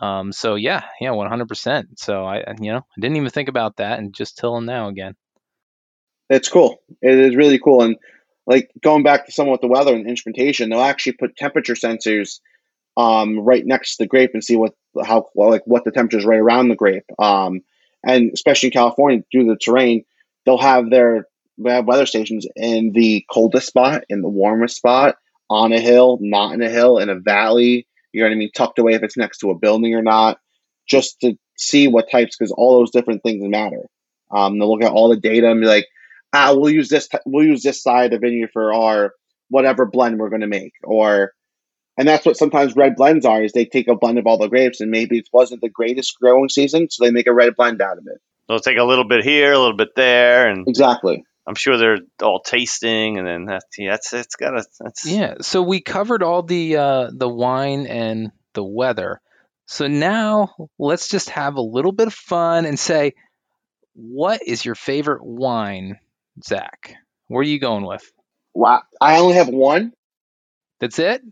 Um, 0.00 0.32
so 0.32 0.54
yeah, 0.54 0.84
yeah, 1.00 1.10
one 1.10 1.28
hundred 1.28 1.48
percent. 1.48 1.98
So 1.98 2.24
I, 2.24 2.44
you 2.60 2.72
know, 2.72 2.78
I 2.78 3.00
didn't 3.00 3.16
even 3.16 3.30
think 3.30 3.48
about 3.48 3.76
that, 3.76 3.98
and 3.98 4.14
just 4.14 4.38
till 4.38 4.60
now 4.60 4.88
again. 4.88 5.14
It's 6.28 6.48
cool. 6.48 6.80
It 7.02 7.18
is 7.18 7.34
really 7.34 7.58
cool, 7.58 7.82
and 7.82 7.96
like 8.46 8.70
going 8.82 9.02
back 9.02 9.26
to 9.26 9.32
someone 9.32 9.52
with 9.52 9.60
the 9.60 9.68
weather 9.68 9.94
and 9.94 10.08
instrumentation, 10.08 10.70
they'll 10.70 10.80
actually 10.80 11.12
put 11.12 11.36
temperature 11.36 11.74
sensors 11.74 12.40
um, 12.96 13.38
right 13.40 13.64
next 13.64 13.96
to 13.96 14.04
the 14.04 14.08
grape 14.08 14.30
and 14.34 14.44
see 14.44 14.56
what 14.56 14.74
how 15.04 15.26
like 15.34 15.62
what 15.66 15.84
the 15.84 15.92
temperature 15.92 16.18
is 16.18 16.24
right 16.24 16.40
around 16.40 16.68
the 16.68 16.76
grape. 16.76 17.04
Um, 17.18 17.60
and 18.04 18.30
especially 18.32 18.68
in 18.68 18.72
California, 18.72 19.22
due 19.30 19.44
to 19.44 19.50
the 19.50 19.58
terrain, 19.58 20.04
they'll 20.44 20.58
have 20.58 20.90
their 20.90 21.26
they 21.58 21.70
have 21.70 21.86
weather 21.86 22.06
stations 22.06 22.46
in 22.56 22.92
the 22.92 23.24
coldest 23.30 23.66
spot, 23.66 24.04
in 24.08 24.22
the 24.22 24.28
warmest 24.28 24.76
spot, 24.76 25.16
on 25.48 25.72
a 25.72 25.80
hill, 25.80 26.18
not 26.20 26.54
in 26.54 26.62
a 26.62 26.70
hill, 26.70 26.98
in 26.98 27.08
a 27.08 27.18
valley. 27.18 27.86
You 28.12 28.20
know 28.20 28.28
what 28.28 28.34
I 28.34 28.38
mean? 28.38 28.50
Tucked 28.54 28.78
away 28.78 28.94
if 28.94 29.02
it's 29.02 29.16
next 29.16 29.38
to 29.38 29.50
a 29.50 29.58
building 29.58 29.94
or 29.94 30.02
not, 30.02 30.38
just 30.88 31.20
to 31.20 31.36
see 31.56 31.88
what 31.88 32.10
types, 32.10 32.36
because 32.36 32.52
all 32.52 32.78
those 32.78 32.90
different 32.90 33.22
things 33.22 33.46
matter. 33.46 33.82
Um, 34.30 34.58
they'll 34.58 34.70
look 34.70 34.84
at 34.84 34.92
all 34.92 35.08
the 35.08 35.16
data 35.16 35.50
and 35.50 35.60
be 35.60 35.66
like, 35.66 35.86
ah, 36.32 36.54
we'll 36.54 36.70
use 36.70 36.88
this, 36.88 37.08
we'll 37.26 37.46
use 37.46 37.62
this 37.62 37.82
side 37.82 38.12
of 38.12 38.20
the 38.20 38.26
vineyard 38.26 38.50
for 38.52 38.72
our 38.72 39.12
whatever 39.48 39.84
blend 39.84 40.18
we're 40.18 40.30
going 40.30 40.40
to 40.42 40.46
make, 40.46 40.72
or 40.84 41.32
and 41.98 42.08
that's 42.08 42.24
what 42.24 42.36
sometimes 42.36 42.76
red 42.76 42.94
blends 42.96 43.26
are 43.26 43.42
is 43.42 43.52
they 43.52 43.66
take 43.66 43.88
a 43.88 43.96
blend 43.96 44.18
of 44.18 44.26
all 44.26 44.38
the 44.38 44.48
grapes 44.48 44.80
and 44.80 44.90
maybe 44.90 45.18
it 45.18 45.28
wasn't 45.32 45.60
the 45.60 45.68
greatest 45.68 46.18
growing 46.18 46.48
season 46.48 46.88
so 46.88 47.04
they 47.04 47.10
make 47.10 47.26
a 47.26 47.34
red 47.34 47.54
blend 47.56 47.82
out 47.82 47.98
of 47.98 48.06
it 48.06 48.20
They'll 48.48 48.58
take 48.58 48.78
a 48.78 48.84
little 48.84 49.04
bit 49.04 49.22
here, 49.22 49.52
a 49.52 49.58
little 49.58 49.76
bit 49.76 49.94
there, 49.94 50.48
and 50.48 50.66
exactly 50.66 51.22
I'm 51.46 51.54
sure 51.56 51.76
they're 51.78 51.98
all 52.22 52.40
tasting, 52.40 53.18
and 53.18 53.26
then 53.26 53.44
that's 53.46 53.66
yeah, 53.78 53.92
that's 53.92 54.12
it's 54.12 54.36
got 54.36 54.58
a 54.58 54.64
that's 54.80 55.06
Yeah. 55.06 55.36
So 55.40 55.62
we 55.62 55.80
covered 55.80 56.22
all 56.22 56.42
the 56.42 56.76
uh, 56.76 57.10
the 57.12 57.28
wine 57.28 57.86
and 57.86 58.30
the 58.54 58.64
weather. 58.64 59.20
So 59.66 59.86
now 59.88 60.54
let's 60.78 61.08
just 61.08 61.30
have 61.30 61.56
a 61.56 61.60
little 61.62 61.92
bit 61.92 62.08
of 62.08 62.14
fun 62.14 62.66
and 62.66 62.78
say, 62.78 63.14
what 63.94 64.42
is 64.46 64.64
your 64.64 64.74
favorite 64.74 65.24
wine, 65.24 65.98
Zach? 66.44 66.94
Where 67.28 67.40
are 67.40 67.44
you 67.44 67.60
going 67.60 67.86
with? 67.86 68.02
wow 68.54 68.82
i 69.00 69.18
only 69.18 69.34
have 69.34 69.48
one 69.48 69.92
That's 70.80 70.98
it? 70.98 71.22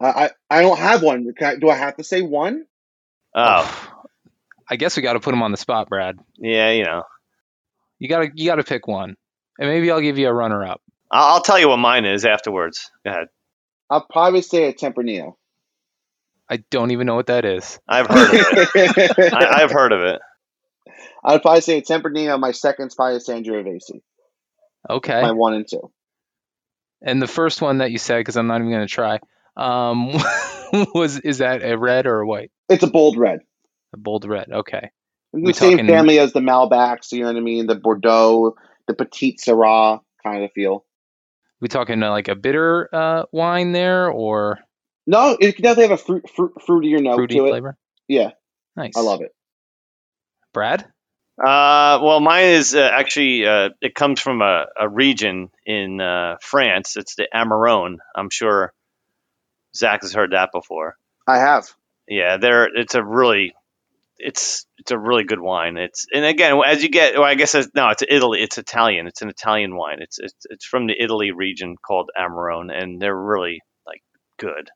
i 0.00 0.06
i, 0.06 0.30
I 0.50 0.62
don't 0.62 0.78
have 0.78 1.02
one 1.02 1.32
Can 1.34 1.46
I- 1.46 1.56
do 1.56 1.68
i 1.70 1.76
have 1.76 1.96
to 1.96 2.04
say 2.04 2.22
one 2.22 2.64
oh 3.34 3.88
I 4.70 4.76
guess 4.76 4.96
we 4.96 5.02
got 5.02 5.14
to 5.14 5.20
put 5.20 5.34
him 5.34 5.42
on 5.42 5.50
the 5.50 5.58
spot, 5.58 5.88
Brad. 5.90 6.18
yeah, 6.38 6.70
you 6.70 6.84
know. 6.84 7.02
You 7.98 8.08
gotta 8.08 8.30
you 8.34 8.46
gotta 8.46 8.64
pick 8.64 8.86
one, 8.88 9.16
and 9.62 9.70
maybe 9.70 9.90
I'll 9.92 10.00
give 10.00 10.18
you 10.18 10.28
a 10.28 10.32
runner 10.34 10.64
up. 10.64 10.80
I'll, 11.10 11.34
I'll 11.34 11.40
tell 11.42 11.58
you 11.58 11.68
what 11.68 11.76
mine 11.76 12.04
is 12.04 12.24
afterwards. 12.24 12.90
Go 13.04 13.10
ahead. 13.12 13.28
i'll 13.90 14.06
probably 14.10 14.42
say 14.42 14.64
a 14.68 14.72
tempranillo 14.74 15.34
I 16.50 16.56
don't 16.70 16.90
even 16.90 17.06
know 17.06 17.14
what 17.14 17.28
that 17.28 17.44
is. 17.44 17.78
I've 17.88 18.06
heard 18.08 18.28
of 18.34 18.68
it. 18.74 19.32
I, 19.34 19.62
I've 19.62 19.70
heard 19.70 19.92
of 19.92 20.02
it. 20.02 20.20
i'd 21.24 21.42
probably 21.42 21.60
say 21.60 21.78
a 21.78 21.82
tempranillo 21.82 22.38
my 22.40 22.50
second's 22.50 22.94
probably 22.94 23.16
a 23.16 23.20
sangiovese 23.20 24.00
Okay. 24.90 25.22
my 25.22 25.32
one 25.32 25.54
and 25.54 25.66
two 25.68 25.92
And 27.02 27.22
the 27.22 27.26
first 27.28 27.62
one 27.62 27.78
that 27.78 27.90
you 27.92 27.98
said, 27.98 28.18
because 28.18 28.36
I'm 28.36 28.48
not 28.48 28.60
even 28.60 28.72
gonna 28.72 28.86
try, 28.88 29.20
um, 29.56 30.08
was 30.94 31.18
is 31.20 31.38
that 31.38 31.62
a 31.62 31.76
red 31.78 32.06
or 32.06 32.20
a 32.20 32.26
white? 32.26 32.50
it's 32.68 32.82
a 32.82 32.86
bold 32.88 33.16
red 33.16 33.40
A 33.94 33.96
bold 33.98 34.24
red. 34.24 34.48
Okay. 34.50 34.90
In 35.34 35.42
We 35.42 35.52
the 35.52 35.58
same 35.58 35.72
talking- 35.72 35.86
family 35.86 36.18
as 36.18 36.32
the 36.32 36.40
Malbecs, 36.40 37.12
you 37.12 37.20
know 37.20 37.26
what 37.28 37.36
I 37.36 37.40
mean? 37.40 37.66
The 37.66 37.74
Bordeaux, 37.76 38.56
the 38.86 38.94
Petite 38.94 39.38
Syrah 39.38 40.00
kind 40.22 40.44
of 40.44 40.52
feel. 40.52 40.84
We 41.60 41.68
talking 41.68 42.02
uh, 42.02 42.10
like 42.10 42.28
a 42.28 42.34
bitter 42.34 42.88
uh, 42.92 43.24
wine 43.32 43.72
there 43.72 44.08
or 44.10 44.58
No, 45.06 45.36
it 45.38 45.54
can 45.56 45.62
definitely 45.62 45.90
have 45.90 46.00
a 46.00 46.02
fruit, 46.02 46.28
fruit 46.30 46.52
fruitier 46.66 47.00
note 47.02 47.16
fruity 47.16 47.36
to 47.36 47.46
it. 47.46 47.50
flavor? 47.50 47.76
Yeah, 48.08 48.30
Nice. 48.76 48.94
I 48.96 49.00
love 49.00 49.20
it. 49.20 49.34
Brad? 50.52 50.82
Uh, 51.38 51.98
well, 52.02 52.20
mine 52.20 52.44
is 52.46 52.74
uh, 52.74 52.80
actually 52.92 53.46
uh, 53.46 53.70
it 53.80 53.94
comes 53.94 54.20
from 54.20 54.42
a, 54.42 54.66
a 54.78 54.88
region 54.88 55.50
in 55.64 56.00
uh, 56.00 56.36
France. 56.42 56.96
It's 56.96 57.14
the 57.14 57.26
Amarone. 57.34 57.96
I'm 58.14 58.28
sure 58.30 58.72
Zach 59.74 60.02
has 60.02 60.12
heard 60.12 60.32
that 60.32 60.50
before. 60.52 60.96
I 61.26 61.38
have. 61.38 61.70
Yeah, 62.06 62.36
there. 62.36 62.68
It's 62.74 62.94
a 62.94 63.02
really, 63.02 63.54
it's 64.22 64.66
it's 64.78 64.90
a 64.90 64.98
really 64.98 65.24
good 65.24 65.40
wine. 65.40 65.76
It's 65.76 66.06
and 66.12 66.24
again 66.24 66.60
as 66.64 66.82
you 66.82 66.88
get, 66.88 67.14
well, 67.14 67.24
I 67.24 67.34
guess 67.34 67.54
it's, 67.54 67.68
no, 67.74 67.88
it's 67.88 68.02
Italy. 68.08 68.40
It's 68.40 68.58
Italian. 68.58 69.06
It's 69.06 69.22
an 69.22 69.28
Italian 69.28 69.76
wine. 69.76 69.98
It's 70.00 70.18
it's 70.18 70.46
it's 70.48 70.64
from 70.64 70.86
the 70.86 70.94
Italy 70.98 71.32
region 71.32 71.76
called 71.76 72.10
Amarone, 72.18 72.72
and 72.72 73.00
they're 73.00 73.16
really 73.16 73.60
like 73.86 74.02
good. 74.38 74.70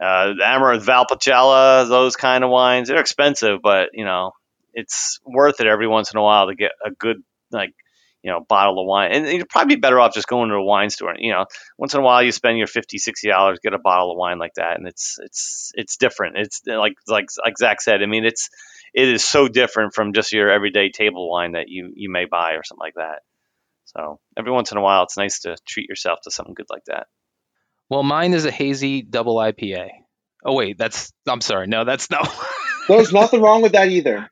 Uh, 0.00 0.34
Amarone, 0.42 0.84
Valpolicella, 0.84 1.88
those 1.88 2.16
kind 2.16 2.42
of 2.42 2.50
wines. 2.50 2.88
They're 2.88 3.00
expensive, 3.00 3.60
but 3.62 3.90
you 3.92 4.04
know 4.04 4.32
it's 4.74 5.20
worth 5.24 5.60
it 5.60 5.68
every 5.68 5.86
once 5.86 6.12
in 6.12 6.18
a 6.18 6.22
while 6.22 6.48
to 6.48 6.54
get 6.54 6.72
a 6.84 6.90
good 6.90 7.22
like 7.52 7.72
you 8.24 8.32
know 8.32 8.40
bottle 8.48 8.80
of 8.80 8.86
wine 8.86 9.12
and 9.12 9.28
you'd 9.28 9.48
probably 9.48 9.76
be 9.76 9.80
better 9.80 10.00
off 10.00 10.14
just 10.14 10.28
going 10.28 10.48
to 10.50 10.56
a 10.56 10.64
wine 10.64 10.90
store 10.90 11.14
you 11.18 11.32
know 11.32 11.46
once 11.78 11.94
in 11.94 12.00
a 12.00 12.02
while 12.02 12.22
you 12.22 12.32
spend 12.32 12.58
your 12.58 12.66
50 12.66 12.98
60 12.98 13.28
dollars 13.28 13.60
get 13.62 13.74
a 13.74 13.78
bottle 13.78 14.10
of 14.10 14.18
wine 14.18 14.38
like 14.38 14.54
that 14.56 14.78
and 14.78 14.88
it's 14.88 15.18
it's 15.22 15.72
it's 15.74 15.98
different 15.98 16.38
it's 16.38 16.62
like 16.66 16.94
like 17.08 17.26
like 17.44 17.58
zach 17.58 17.80
said 17.82 18.02
i 18.02 18.06
mean 18.06 18.24
it's 18.24 18.50
it 18.94 19.08
is 19.08 19.24
so 19.24 19.48
different 19.48 19.94
from 19.94 20.14
just 20.14 20.32
your 20.32 20.50
everyday 20.50 20.90
table 20.90 21.30
wine 21.30 21.52
that 21.52 21.66
you 21.68 21.92
you 21.94 22.10
may 22.10 22.24
buy 22.26 22.54
or 22.54 22.64
something 22.64 22.84
like 22.84 22.94
that 22.96 23.20
so 23.84 24.18
every 24.38 24.52
once 24.52 24.72
in 24.72 24.78
a 24.78 24.82
while 24.82 25.04
it's 25.04 25.18
nice 25.18 25.40
to 25.40 25.56
treat 25.66 25.88
yourself 25.88 26.20
to 26.22 26.30
something 26.30 26.54
good 26.54 26.66
like 26.70 26.84
that 26.86 27.06
Well, 27.90 28.02
mine 28.02 28.34
is 28.34 28.46
a 28.46 28.50
hazy 28.50 29.02
double 29.02 29.36
IPA. 29.36 29.90
Oh 30.44 30.54
wait, 30.54 30.78
that's 30.78 31.12
I'm 31.28 31.40
sorry. 31.40 31.66
No, 31.68 31.84
that's 31.84 32.10
no. 32.10 32.20
There's 32.88 33.12
nothing 33.12 33.40
wrong 33.42 33.62
with 33.62 33.72
that 33.72 33.88
either. 33.88 34.30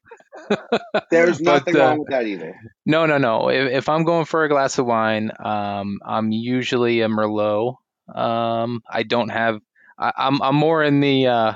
There's 1.10 1.38
But, 1.44 1.66
nothing 1.66 1.76
uh, 1.76 1.80
wrong 1.80 1.98
with 1.98 2.08
that 2.08 2.26
either. 2.26 2.58
no, 2.86 3.06
no, 3.06 3.18
no. 3.18 3.48
If, 3.48 3.72
if 3.72 3.88
I'm 3.88 4.04
going 4.04 4.24
for 4.24 4.44
a 4.44 4.48
glass 4.48 4.78
of 4.78 4.86
wine, 4.86 5.30
um, 5.42 6.00
I'm 6.04 6.32
usually 6.32 7.00
a 7.00 7.08
Merlot. 7.08 7.76
Um, 8.12 8.82
I 8.88 9.02
don't 9.02 9.28
have. 9.28 9.60
I, 9.98 10.12
I'm 10.16 10.42
I'm 10.42 10.56
more 10.56 10.82
in 10.82 11.00
the 11.00 11.26
uh, 11.26 11.52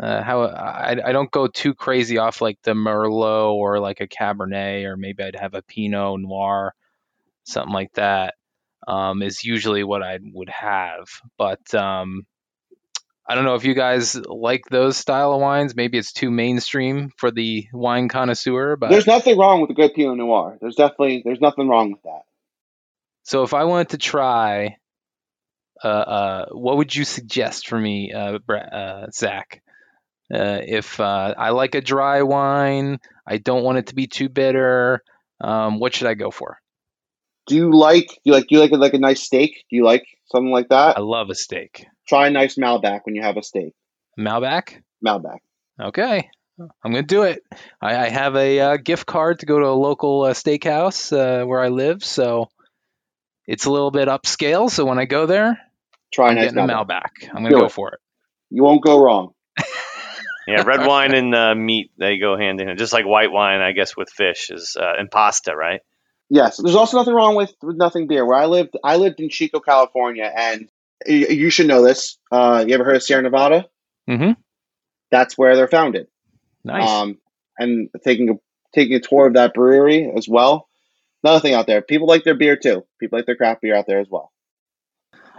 uh, 0.00 0.22
how 0.22 0.42
I 0.42 0.96
I 1.04 1.12
don't 1.12 1.30
go 1.30 1.46
too 1.46 1.74
crazy 1.74 2.18
off 2.18 2.40
like 2.40 2.58
the 2.62 2.72
Merlot 2.72 3.52
or 3.52 3.80
like 3.80 4.00
a 4.00 4.08
Cabernet 4.08 4.84
or 4.84 4.96
maybe 4.96 5.22
I'd 5.22 5.36
have 5.36 5.54
a 5.54 5.62
Pinot 5.62 6.20
Noir, 6.20 6.74
something 7.44 7.72
like 7.74 7.92
that. 7.94 8.34
Um, 8.86 9.22
is 9.22 9.44
usually 9.44 9.84
what 9.84 10.02
I 10.02 10.18
would 10.32 10.48
have, 10.48 11.08
but 11.36 11.74
um, 11.74 12.26
I 13.28 13.34
don't 13.34 13.44
know 13.44 13.56
if 13.56 13.64
you 13.64 13.74
guys 13.74 14.16
like 14.16 14.64
those 14.70 14.96
style 14.96 15.34
of 15.34 15.40
wines. 15.40 15.76
Maybe 15.76 15.98
it's 15.98 16.12
too 16.12 16.30
mainstream 16.30 17.12
for 17.18 17.30
the 17.30 17.66
wine 17.74 18.08
connoisseur, 18.08 18.76
but 18.76 18.88
There's 18.88 19.06
nothing 19.06 19.36
wrong 19.38 19.60
with 19.60 19.68
a 19.68 19.74
good 19.74 19.92
Pinot 19.92 20.16
Noir. 20.16 20.56
There's 20.60 20.76
definitely 20.76 21.22
there's 21.24 21.40
nothing 21.40 21.68
wrong 21.68 21.92
with 21.92 22.02
that. 22.04 22.22
So 23.24 23.42
if 23.42 23.52
I 23.52 23.64
wanted 23.64 23.90
to 23.90 23.98
try, 23.98 24.78
uh, 25.84 25.88
uh, 25.88 26.46
what 26.52 26.78
would 26.78 26.96
you 26.96 27.04
suggest 27.04 27.68
for 27.68 27.78
me, 27.78 28.12
uh, 28.12 28.38
uh, 28.50 29.10
Zach? 29.12 29.62
Uh, 30.32 30.60
if 30.66 30.98
uh, 30.98 31.34
I 31.36 31.50
like 31.50 31.74
a 31.74 31.82
dry 31.82 32.22
wine, 32.22 32.98
I 33.26 33.36
don't 33.36 33.62
want 33.62 33.76
it 33.78 33.88
to 33.88 33.94
be 33.94 34.06
too 34.06 34.30
bitter. 34.30 35.02
Um, 35.40 35.78
what 35.78 35.94
should 35.94 36.06
I 36.06 36.14
go 36.14 36.30
for? 36.30 36.58
Do 37.46 37.56
you 37.56 37.76
like 37.76 38.18
you 38.24 38.32
like 38.32 38.46
do 38.48 38.56
you 38.56 38.60
like 38.60 38.72
like 38.72 38.94
a 38.94 38.98
nice 38.98 39.22
steak? 39.22 39.64
Do 39.70 39.76
you 39.76 39.84
like 39.84 40.06
something 40.32 40.50
like 40.50 40.68
that? 40.68 40.96
I 40.96 41.00
love 41.00 41.30
a 41.30 41.34
steak. 41.34 41.86
Try 42.08 42.28
a 42.28 42.30
nice 42.30 42.56
Malbec 42.56 43.00
when 43.04 43.14
you 43.14 43.22
have 43.22 43.36
a 43.36 43.42
steak. 43.42 43.74
Malbec. 44.18 44.80
Malbec. 45.04 45.38
Okay, 45.80 46.28
I'm 46.58 46.92
gonna 46.92 47.02
do 47.02 47.22
it. 47.22 47.42
I, 47.80 48.06
I 48.06 48.08
have 48.08 48.34
a 48.34 48.60
uh, 48.60 48.76
gift 48.78 49.06
card 49.06 49.40
to 49.40 49.46
go 49.46 49.58
to 49.58 49.66
a 49.66 49.74
local 49.76 50.22
uh, 50.22 50.32
steakhouse 50.32 51.12
uh, 51.12 51.44
where 51.46 51.60
I 51.60 51.68
live, 51.68 52.04
so 52.04 52.48
it's 53.46 53.66
a 53.66 53.70
little 53.70 53.90
bit 53.90 54.08
upscale. 54.08 54.70
So 54.70 54.84
when 54.84 54.98
I 54.98 55.04
go 55.04 55.26
there, 55.26 55.58
Try 56.12 56.26
a 56.26 56.30
I'm 56.30 56.34
nice 56.36 56.52
getting 56.52 56.58
a 56.70 56.72
Malbec. 56.74 56.86
Malbec. 56.86 57.28
I'm 57.28 57.42
gonna 57.42 57.50
Do 57.50 57.58
go 57.60 57.66
it. 57.66 57.72
for 57.72 57.90
it. 57.90 58.00
You 58.50 58.64
won't 58.64 58.82
go 58.82 58.98
wrong. 59.00 59.34
yeah 60.48 60.62
red 60.62 60.86
wine 60.86 61.14
and 61.14 61.34
uh, 61.34 61.54
meat 61.54 61.90
they 61.98 62.18
go 62.18 62.36
hand 62.38 62.60
in 62.60 62.68
hand 62.68 62.78
just 62.78 62.92
like 62.92 63.04
white 63.04 63.30
wine 63.30 63.60
i 63.60 63.72
guess 63.72 63.96
with 63.96 64.08
fish 64.08 64.50
is 64.50 64.76
uh, 64.80 64.92
and 64.96 65.10
pasta 65.10 65.54
right 65.54 65.80
Yes, 66.30 66.58
there's 66.62 66.74
also 66.76 66.98
nothing 66.98 67.14
wrong 67.14 67.36
with, 67.36 67.54
with 67.62 67.76
nothing 67.76 68.06
beer. 68.06 68.24
Where 68.26 68.36
I 68.36 68.46
lived, 68.46 68.76
I 68.84 68.96
lived 68.96 69.18
in 69.20 69.30
Chico, 69.30 69.60
California, 69.60 70.30
and 70.36 70.68
you, 71.06 71.50
should 71.50 71.66
know 71.68 71.82
this. 71.82 72.18
Uh, 72.30 72.64
you 72.66 72.74
ever 72.74 72.84
heard 72.84 72.96
of 72.96 73.02
Sierra 73.02 73.22
Nevada? 73.22 73.66
Mm-hmm. 74.08 74.32
That's 75.10 75.36
where 75.38 75.56
they're 75.56 75.68
founded. 75.68 76.06
Nice. 76.64 76.88
Um, 76.88 77.18
and 77.58 77.88
taking 78.04 78.30
a 78.30 78.34
taking 78.74 78.94
a 78.96 79.00
tour 79.00 79.26
of 79.28 79.34
that 79.34 79.54
brewery 79.54 80.10
as 80.16 80.28
well. 80.28 80.68
Another 81.24 81.40
thing 81.40 81.54
out 81.54 81.66
there, 81.66 81.82
people 81.82 82.06
like 82.06 82.24
their 82.24 82.36
beer 82.36 82.56
too. 82.56 82.84
People 83.00 83.18
like 83.18 83.26
their 83.26 83.36
craft 83.36 83.62
beer 83.62 83.74
out 83.74 83.86
there 83.86 84.00
as 84.00 84.06
well. 84.10 84.30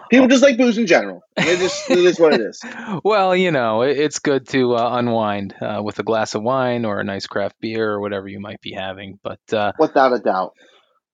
People 0.10 0.28
just 0.28 0.41
like 0.41 0.57
booze 0.57 0.78
in 0.80 0.88
general. 0.88 1.22
It 1.38 1.60
just 1.60 1.88
it 1.91 1.99
is 1.99 2.20
what 2.20 2.34
it 2.34 2.41
is. 2.41 2.60
well, 3.03 3.36
you 3.36 3.51
know, 3.51 3.84
it- 3.84 3.97
it's 3.97 4.18
good 4.20 4.47
to 4.49 4.74
uh, 4.76 4.97
unwind 4.97 5.53
uh, 5.62 5.82
with 5.84 5.99
a 5.99 6.03
glass 6.03 6.34
of 6.34 6.41
wine 6.41 6.84
or 6.84 6.99
a 6.99 7.03
nice 7.03 7.28
craft 7.28 7.55
beer 7.62 7.91
or 7.91 8.01
whatever 8.01 8.28
you 8.28 8.39
might 8.39 8.60
be 8.60 8.74
having. 8.74 9.20
But 9.24 9.39
uh, 9.53 9.72
Without 9.78 10.14
a 10.14 10.20
doubt. 10.20 10.53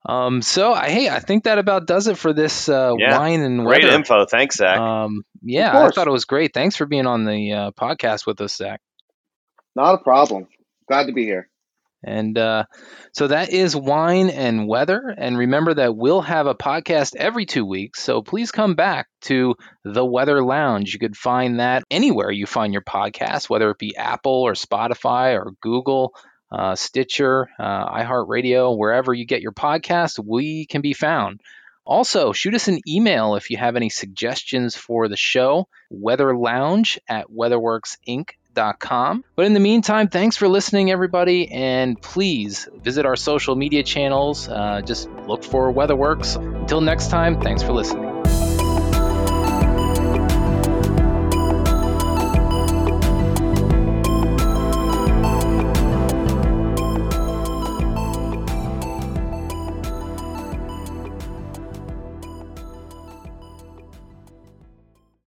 Um, 0.05 0.41
so, 0.41 0.73
I, 0.73 0.89
hey, 0.89 1.09
I 1.09 1.19
think 1.19 1.45
that 1.45 1.57
about 1.57 1.87
does 1.87 2.07
it 2.07 2.17
for 2.17 2.33
this 2.33 2.69
uh, 2.69 2.93
Yeah, 2.97 3.17
wine 3.17 3.41
and 3.41 3.65
great 3.65 3.83
weather. 3.83 3.95
info 3.95 4.25
thanks 4.25 4.57
zach 4.57 4.79
Um, 4.79 5.23
yeah, 5.41 5.71
I 5.77 5.89
thought 5.89 6.07
it 6.07 6.11
was 6.11 6.25
great. 6.25 6.53
Thanks 6.53 6.75
for 6.75 6.85
being 6.85 7.07
on 7.07 7.25
the 7.25 7.53
uh, 7.53 7.71
podcast 7.71 8.25
with 8.25 8.39
us, 8.41 8.55
Zach. 8.55 8.81
Not 9.75 9.95
a 9.95 9.97
problem. 10.03 10.47
Glad 10.87 11.07
to 11.07 11.13
be 11.13 11.23
here. 11.25 11.49
And 12.07 12.37
uh, 12.37 12.65
so 13.13 13.27
that 13.27 13.49
is 13.49 13.75
wine 13.75 14.29
and 14.29 14.67
weather. 14.67 15.13
And 15.17 15.37
remember 15.39 15.73
that 15.73 15.95
we'll 15.95 16.21
have 16.21 16.45
a 16.45 16.53
podcast 16.53 17.15
every 17.15 17.47
two 17.47 17.65
weeks. 17.65 17.99
So 18.01 18.21
please 18.21 18.51
come 18.51 18.75
back 18.75 19.07
to 19.21 19.55
the 19.83 20.05
Weather 20.05 20.43
Lounge. 20.43 20.93
You 20.93 20.99
could 20.99 21.17
find 21.17 21.59
that 21.59 21.83
anywhere 21.89 22.29
you 22.29 22.45
find 22.45 22.73
your 22.73 22.83
podcast, 22.83 23.49
whether 23.49 23.71
it 23.71 23.79
be 23.79 23.95
Apple 23.97 24.43
or 24.43 24.53
Spotify 24.53 25.33
or 25.33 25.53
Google. 25.61 26.13
Uh, 26.51 26.75
Stitcher, 26.75 27.49
uh, 27.59 27.89
iHeartRadio, 27.89 28.77
wherever 28.77 29.13
you 29.13 29.25
get 29.25 29.41
your 29.41 29.51
podcast, 29.51 30.19
we 30.23 30.65
can 30.65 30.81
be 30.81 30.93
found. 30.93 31.41
Also, 31.85 32.33
shoot 32.33 32.55
us 32.55 32.67
an 32.67 32.79
email 32.87 33.35
if 33.35 33.51
you 33.51 33.57
have 33.57 33.75
any 33.75 33.89
suggestions 33.89 34.75
for 34.75 35.07
the 35.07 35.17
show, 35.17 35.67
weatherlounge 35.93 36.97
at 37.07 37.27
weatherworksinc.com. 37.29 39.23
But 39.35 39.45
in 39.45 39.53
the 39.53 39.59
meantime, 39.59 40.07
thanks 40.07 40.35
for 40.35 40.47
listening, 40.47 40.89
everybody, 40.89 41.51
and 41.51 42.01
please 42.01 42.67
visit 42.81 43.05
our 43.05 43.15
social 43.15 43.55
media 43.55 43.83
channels. 43.83 44.47
Uh, 44.47 44.81
just 44.81 45.09
look 45.27 45.43
for 45.43 45.71
WeatherWorks. 45.71 46.37
Until 46.61 46.81
next 46.81 47.09
time, 47.09 47.39
thanks 47.39 47.61
for 47.61 47.73
listening. 47.73 48.14